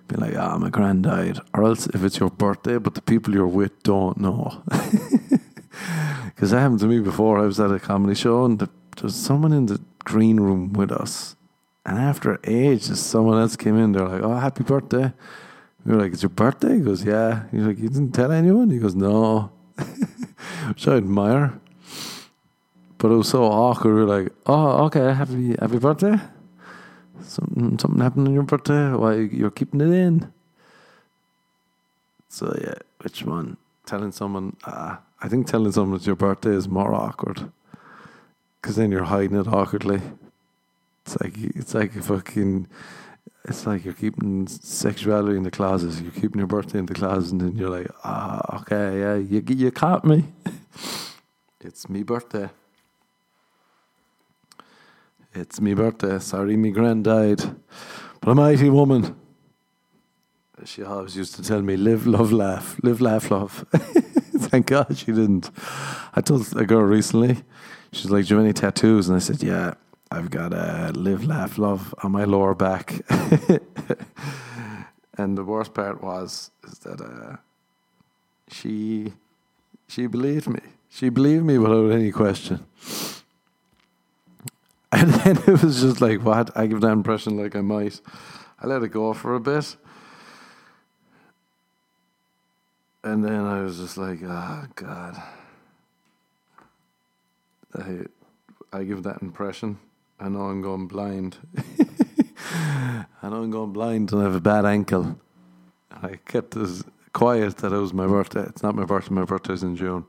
Be 0.07 0.15
like, 0.15 0.35
ah, 0.35 0.57
my 0.57 0.69
grand 0.69 1.03
died. 1.03 1.39
Or 1.53 1.63
else 1.63 1.87
if 1.87 2.03
it's 2.03 2.19
your 2.19 2.29
birthday, 2.29 2.77
but 2.77 2.95
the 2.95 3.01
people 3.01 3.33
you're 3.33 3.47
with 3.47 3.83
don't 3.83 4.17
know. 4.17 4.63
Because 6.43 6.51
that 6.51 6.59
happened 6.59 6.79
to 6.81 6.87
me 6.87 6.99
before. 6.99 7.39
I 7.39 7.45
was 7.45 7.59
at 7.59 7.71
a 7.71 7.79
comedy 7.79 8.15
show 8.15 8.43
and 8.45 8.59
there 8.59 8.69
was 9.01 9.15
someone 9.15 9.53
in 9.53 9.67
the 9.67 9.79
green 10.03 10.39
room 10.39 10.73
with 10.73 10.91
us. 10.91 11.35
And 11.85 11.99
after 11.99 12.39
ages, 12.45 13.01
someone 13.01 13.39
else 13.39 13.55
came 13.55 13.77
in. 13.77 13.91
They're 13.91 14.07
like, 14.07 14.23
"Oh, 14.23 14.35
happy 14.35 14.63
birthday!" 14.63 15.13
We 15.85 15.93
were 15.93 16.01
like, 16.01 16.13
"It's 16.13 16.23
your 16.23 16.29
birthday?" 16.29 16.75
He 16.75 16.81
goes, 16.81 17.03
"Yeah." 17.03 17.43
He's 17.51 17.63
like, 17.63 17.79
"You 17.79 17.89
didn't 17.89 18.13
tell 18.13 18.31
anyone?" 18.31 18.69
He 18.69 18.79
goes, 18.79 18.95
"No," 18.95 19.51
which 20.67 20.87
I 20.87 20.95
admire. 20.95 21.59
But 22.97 23.11
it 23.11 23.15
was 23.15 23.27
so 23.27 23.43
awkward. 23.43 23.95
We 23.95 24.01
are 24.01 24.05
like, 24.05 24.31
"Oh, 24.45 24.85
okay, 24.85 25.13
happy 25.13 25.55
happy 25.59 25.77
birthday." 25.77 26.19
Something 27.21 27.77
something 27.77 28.01
happened 28.01 28.27
on 28.27 28.33
your 28.33 28.43
birthday. 28.43 28.93
Why 28.93 29.15
you're 29.15 29.51
keeping 29.51 29.81
it 29.81 29.91
in? 29.91 30.31
So 32.29 32.55
yeah, 32.61 32.79
which 33.01 33.23
one? 33.23 33.57
Telling 33.85 34.13
someone, 34.13 34.55
uh, 34.63 34.97
I 35.21 35.27
think 35.27 35.47
telling 35.47 35.71
someone 35.73 35.97
it's 35.97 36.07
your 36.07 36.15
birthday 36.15 36.51
is 36.51 36.69
more 36.69 36.93
awkward. 36.95 37.51
Because 38.61 38.77
then 38.77 38.91
you're 38.91 39.03
hiding 39.03 39.37
it 39.37 39.47
awkwardly. 39.47 40.01
It's 41.05 41.19
like 41.19 41.33
it's 41.37 41.73
like 41.73 41.91
fucking. 41.91 42.67
It's 43.45 43.65
like 43.67 43.83
you're 43.83 43.93
keeping 43.93 44.47
sexuality 44.47 45.35
in 45.35 45.43
the 45.43 45.51
closet. 45.51 46.01
You're 46.01 46.13
keeping 46.13 46.39
your 46.39 46.47
birthday 46.47 46.79
in 46.79 46.85
the 46.85 46.93
closet, 46.93 47.33
and 47.33 47.41
then 47.41 47.57
you're 47.57 47.69
like, 47.69 47.87
ah, 48.03 48.61
okay, 48.61 48.99
yeah, 48.99 49.15
you 49.15 49.43
you 49.47 49.71
caught 49.71 50.05
me. 50.05 50.25
it's 51.59 51.89
me 51.89 52.03
birthday. 52.03 52.49
It's 55.33 55.59
me 55.59 55.73
birthday. 55.73 56.19
Sorry, 56.19 56.55
me 56.55 56.71
grand 56.71 57.03
died, 57.03 57.41
but 58.21 58.31
a 58.31 58.35
mighty 58.35 58.69
woman. 58.69 59.15
She 60.65 60.83
always 60.83 61.17
used 61.17 61.35
to 61.35 61.43
tell 61.43 61.61
me, 61.61 61.75
"Live, 61.75 62.07
love, 62.07 62.31
laugh. 62.31 62.79
Live, 62.81 63.01
laugh, 63.01 63.29
love." 63.29 63.65
Thank 63.73 64.67
God 64.67 64.97
she 64.97 65.07
didn't. 65.07 65.51
I 66.13 66.21
told 66.21 66.47
a 66.55 66.65
girl 66.65 66.83
recently. 66.83 67.43
She's 67.91 68.09
like, 68.09 68.25
"Do 68.25 68.35
you 68.35 68.37
have 68.37 68.45
any 68.45 68.53
tattoos?" 68.53 69.09
And 69.09 69.17
I 69.17 69.19
said, 69.19 69.43
"Yeah." 69.43 69.73
I've 70.13 70.30
got 70.30 70.54
a 70.54 70.91
live, 70.93 71.26
laugh, 71.26 71.58
love 71.58 71.95
on 72.04 72.12
my 72.12 72.23
lower 72.26 72.54
back. 72.54 73.02
and 75.17 75.36
the 75.36 75.43
worst 75.43 75.73
part 75.73 76.04
was 76.04 76.52
is 76.67 76.78
that 76.80 77.02
uh, 77.02 77.38
she 78.47 79.13
she 79.88 80.06
believed 80.06 80.47
me. 80.47 80.60
She 80.88 81.10
believed 81.10 81.45
me 81.45 81.58
without 81.58 81.89
any 81.89 82.12
question. 82.12 82.63
And 84.95 85.10
then 85.10 85.38
it 85.38 85.63
was 85.63 85.82
just 85.82 86.02
like, 86.02 86.21
what? 86.21 86.56
I 86.56 86.67
give 86.67 86.82
that 86.82 86.91
impression 86.91 87.36
like 87.36 87.56
I 87.56 87.62
might. 87.62 87.99
I 88.60 88.67
let 88.67 88.84
it 88.84 88.89
go 88.89 89.12
for 89.13 89.34
a 89.34 89.39
bit. 89.39 89.76
And 93.04 93.26
then 93.26 93.43
I 93.43 93.63
was 93.63 93.78
just 93.80 93.97
like, 93.97 94.19
oh, 94.21 94.65
God. 94.76 95.19
I, 97.73 98.06
I 98.71 98.84
give 98.84 99.02
that 99.02 99.23
impression. 99.23 99.80
I 100.23 100.29
know 100.29 100.43
I'm 100.43 100.62
going 100.62 100.88
blind. 100.88 101.38
I 102.55 103.29
know 103.29 103.43
I'm 103.43 103.51
going 103.51 103.74
blind 103.74 104.13
and 104.13 104.21
I 104.21 104.24
have 104.24 104.36
a 104.36 104.39
bad 104.39 104.63
ankle. 104.63 105.19
I 105.91 106.15
kept 106.26 106.55
as 106.55 106.86
quiet 107.11 107.57
that 107.57 107.74
it 107.74 107.78
was 107.78 107.93
my 107.93 108.07
birthday. 108.07 108.43
It's 108.43 108.63
not 108.63 108.74
my 108.74 108.86
birthday, 108.86 109.13
my 109.15 109.26
birthday's 109.26 109.63
in 109.63 109.76
June. 109.76 110.05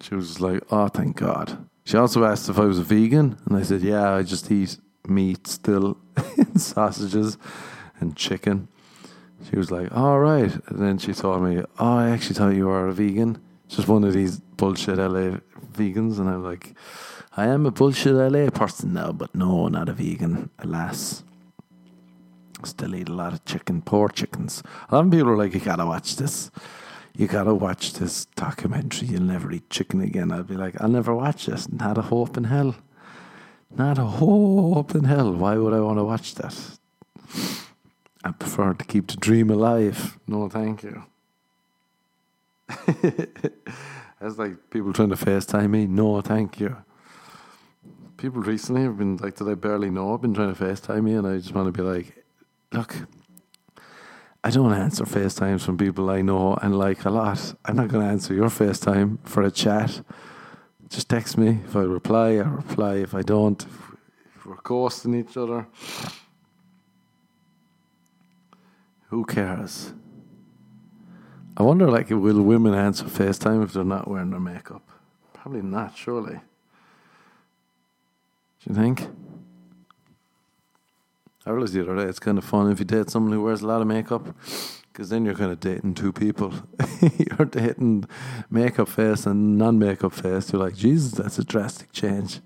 She 0.00 0.16
was 0.16 0.40
like, 0.40 0.64
oh, 0.72 0.88
thank 0.88 1.18
God. 1.18 1.68
She 1.84 1.96
also 1.96 2.24
asked 2.24 2.48
if 2.48 2.58
I 2.58 2.64
was 2.64 2.80
a 2.80 2.82
vegan, 2.82 3.38
and 3.46 3.56
I 3.56 3.62
said, 3.62 3.80
yeah, 3.80 4.12
I 4.12 4.24
just 4.24 4.50
eat 4.50 4.76
meat 5.06 5.46
still, 5.46 5.96
and 6.16 6.60
sausages 6.60 7.38
and 8.00 8.16
chicken. 8.16 8.66
She 9.48 9.56
was 9.56 9.70
like, 9.70 9.94
all 9.96 10.18
right. 10.18 10.52
And 10.66 10.82
then 10.82 10.98
she 10.98 11.14
told 11.14 11.44
me, 11.44 11.62
oh, 11.78 11.96
I 11.96 12.10
actually 12.10 12.34
thought 12.34 12.56
you 12.56 12.66
were 12.66 12.88
a 12.88 12.92
vegan. 12.92 13.38
Just 13.68 13.86
one 13.86 14.02
of 14.02 14.14
these 14.14 14.40
bullshit 14.40 14.98
LA 14.98 15.38
vegans. 15.72 16.18
And 16.18 16.28
I'm 16.28 16.42
like, 16.42 16.74
I 17.36 17.46
am 17.46 17.66
a 17.66 17.70
bullshit 17.70 18.14
LA 18.14 18.50
person 18.50 18.92
now, 18.94 19.12
but 19.12 19.34
no, 19.34 19.68
not 19.68 19.88
a 19.88 19.92
vegan, 19.92 20.50
alas. 20.58 21.22
Still 22.64 22.96
eat 22.96 23.08
a 23.08 23.12
lot 23.12 23.32
of 23.32 23.44
chicken, 23.44 23.82
poor 23.82 24.08
chickens. 24.08 24.62
A 24.88 24.94
lot 24.96 25.04
of 25.04 25.10
people 25.10 25.28
are 25.28 25.36
like, 25.36 25.54
you 25.54 25.60
gotta 25.60 25.86
watch 25.86 26.16
this. 26.16 26.50
You 27.16 27.26
gotta 27.26 27.54
watch 27.54 27.94
this 27.94 28.24
documentary. 28.36 29.08
You'll 29.08 29.22
never 29.22 29.52
eat 29.52 29.70
chicken 29.70 30.00
again. 30.00 30.32
I'd 30.32 30.48
be 30.48 30.56
like, 30.56 30.80
I'll 30.80 30.88
never 30.88 31.14
watch 31.14 31.46
this. 31.46 31.68
Not 31.68 31.98
a 31.98 32.02
hope 32.02 32.36
in 32.36 32.44
hell. 32.44 32.74
Not 33.76 33.98
a 33.98 34.04
hope 34.04 34.94
in 34.94 35.04
hell. 35.04 35.32
Why 35.32 35.56
would 35.56 35.72
I 35.72 35.80
want 35.80 35.98
to 35.98 36.04
watch 36.04 36.34
that? 36.36 36.56
I 38.24 38.32
prefer 38.32 38.74
to 38.74 38.84
keep 38.84 39.08
the 39.08 39.16
dream 39.16 39.50
alive. 39.50 40.18
No, 40.26 40.48
thank 40.48 40.82
you. 40.82 41.04
That's 44.20 44.36
like 44.36 44.70
people 44.70 44.92
trying 44.92 45.10
to 45.10 45.16
FaceTime 45.16 45.70
me. 45.70 45.86
No, 45.86 46.20
thank 46.20 46.58
you. 46.58 46.76
People 48.18 48.42
recently 48.42 48.82
have 48.82 48.98
been 48.98 49.16
like 49.18 49.36
that 49.36 49.48
I 49.48 49.54
barely 49.54 49.90
know. 49.90 50.12
I've 50.12 50.20
been 50.20 50.34
trying 50.34 50.52
to 50.52 50.64
FaceTime 50.64 51.04
me, 51.04 51.14
and 51.14 51.24
I 51.24 51.36
just 51.36 51.54
want 51.54 51.72
to 51.72 51.72
be 51.72 51.88
like, 51.88 52.24
look, 52.72 52.96
I 54.42 54.50
don't 54.50 54.72
answer 54.72 55.04
FaceTimes 55.04 55.60
from 55.60 55.78
people 55.78 56.10
I 56.10 56.20
know 56.22 56.58
and 56.60 56.76
like 56.76 57.04
a 57.04 57.10
lot. 57.10 57.54
I'm 57.64 57.76
not 57.76 57.86
going 57.86 58.04
to 58.04 58.10
answer 58.10 58.34
your 58.34 58.48
FaceTime 58.48 59.18
for 59.22 59.44
a 59.44 59.52
chat. 59.52 60.02
Just 60.88 61.08
text 61.08 61.38
me. 61.38 61.60
If 61.64 61.76
I 61.76 61.82
reply, 61.82 62.30
I 62.30 62.40
reply. 62.40 62.94
If 62.96 63.14
I 63.14 63.22
don't, 63.22 63.64
if 64.34 64.44
we're 64.44 64.56
ghosting 64.56 65.14
each 65.14 65.36
other, 65.36 65.68
who 69.10 69.24
cares? 69.24 69.92
I 71.56 71.62
wonder, 71.62 71.88
like, 71.88 72.10
will 72.10 72.42
women 72.42 72.74
answer 72.74 73.04
FaceTime 73.04 73.62
if 73.62 73.74
they're 73.74 73.84
not 73.84 74.08
wearing 74.08 74.30
their 74.30 74.40
makeup? 74.40 74.82
Probably 75.34 75.62
not, 75.62 75.96
surely. 75.96 76.40
You 78.68 78.74
think? 78.74 79.08
I 81.46 81.50
realized 81.50 81.72
the 81.72 81.80
other 81.80 81.96
day 81.96 82.02
it's 82.02 82.18
kind 82.18 82.36
of 82.36 82.44
fun 82.44 82.70
if 82.70 82.78
you 82.78 82.84
date 82.84 83.08
someone 83.08 83.32
who 83.32 83.42
wears 83.42 83.62
a 83.62 83.66
lot 83.66 83.80
of 83.80 83.86
makeup, 83.86 84.36
because 84.92 85.08
then 85.08 85.24
you're 85.24 85.34
kind 85.34 85.50
of 85.50 85.58
dating 85.58 85.94
two 85.94 86.12
people. 86.12 86.52
you're 87.00 87.46
dating 87.46 88.04
makeup 88.50 88.90
face 88.90 89.24
and 89.24 89.56
non-makeup 89.56 90.12
face. 90.12 90.52
You're 90.52 90.60
like, 90.60 90.76
Jesus, 90.76 91.12
that's 91.12 91.38
a 91.38 91.44
drastic 91.44 91.92
change. 91.92 92.40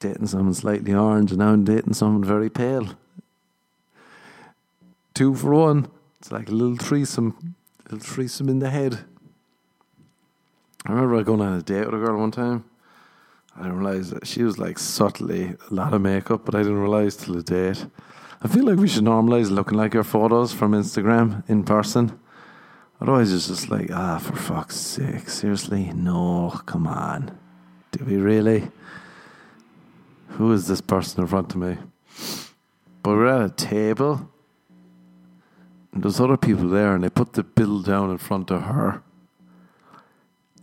Dating 0.00 0.26
someone 0.26 0.52
slightly 0.52 0.92
orange, 0.92 1.30
and 1.30 1.38
now 1.38 1.50
I'm 1.50 1.62
dating 1.62 1.94
someone 1.94 2.24
very 2.24 2.50
pale. 2.50 2.88
Two 5.14 5.36
for 5.36 5.54
one. 5.54 5.88
It's 6.18 6.32
like 6.32 6.48
a 6.48 6.52
little 6.52 6.76
threesome, 6.76 7.54
a 7.78 7.94
little 7.94 8.04
threesome 8.04 8.48
in 8.48 8.58
the 8.58 8.70
head. 8.70 9.04
I 10.84 10.90
remember 10.90 11.22
going 11.22 11.40
on 11.40 11.52
a 11.52 11.62
date 11.62 11.86
with 11.86 11.94
a 11.94 12.04
girl 12.04 12.18
one 12.18 12.32
time. 12.32 12.64
I 13.58 13.62
didn't 13.62 13.78
realize 13.78 14.10
that 14.10 14.26
she 14.26 14.42
was 14.42 14.58
like 14.58 14.78
subtly 14.78 15.54
a 15.70 15.74
lot 15.74 15.94
of 15.94 16.02
makeup, 16.02 16.42
but 16.44 16.54
I 16.54 16.58
didn't 16.58 16.80
realize 16.80 17.16
till 17.16 17.34
the 17.34 17.42
date. 17.42 17.86
I 18.42 18.48
feel 18.48 18.66
like 18.66 18.78
we 18.78 18.86
should 18.86 19.04
normalize 19.04 19.50
looking 19.50 19.78
like 19.78 19.94
our 19.94 20.04
photos 20.04 20.52
from 20.52 20.72
Instagram 20.72 21.42
in 21.48 21.64
person. 21.64 22.18
Otherwise, 23.00 23.32
it's 23.32 23.48
just 23.48 23.70
like, 23.70 23.90
ah, 23.90 24.18
for 24.18 24.36
fuck's 24.36 24.76
sake, 24.76 25.30
seriously? 25.30 25.90
No, 25.94 26.60
come 26.66 26.86
on. 26.86 27.38
Do 27.92 28.04
we 28.04 28.16
really? 28.16 28.68
Who 30.30 30.52
is 30.52 30.68
this 30.68 30.82
person 30.82 31.22
in 31.22 31.26
front 31.26 31.54
of 31.54 31.60
me? 31.60 31.78
But 33.02 33.10
we're 33.10 33.26
at 33.26 33.50
a 33.50 33.54
table, 33.54 34.30
and 35.92 36.02
there's 36.02 36.20
other 36.20 36.36
people 36.36 36.68
there, 36.68 36.94
and 36.94 37.02
they 37.02 37.08
put 37.08 37.32
the 37.32 37.42
bill 37.42 37.80
down 37.80 38.10
in 38.10 38.18
front 38.18 38.50
of 38.50 38.62
her 38.62 39.02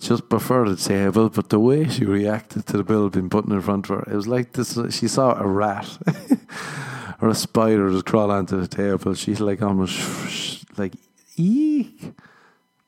just 0.08 0.30
prefer 0.30 0.68
the 0.68 0.76
table, 0.76 1.30
but 1.30 1.50
the 1.50 1.60
way 1.60 1.88
she 1.88 2.06
reacted 2.06 2.66
to 2.68 2.78
the 2.78 2.84
bill 2.84 3.10
being 3.10 3.30
put 3.30 3.46
in 3.46 3.62
front 3.62 3.90
of 3.90 3.98
her, 3.98 4.12
it 4.12 4.16
was 4.16 4.28
like 4.28 4.54
this. 4.54 4.78
She 4.96 5.08
saw 5.08 5.40
a 5.40 5.48
rat 5.48 5.98
or 7.22 7.30
a 7.30 7.36
spider 7.36 7.92
just 7.92 8.06
crawl 8.06 8.32
onto 8.32 8.60
the 8.60 8.68
table. 8.68 9.14
She 9.14 9.36
like 9.36 9.62
almost 9.62 10.78
like 10.78 10.94
eek 11.36 12.14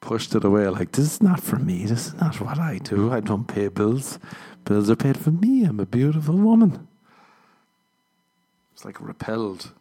pushed 0.01 0.35
it 0.35 0.43
away. 0.43 0.67
Like 0.67 0.91
this 0.91 1.05
is 1.05 1.21
not 1.21 1.41
for 1.41 1.57
me. 1.57 1.85
This 1.85 2.07
is 2.07 2.13
not 2.15 2.39
what 2.39 2.59
I 2.59 2.77
do. 2.77 3.11
I 3.11 3.19
don't 3.19 3.47
pay 3.47 3.67
bills. 3.67 4.19
Bills 4.63 4.89
are 4.89 4.95
paid 4.95 5.17
for 5.17 5.31
me. 5.31 5.63
I'm 5.63 5.79
a 5.79 5.85
beautiful 5.85 6.35
woman. 6.35 6.87
It's 8.73 8.85
like 8.85 8.99
repelled. 8.99 9.71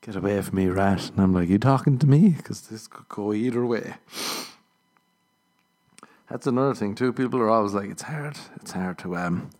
Get 0.00 0.16
away 0.16 0.40
from 0.42 0.56
me, 0.56 0.66
rat. 0.68 1.10
And 1.10 1.20
I'm 1.20 1.34
like, 1.34 1.48
you 1.48 1.58
talking 1.58 1.98
to 1.98 2.06
me? 2.06 2.30
Because 2.30 2.62
this 2.62 2.86
could 2.86 3.08
go 3.08 3.32
either 3.32 3.64
way. 3.66 3.94
That's 6.30 6.46
another 6.46 6.74
thing 6.74 6.94
too. 6.94 7.12
People 7.12 7.40
are 7.40 7.48
always 7.48 7.72
like, 7.72 7.90
it's 7.90 8.02
hard. 8.02 8.36
It's 8.56 8.72
hard 8.72 8.98
to 8.98 9.16
um 9.16 9.50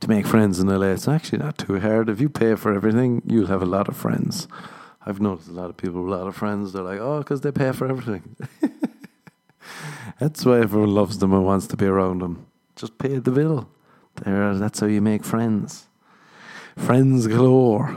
to 0.00 0.08
make 0.08 0.26
friends 0.26 0.58
in 0.58 0.68
LA. 0.68 0.88
It's 0.88 1.08
actually 1.08 1.38
not 1.38 1.58
too 1.58 1.78
hard. 1.80 2.08
If 2.08 2.20
you 2.20 2.28
pay 2.28 2.54
for 2.54 2.74
everything, 2.74 3.22
you'll 3.26 3.46
have 3.48 3.62
a 3.62 3.66
lot 3.66 3.88
of 3.88 3.96
friends. 3.96 4.48
I've 5.04 5.20
noticed 5.20 5.48
a 5.48 5.52
lot 5.52 5.70
of 5.70 5.76
people 5.76 6.02
with 6.02 6.12
a 6.12 6.16
lot 6.16 6.26
of 6.26 6.36
friends. 6.36 6.72
They're 6.72 6.82
like, 6.82 7.00
oh, 7.00 7.18
because 7.18 7.40
they 7.40 7.52
pay 7.52 7.72
for 7.72 7.86
everything. 7.86 8.36
that's 10.18 10.44
why 10.44 10.60
everyone 10.60 10.94
loves 10.94 11.18
them 11.18 11.32
and 11.32 11.44
wants 11.44 11.66
to 11.68 11.76
be 11.76 11.86
around 11.86 12.20
them. 12.20 12.46
Just 12.76 12.98
pay 12.98 13.18
the 13.18 13.30
bill. 13.30 13.68
There, 14.24 14.54
that's 14.54 14.80
how 14.80 14.86
you 14.86 15.00
make 15.00 15.24
friends. 15.24 15.86
Friends 16.76 17.26
galore. 17.26 17.96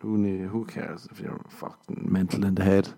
Who 0.00 0.16
need, 0.16 0.48
Who 0.48 0.64
cares 0.64 1.08
if 1.10 1.20
you're 1.20 1.40
fucking 1.48 2.06
mental 2.08 2.44
in 2.44 2.54
the 2.54 2.64
head? 2.64 2.94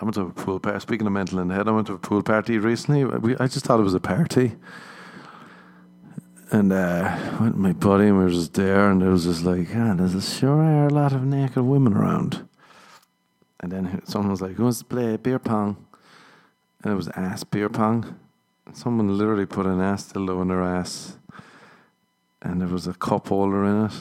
I 0.00 0.04
went 0.04 0.14
to 0.14 0.22
a 0.22 0.30
pool 0.30 0.58
party. 0.58 0.80
Speaking 0.80 1.06
of 1.06 1.12
mental 1.12 1.44
the 1.44 1.54
head, 1.54 1.68
I 1.68 1.72
went 1.72 1.86
to 1.88 1.92
a 1.92 1.98
pool 1.98 2.22
party 2.22 2.56
recently. 2.56 3.04
We, 3.04 3.36
I 3.36 3.46
just 3.48 3.66
thought 3.66 3.80
it 3.80 3.82
was 3.84 3.92
a 3.92 4.00
party. 4.00 4.56
And 6.50 6.72
uh, 6.72 7.36
went 7.38 7.58
my 7.58 7.72
buddy, 7.72 8.06
and 8.06 8.16
we 8.16 8.24
were 8.24 8.30
just 8.30 8.54
there, 8.54 8.90
and 8.90 9.02
it 9.02 9.08
was 9.08 9.24
just 9.24 9.42
like, 9.42 9.68
ah, 9.74 9.92
there's 9.94 10.14
a 10.14 10.22
sure 10.22 10.62
are 10.62 10.86
a 10.86 10.90
lot 10.90 11.12
of 11.12 11.22
naked 11.24 11.62
women 11.62 11.92
around. 11.92 12.48
And 13.60 13.70
then 13.70 14.02
someone 14.06 14.30
was 14.30 14.40
like, 14.40 14.52
who 14.52 14.62
wants 14.62 14.78
to 14.78 14.86
play 14.86 15.18
beer 15.18 15.38
pong? 15.38 15.76
And 16.82 16.94
it 16.94 16.96
was 16.96 17.08
ass 17.08 17.44
beer 17.44 17.68
pong. 17.68 18.18
And 18.64 18.74
someone 18.74 19.18
literally 19.18 19.44
put 19.44 19.66
an 19.66 19.82
ass 19.82 20.10
dildo 20.10 20.40
in 20.40 20.48
their 20.48 20.62
ass, 20.62 21.18
and 22.40 22.62
there 22.62 22.68
was 22.68 22.86
a 22.86 22.94
cup 22.94 23.28
holder 23.28 23.66
in 23.66 23.84
it. 23.84 23.92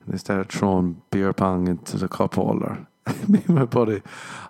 And 0.00 0.12
they 0.12 0.18
started 0.18 0.50
throwing 0.50 1.00
beer 1.12 1.32
pong 1.32 1.68
into 1.68 1.96
the 1.96 2.08
cup 2.08 2.34
holder. 2.34 2.87
me 3.28 3.42
and 3.46 3.54
my 3.54 3.64
buddy, 3.64 4.02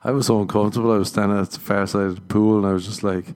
I 0.05 0.11
was 0.11 0.27
so 0.27 0.41
uncomfortable. 0.41 0.93
I 0.93 0.99
was 0.99 1.09
standing 1.09 1.39
at 1.39 1.51
the 1.51 1.61
far 1.61 1.87
side 1.87 2.03
of 2.03 2.15
the 2.17 2.21
pool 2.23 2.59
and 2.59 2.67
I 2.67 2.73
was 2.73 2.87
just 2.87 3.03
like, 3.03 3.27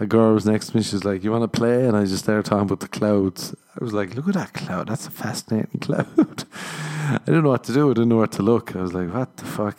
a 0.00 0.06
girl 0.06 0.34
was 0.34 0.46
next 0.46 0.68
to 0.68 0.76
me. 0.76 0.82
She's 0.82 1.04
like, 1.04 1.22
"You 1.22 1.30
want 1.30 1.50
to 1.50 1.58
play?" 1.58 1.86
And 1.86 1.96
I 1.96 2.04
just 2.04 2.24
started 2.24 2.44
talking 2.44 2.66
about 2.66 2.80
the 2.80 2.88
clouds. 2.88 3.54
I 3.80 3.84
was 3.84 3.92
like, 3.92 4.14
"Look 4.14 4.28
at 4.28 4.34
that 4.34 4.52
cloud. 4.52 4.88
That's 4.88 5.06
a 5.06 5.10
fascinating 5.10 5.80
cloud." 5.86 6.44
I 6.48 7.20
didn't 7.24 7.44
know 7.44 7.50
what 7.50 7.64
to 7.64 7.72
do. 7.72 7.90
I 7.90 7.94
didn't 7.94 8.08
know 8.08 8.18
where 8.18 8.26
to 8.26 8.42
look. 8.42 8.74
I 8.74 8.82
was 8.82 8.92
like, 8.92 9.12
"What 9.12 9.36
the 9.36 9.44
fuck? 9.44 9.78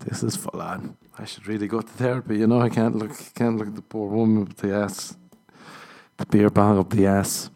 This 0.00 0.22
is 0.22 0.36
full 0.36 0.60
on. 0.60 0.96
I 1.18 1.24
should 1.24 1.46
really 1.48 1.66
go 1.66 1.80
to 1.80 1.88
therapy." 1.88 2.38
You 2.38 2.46
know, 2.46 2.60
I 2.60 2.68
can't 2.68 2.96
look. 2.96 3.12
Can't 3.34 3.56
look 3.58 3.68
at 3.68 3.74
the 3.74 3.82
poor 3.82 4.08
woman 4.08 4.44
with 4.44 4.58
the 4.58 4.74
ass, 4.74 5.16
the 6.18 6.26
beer 6.26 6.50
bong 6.50 6.78
up 6.78 6.90
the 6.90 7.06
ass. 7.06 7.50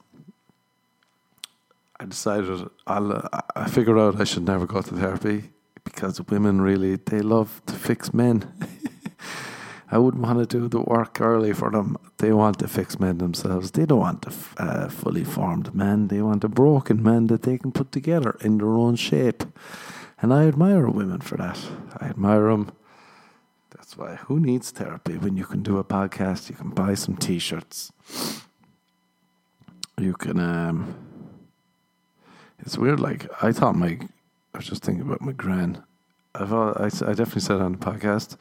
I 2.00 2.04
decided 2.04 2.68
I'll. 2.86 3.28
I 3.54 3.68
figured 3.68 3.98
out 3.98 4.20
I 4.20 4.24
should 4.24 4.44
never 4.44 4.66
go 4.66 4.82
to 4.82 4.94
therapy 4.94 5.50
because 5.86 6.20
women 6.28 6.60
really 6.60 6.96
they 6.96 7.20
love 7.20 7.62
to 7.64 7.74
fix 7.74 8.12
men. 8.12 8.52
I 9.90 9.98
wouldn't 9.98 10.22
want 10.22 10.38
to 10.38 10.46
do 10.46 10.68
the 10.68 10.80
work 10.80 11.20
early 11.20 11.52
for 11.52 11.70
them. 11.70 11.96
They 12.18 12.32
want 12.32 12.58
to 12.58 12.68
fix 12.68 12.98
men 12.98 13.18
themselves. 13.18 13.70
They 13.70 13.86
don't 13.86 14.00
want 14.00 14.26
a 14.26 14.62
uh, 14.62 14.88
fully 14.88 15.22
formed 15.22 15.74
man. 15.74 16.08
They 16.08 16.20
want 16.20 16.42
a 16.42 16.48
broken 16.48 17.02
man 17.02 17.28
that 17.28 17.42
they 17.42 17.56
can 17.56 17.70
put 17.70 17.92
together 17.92 18.36
in 18.40 18.58
their 18.58 18.76
own 18.76 18.96
shape. 18.96 19.44
And 20.20 20.34
I 20.34 20.48
admire 20.48 20.88
women 20.88 21.20
for 21.20 21.36
that. 21.36 21.58
I 22.00 22.06
admire 22.06 22.48
them. 22.48 22.72
That's 23.70 23.96
why 23.96 24.16
who 24.16 24.40
needs 24.40 24.70
therapy 24.72 25.18
when 25.18 25.36
you 25.36 25.44
can 25.44 25.62
do 25.62 25.78
a 25.78 25.84
podcast? 25.84 26.50
You 26.50 26.56
can 26.56 26.70
buy 26.70 26.94
some 26.94 27.16
t-shirts. 27.16 27.92
You 29.98 30.14
can. 30.14 30.40
Um, 30.40 30.96
it's 32.58 32.76
weird. 32.76 32.98
Like 32.98 33.28
I 33.40 33.52
thought 33.52 33.76
my 33.76 34.00
I 34.56 34.58
was 34.58 34.68
just 34.68 34.82
thinking 34.82 35.06
about 35.06 35.20
my 35.20 35.32
gran. 35.32 35.84
I've, 36.34 36.50
I, 36.50 36.86
I 36.86 37.12
definitely 37.12 37.42
said 37.42 37.60
on 37.60 37.72
the 37.72 37.78
podcast, 37.78 38.40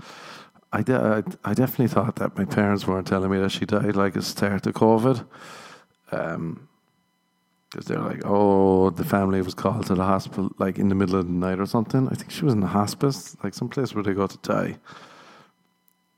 I, 0.72 0.82
de- 0.82 0.96
I, 0.96 1.50
I, 1.50 1.54
definitely 1.54 1.90
thought 1.90 2.16
that 2.16 2.38
my 2.38 2.46
parents 2.46 2.88
weren't 2.88 3.06
telling 3.06 3.30
me 3.30 3.38
that 3.40 3.52
she 3.52 3.66
died 3.66 3.98
like 3.98 4.16
a 4.16 4.22
start 4.22 4.66
of 4.66 4.74
COVID. 4.76 5.28
Um, 6.14 6.70
because 7.70 7.88
they're 7.88 8.00
like, 8.00 8.22
oh, 8.24 8.92
the 8.92 9.04
family 9.04 9.42
was 9.42 9.54
called 9.54 9.88
to 9.88 9.96
the 9.96 10.06
hospital 10.06 10.50
like 10.58 10.80
in 10.80 10.88
the 10.88 10.96
middle 10.96 11.20
of 11.20 11.28
the 11.28 11.34
night 11.34 11.60
or 11.60 11.66
something. 11.66 12.08
I 12.08 12.16
think 12.16 12.32
she 12.32 12.46
was 12.46 12.54
in 12.54 12.62
the 12.62 12.68
hospice, 12.68 13.36
like 13.44 13.54
some 13.54 13.68
place 13.68 13.94
where 13.94 14.02
they 14.06 14.14
go 14.14 14.26
to 14.26 14.38
die. 14.38 14.78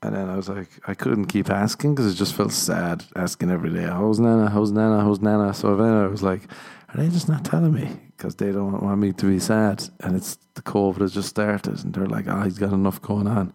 And 0.00 0.14
then 0.14 0.28
I 0.28 0.36
was 0.36 0.48
like, 0.48 0.68
I 0.86 0.94
couldn't 0.94 1.26
keep 1.26 1.50
asking 1.50 1.96
because 1.96 2.12
it 2.12 2.16
just 2.16 2.34
felt 2.34 2.52
sad 2.52 3.02
asking 3.16 3.50
every 3.50 3.70
day, 3.70 3.82
how's 3.82 4.20
Nana, 4.20 4.48
how's 4.48 4.70
Nana, 4.70 5.00
how's 5.00 5.18
Nana. 5.20 5.52
So 5.52 5.74
then 5.74 5.92
I 5.92 6.06
was 6.06 6.22
like, 6.22 6.42
are 6.88 7.02
they 7.02 7.08
just 7.08 7.28
not 7.28 7.44
telling 7.44 7.74
me? 7.74 8.00
because 8.18 8.34
they 8.34 8.50
don't 8.50 8.82
want 8.82 8.98
me 8.98 9.12
to 9.12 9.26
be 9.26 9.38
sad. 9.38 9.88
And 10.00 10.16
it's 10.16 10.36
the 10.54 10.62
COVID 10.62 11.00
has 11.00 11.14
just 11.14 11.28
started, 11.28 11.84
and 11.84 11.94
they're 11.94 12.06
like, 12.06 12.26
"Ah, 12.28 12.40
oh, 12.40 12.44
he's 12.44 12.58
got 12.58 12.72
enough 12.72 13.00
going 13.00 13.28
on." 13.28 13.52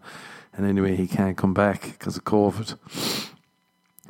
And 0.54 0.66
anyway, 0.66 0.96
he 0.96 1.06
can't 1.06 1.36
come 1.36 1.52
back 1.52 1.82
because 1.82 2.16
of 2.16 2.24
COVID. 2.24 2.76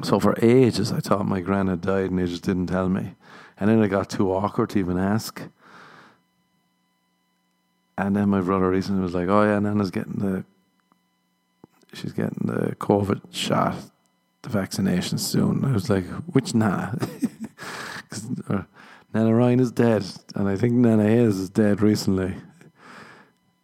So 0.03 0.21
for 0.21 0.35
ages, 0.41 0.93
I 0.93 1.01
thought 1.01 1.27
my 1.27 1.41
gran 1.41 1.67
had 1.67 1.81
died, 1.81 2.11
and 2.11 2.19
they 2.19 2.27
just 2.27 2.45
didn't 2.45 2.69
tell 2.69 2.89
me. 2.89 3.15
And 3.59 3.69
then 3.69 3.83
it 3.83 3.89
got 3.89 4.11
too 4.11 4.33
awkward 4.33 4.71
to 4.71 4.79
even 4.79 4.99
ask. 4.99 5.43
And 7.99 8.17
then 8.17 8.29
my 8.29 8.41
brother 8.41 8.71
recently 8.71 9.03
was 9.03 9.15
like, 9.15 9.29
"Oh 9.29 9.43
yeah, 9.43 9.59
Nana's 9.59 9.91
getting 9.91 10.19
the, 10.21 10.45
she's 11.93 12.13
getting 12.13 12.47
the 12.47 12.77
COVID 12.77 13.21
shot 13.33 13.77
the 14.43 14.51
vaccination 14.51 15.19
soon. 15.19 15.65
I 15.65 15.73
was 15.73 15.89
like, 15.89 16.05
which 16.33 16.55
Nana? 16.55 16.99
Nana 19.15 19.33
Ryan 19.33 19.61
is 19.61 19.71
dead, 19.71 20.05
and 20.35 20.49
I 20.49 20.57
think 20.57 20.73
Nana 20.73 21.05
Hayes 21.05 21.39
is 21.39 21.49
dead 21.49 21.81
recently. 21.81 22.35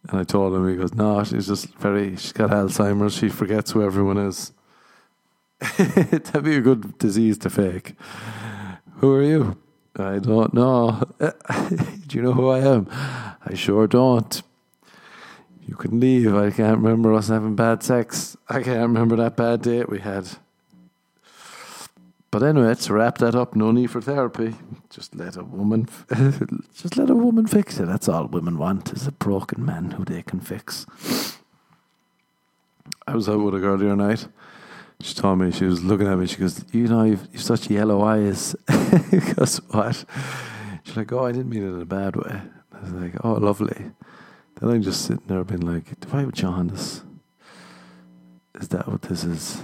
And 0.09 0.21
I 0.21 0.23
told 0.23 0.55
him, 0.55 0.69
he 0.69 0.77
goes, 0.77 0.95
no, 0.95 1.25
she's 1.25 1.49
just 1.49 1.75
very, 1.75 2.17
she's 2.17 2.33
got 2.33 2.51
Alzheimer's. 2.51 3.15
She 3.15 3.29
forgets 3.29 3.73
who 3.73 3.83
everyone 3.83 4.17
is. 4.17 4.53
That'd 5.77 6.45
be 6.45 6.57
a 6.57 6.61
good 6.61 6.97
disease 6.99 7.37
to 7.39 7.51
fake. 7.51 7.95
Who 8.99 9.13
are 9.13 9.23
you? 9.23 9.59
I 9.97 10.21
don't 10.21 10.55
know. 10.55 11.03
Do 11.19 12.17
you 12.17 12.23
know 12.23 12.33
who 12.33 12.49
I 12.49 12.61
am? 12.61 12.87
I 13.45 13.55
sure 13.55 13.89
don't. 13.89 14.43
You 15.67 15.75
can 15.75 15.99
leave. 15.99 16.35
I 16.35 16.51
can't 16.51 16.79
remember 16.79 17.13
us 17.13 17.29
having 17.29 17.57
bad 17.57 17.83
sex. 17.83 18.37
I 18.49 18.63
can't 18.63 18.83
remember 18.83 19.17
that 19.17 19.37
bad 19.37 19.63
date 19.63 19.89
we 19.89 19.99
had. 19.99 20.29
But 22.31 22.45
anyway, 22.45 22.75
to 22.77 22.93
wrap 22.95 23.19
that 23.19 23.35
up, 23.35 23.57
no 23.57 23.73
need 23.73 23.91
for 23.91 24.01
therapy. 24.01 24.55
Just 24.89 25.17
let 25.17 25.37
a 25.37 25.43
woman, 25.43 25.89
just 26.75 26.97
let 26.97 27.11
a 27.11 27.15
woman 27.15 27.47
fix 27.47 27.81
it. 27.81 27.87
That's 27.87 28.09
all 28.09 28.27
women 28.27 28.57
want 28.57 28.93
is 28.93 29.07
a 29.09 29.13
broken 29.13 29.65
man 29.65 29.93
who 29.93 30.05
they 30.05 30.23
can 30.23 30.41
fix. 30.41 30.87
I 33.07 33.17
was 33.17 33.29
out 33.29 33.41
with 33.41 33.55
a 33.57 33.59
girl 33.59 33.77
the 33.77 33.87
other 33.87 33.97
night. 33.97 34.29
She 35.01 35.15
told 35.15 35.41
me 35.41 35.51
she 35.51 35.65
was 35.65 35.83
looking 35.83 36.07
at 36.07 36.19
me. 36.19 36.27
She 36.27 36.37
goes, 36.37 36.65
"You 36.73 36.87
know, 36.87 37.03
you've, 37.03 37.27
you've 37.33 37.43
such 37.43 37.69
yellow 37.71 38.03
eyes." 38.03 38.55
Because 39.11 39.57
what? 39.71 40.05
She's 40.85 40.97
like, 40.97 41.13
"Oh, 41.13 41.25
I 41.27 41.33
didn't 41.33 41.49
mean 41.49 41.65
it 41.65 41.75
in 41.75 41.81
a 41.81 41.87
bad 41.87 42.15
way." 42.17 42.43
I 42.73 42.81
was 42.81 42.93
like, 42.93 43.15
"Oh, 43.25 43.33
lovely." 43.33 43.91
Then 44.61 44.71
I'm 44.71 44.83
just 44.83 45.05
sitting 45.07 45.25
there, 45.27 45.43
being 45.43 45.61
like, 45.63 45.99
"Do 46.01 46.09
I 46.13 46.21
have 46.21 46.33
jaundice? 46.33 47.03
Is 48.61 48.69
that 48.69 48.87
what 48.87 49.03
this 49.03 49.25
is?" 49.25 49.63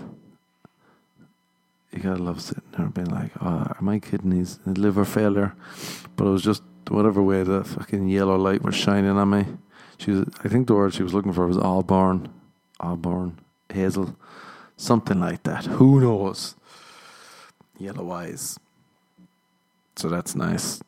You 1.96 2.02
gotta 2.02 2.22
love 2.22 2.40
sitting 2.42 2.62
there, 2.72 2.84
and 2.84 2.94
being 2.94 3.08
like, 3.08 3.32
"Oh, 3.40 3.64
my 3.80 3.98
kidneys 3.98 4.60
liver 4.66 5.04
failure?" 5.04 5.54
But 6.14 6.26
it 6.26 6.30
was 6.30 6.42
just 6.42 6.62
whatever 6.88 7.22
way 7.22 7.42
the 7.42 7.64
fucking 7.64 8.08
yellow 8.08 8.36
light 8.36 8.62
was 8.62 8.74
shining 8.74 9.16
on 9.16 9.30
me. 9.30 9.46
She 9.98 10.10
was, 10.10 10.28
I 10.44 10.48
think 10.48 10.66
the 10.66 10.74
word 10.74 10.94
she 10.94 11.02
was 11.02 11.14
looking 11.14 11.32
for 11.32 11.46
was 11.46 11.56
Allborn, 11.56 12.28
Allborn, 12.80 13.38
Hazel 13.72 14.14
something 14.76 15.18
like 15.18 15.42
that. 15.44 15.64
Who 15.66 16.00
knows? 16.00 16.54
Yellow 17.78 18.10
eyes. 18.12 18.58
So 19.96 20.08
that's 20.08 20.34
nice. 20.34 20.80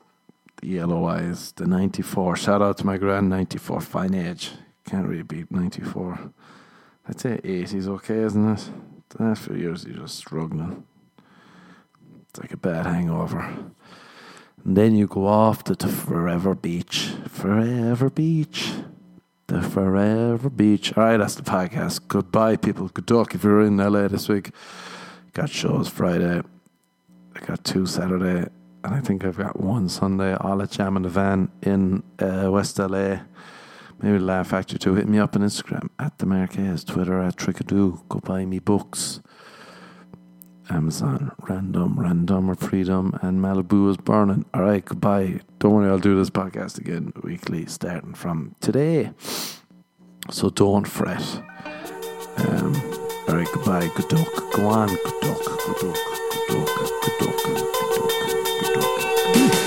The 0.61 0.69
yellow 0.69 1.07
eyes, 1.07 1.53
the 1.53 1.67
94. 1.67 2.37
Shout 2.37 2.63
out 2.63 2.79
to 2.79 2.87
my 2.87 2.99
grand 2.99 3.29
94, 3.29 3.81
fine 3.81 4.15
age. 4.15 4.53
Can't 4.85 5.07
really 5.07 5.23
beat 5.23 5.51
94. 5.51 6.33
I'd 7.09 7.21
say 7.21 7.41
80 7.43 7.79
is 7.79 7.89
okay, 7.89 8.19
isn't 8.19 8.49
it? 8.49 8.71
The 9.11 9.23
last 9.23 9.43
few 9.43 9.57
years, 9.57 9.85
you're 9.85 9.99
just 9.99 10.17
struggling. 10.17 10.85
Like 12.39 12.53
a 12.53 12.57
bad 12.57 12.87
hangover. 12.87 13.41
And 14.65 14.77
then 14.77 14.95
you 14.95 15.07
go 15.07 15.27
off 15.27 15.65
to, 15.65 15.75
to 15.77 15.89
Forever 15.89 16.55
Beach. 16.55 17.13
Forever 17.29 18.11
Beach. 18.11 18.73
The 19.47 19.63
Forever 19.63 20.51
Beach. 20.51 20.97
All 20.97 21.05
right, 21.05 21.17
that's 21.17 21.35
the 21.35 21.43
podcast. 21.43 22.07
Goodbye, 22.07 22.57
people. 22.57 22.89
Good 22.89 23.07
talk 23.07 23.35
if 23.35 23.45
you're 23.45 23.63
in 23.63 23.79
LA 23.79 24.09
this 24.09 24.29
week. 24.29 24.51
Got 25.33 25.51
shows 25.51 25.89
Friday. 25.89 26.43
I 27.35 27.47
got 27.47 27.65
two 27.65 27.87
Saturday. 27.87 28.51
And 28.85 28.95
I 28.95 29.01
think 29.01 29.25
I've 29.25 29.37
got 29.37 29.59
one 29.59 29.89
Sunday. 29.89 30.35
All 30.35 30.63
at 30.63 30.71
Jam 30.71 30.97
in 30.97 31.03
the 31.03 31.09
Van 31.09 31.51
in 31.63 32.03
uh, 32.19 32.49
West 32.51 32.79
LA. 32.79 33.21
Maybe 34.01 34.19
Laugh 34.19 34.49
Factory 34.49 34.79
too. 34.79 34.95
Hit 34.95 35.09
me 35.09 35.19
up 35.19 35.35
on 35.35 35.43
Instagram 35.43 35.89
at 35.99 36.19
the 36.19 36.27
Marquez, 36.27 36.85
Twitter 36.85 37.21
at 37.21 37.37
Trickadoo. 37.37 38.07
Go 38.09 38.21
buy 38.21 38.45
me 38.45 38.61
books. 38.61 39.21
Amazon, 40.71 41.33
Random, 41.49 41.99
Random 41.99 42.51
or 42.51 42.55
Freedom, 42.55 43.19
and 43.23 43.41
Malibu 43.41 43.91
is 43.91 43.97
burning. 43.97 44.45
All 44.55 44.63
right, 44.63 44.85
goodbye. 44.85 45.41
Don't 45.59 45.73
worry, 45.75 45.89
I'll 45.89 45.99
do 45.99 46.17
this 46.17 46.31
podcast 46.31 46.79
again 46.79 47.13
weekly 47.23 47.67
starting 47.67 48.15
from 48.15 48.55
today. 48.61 49.11
So 50.31 50.51
don't 50.51 50.87
fret. 50.87 51.23
Um, 52.37 52.75
all 53.29 53.35
right, 53.37 53.49
goodbye. 53.53 53.91
Good 53.97 54.11
talk. 54.11 54.53
Go 54.53 54.67
on. 54.69 54.89
Good 54.89 55.23
talk. 55.23 55.39
Good 55.45 55.77
talk. 55.81 55.97
Good 56.49 56.49
talk. 56.49 56.69
Good 57.03 57.19
talk. 57.19 57.43
Good 57.45 57.95
talk. 57.99 58.85
Good. 59.35 59.51
Good. 59.51 59.58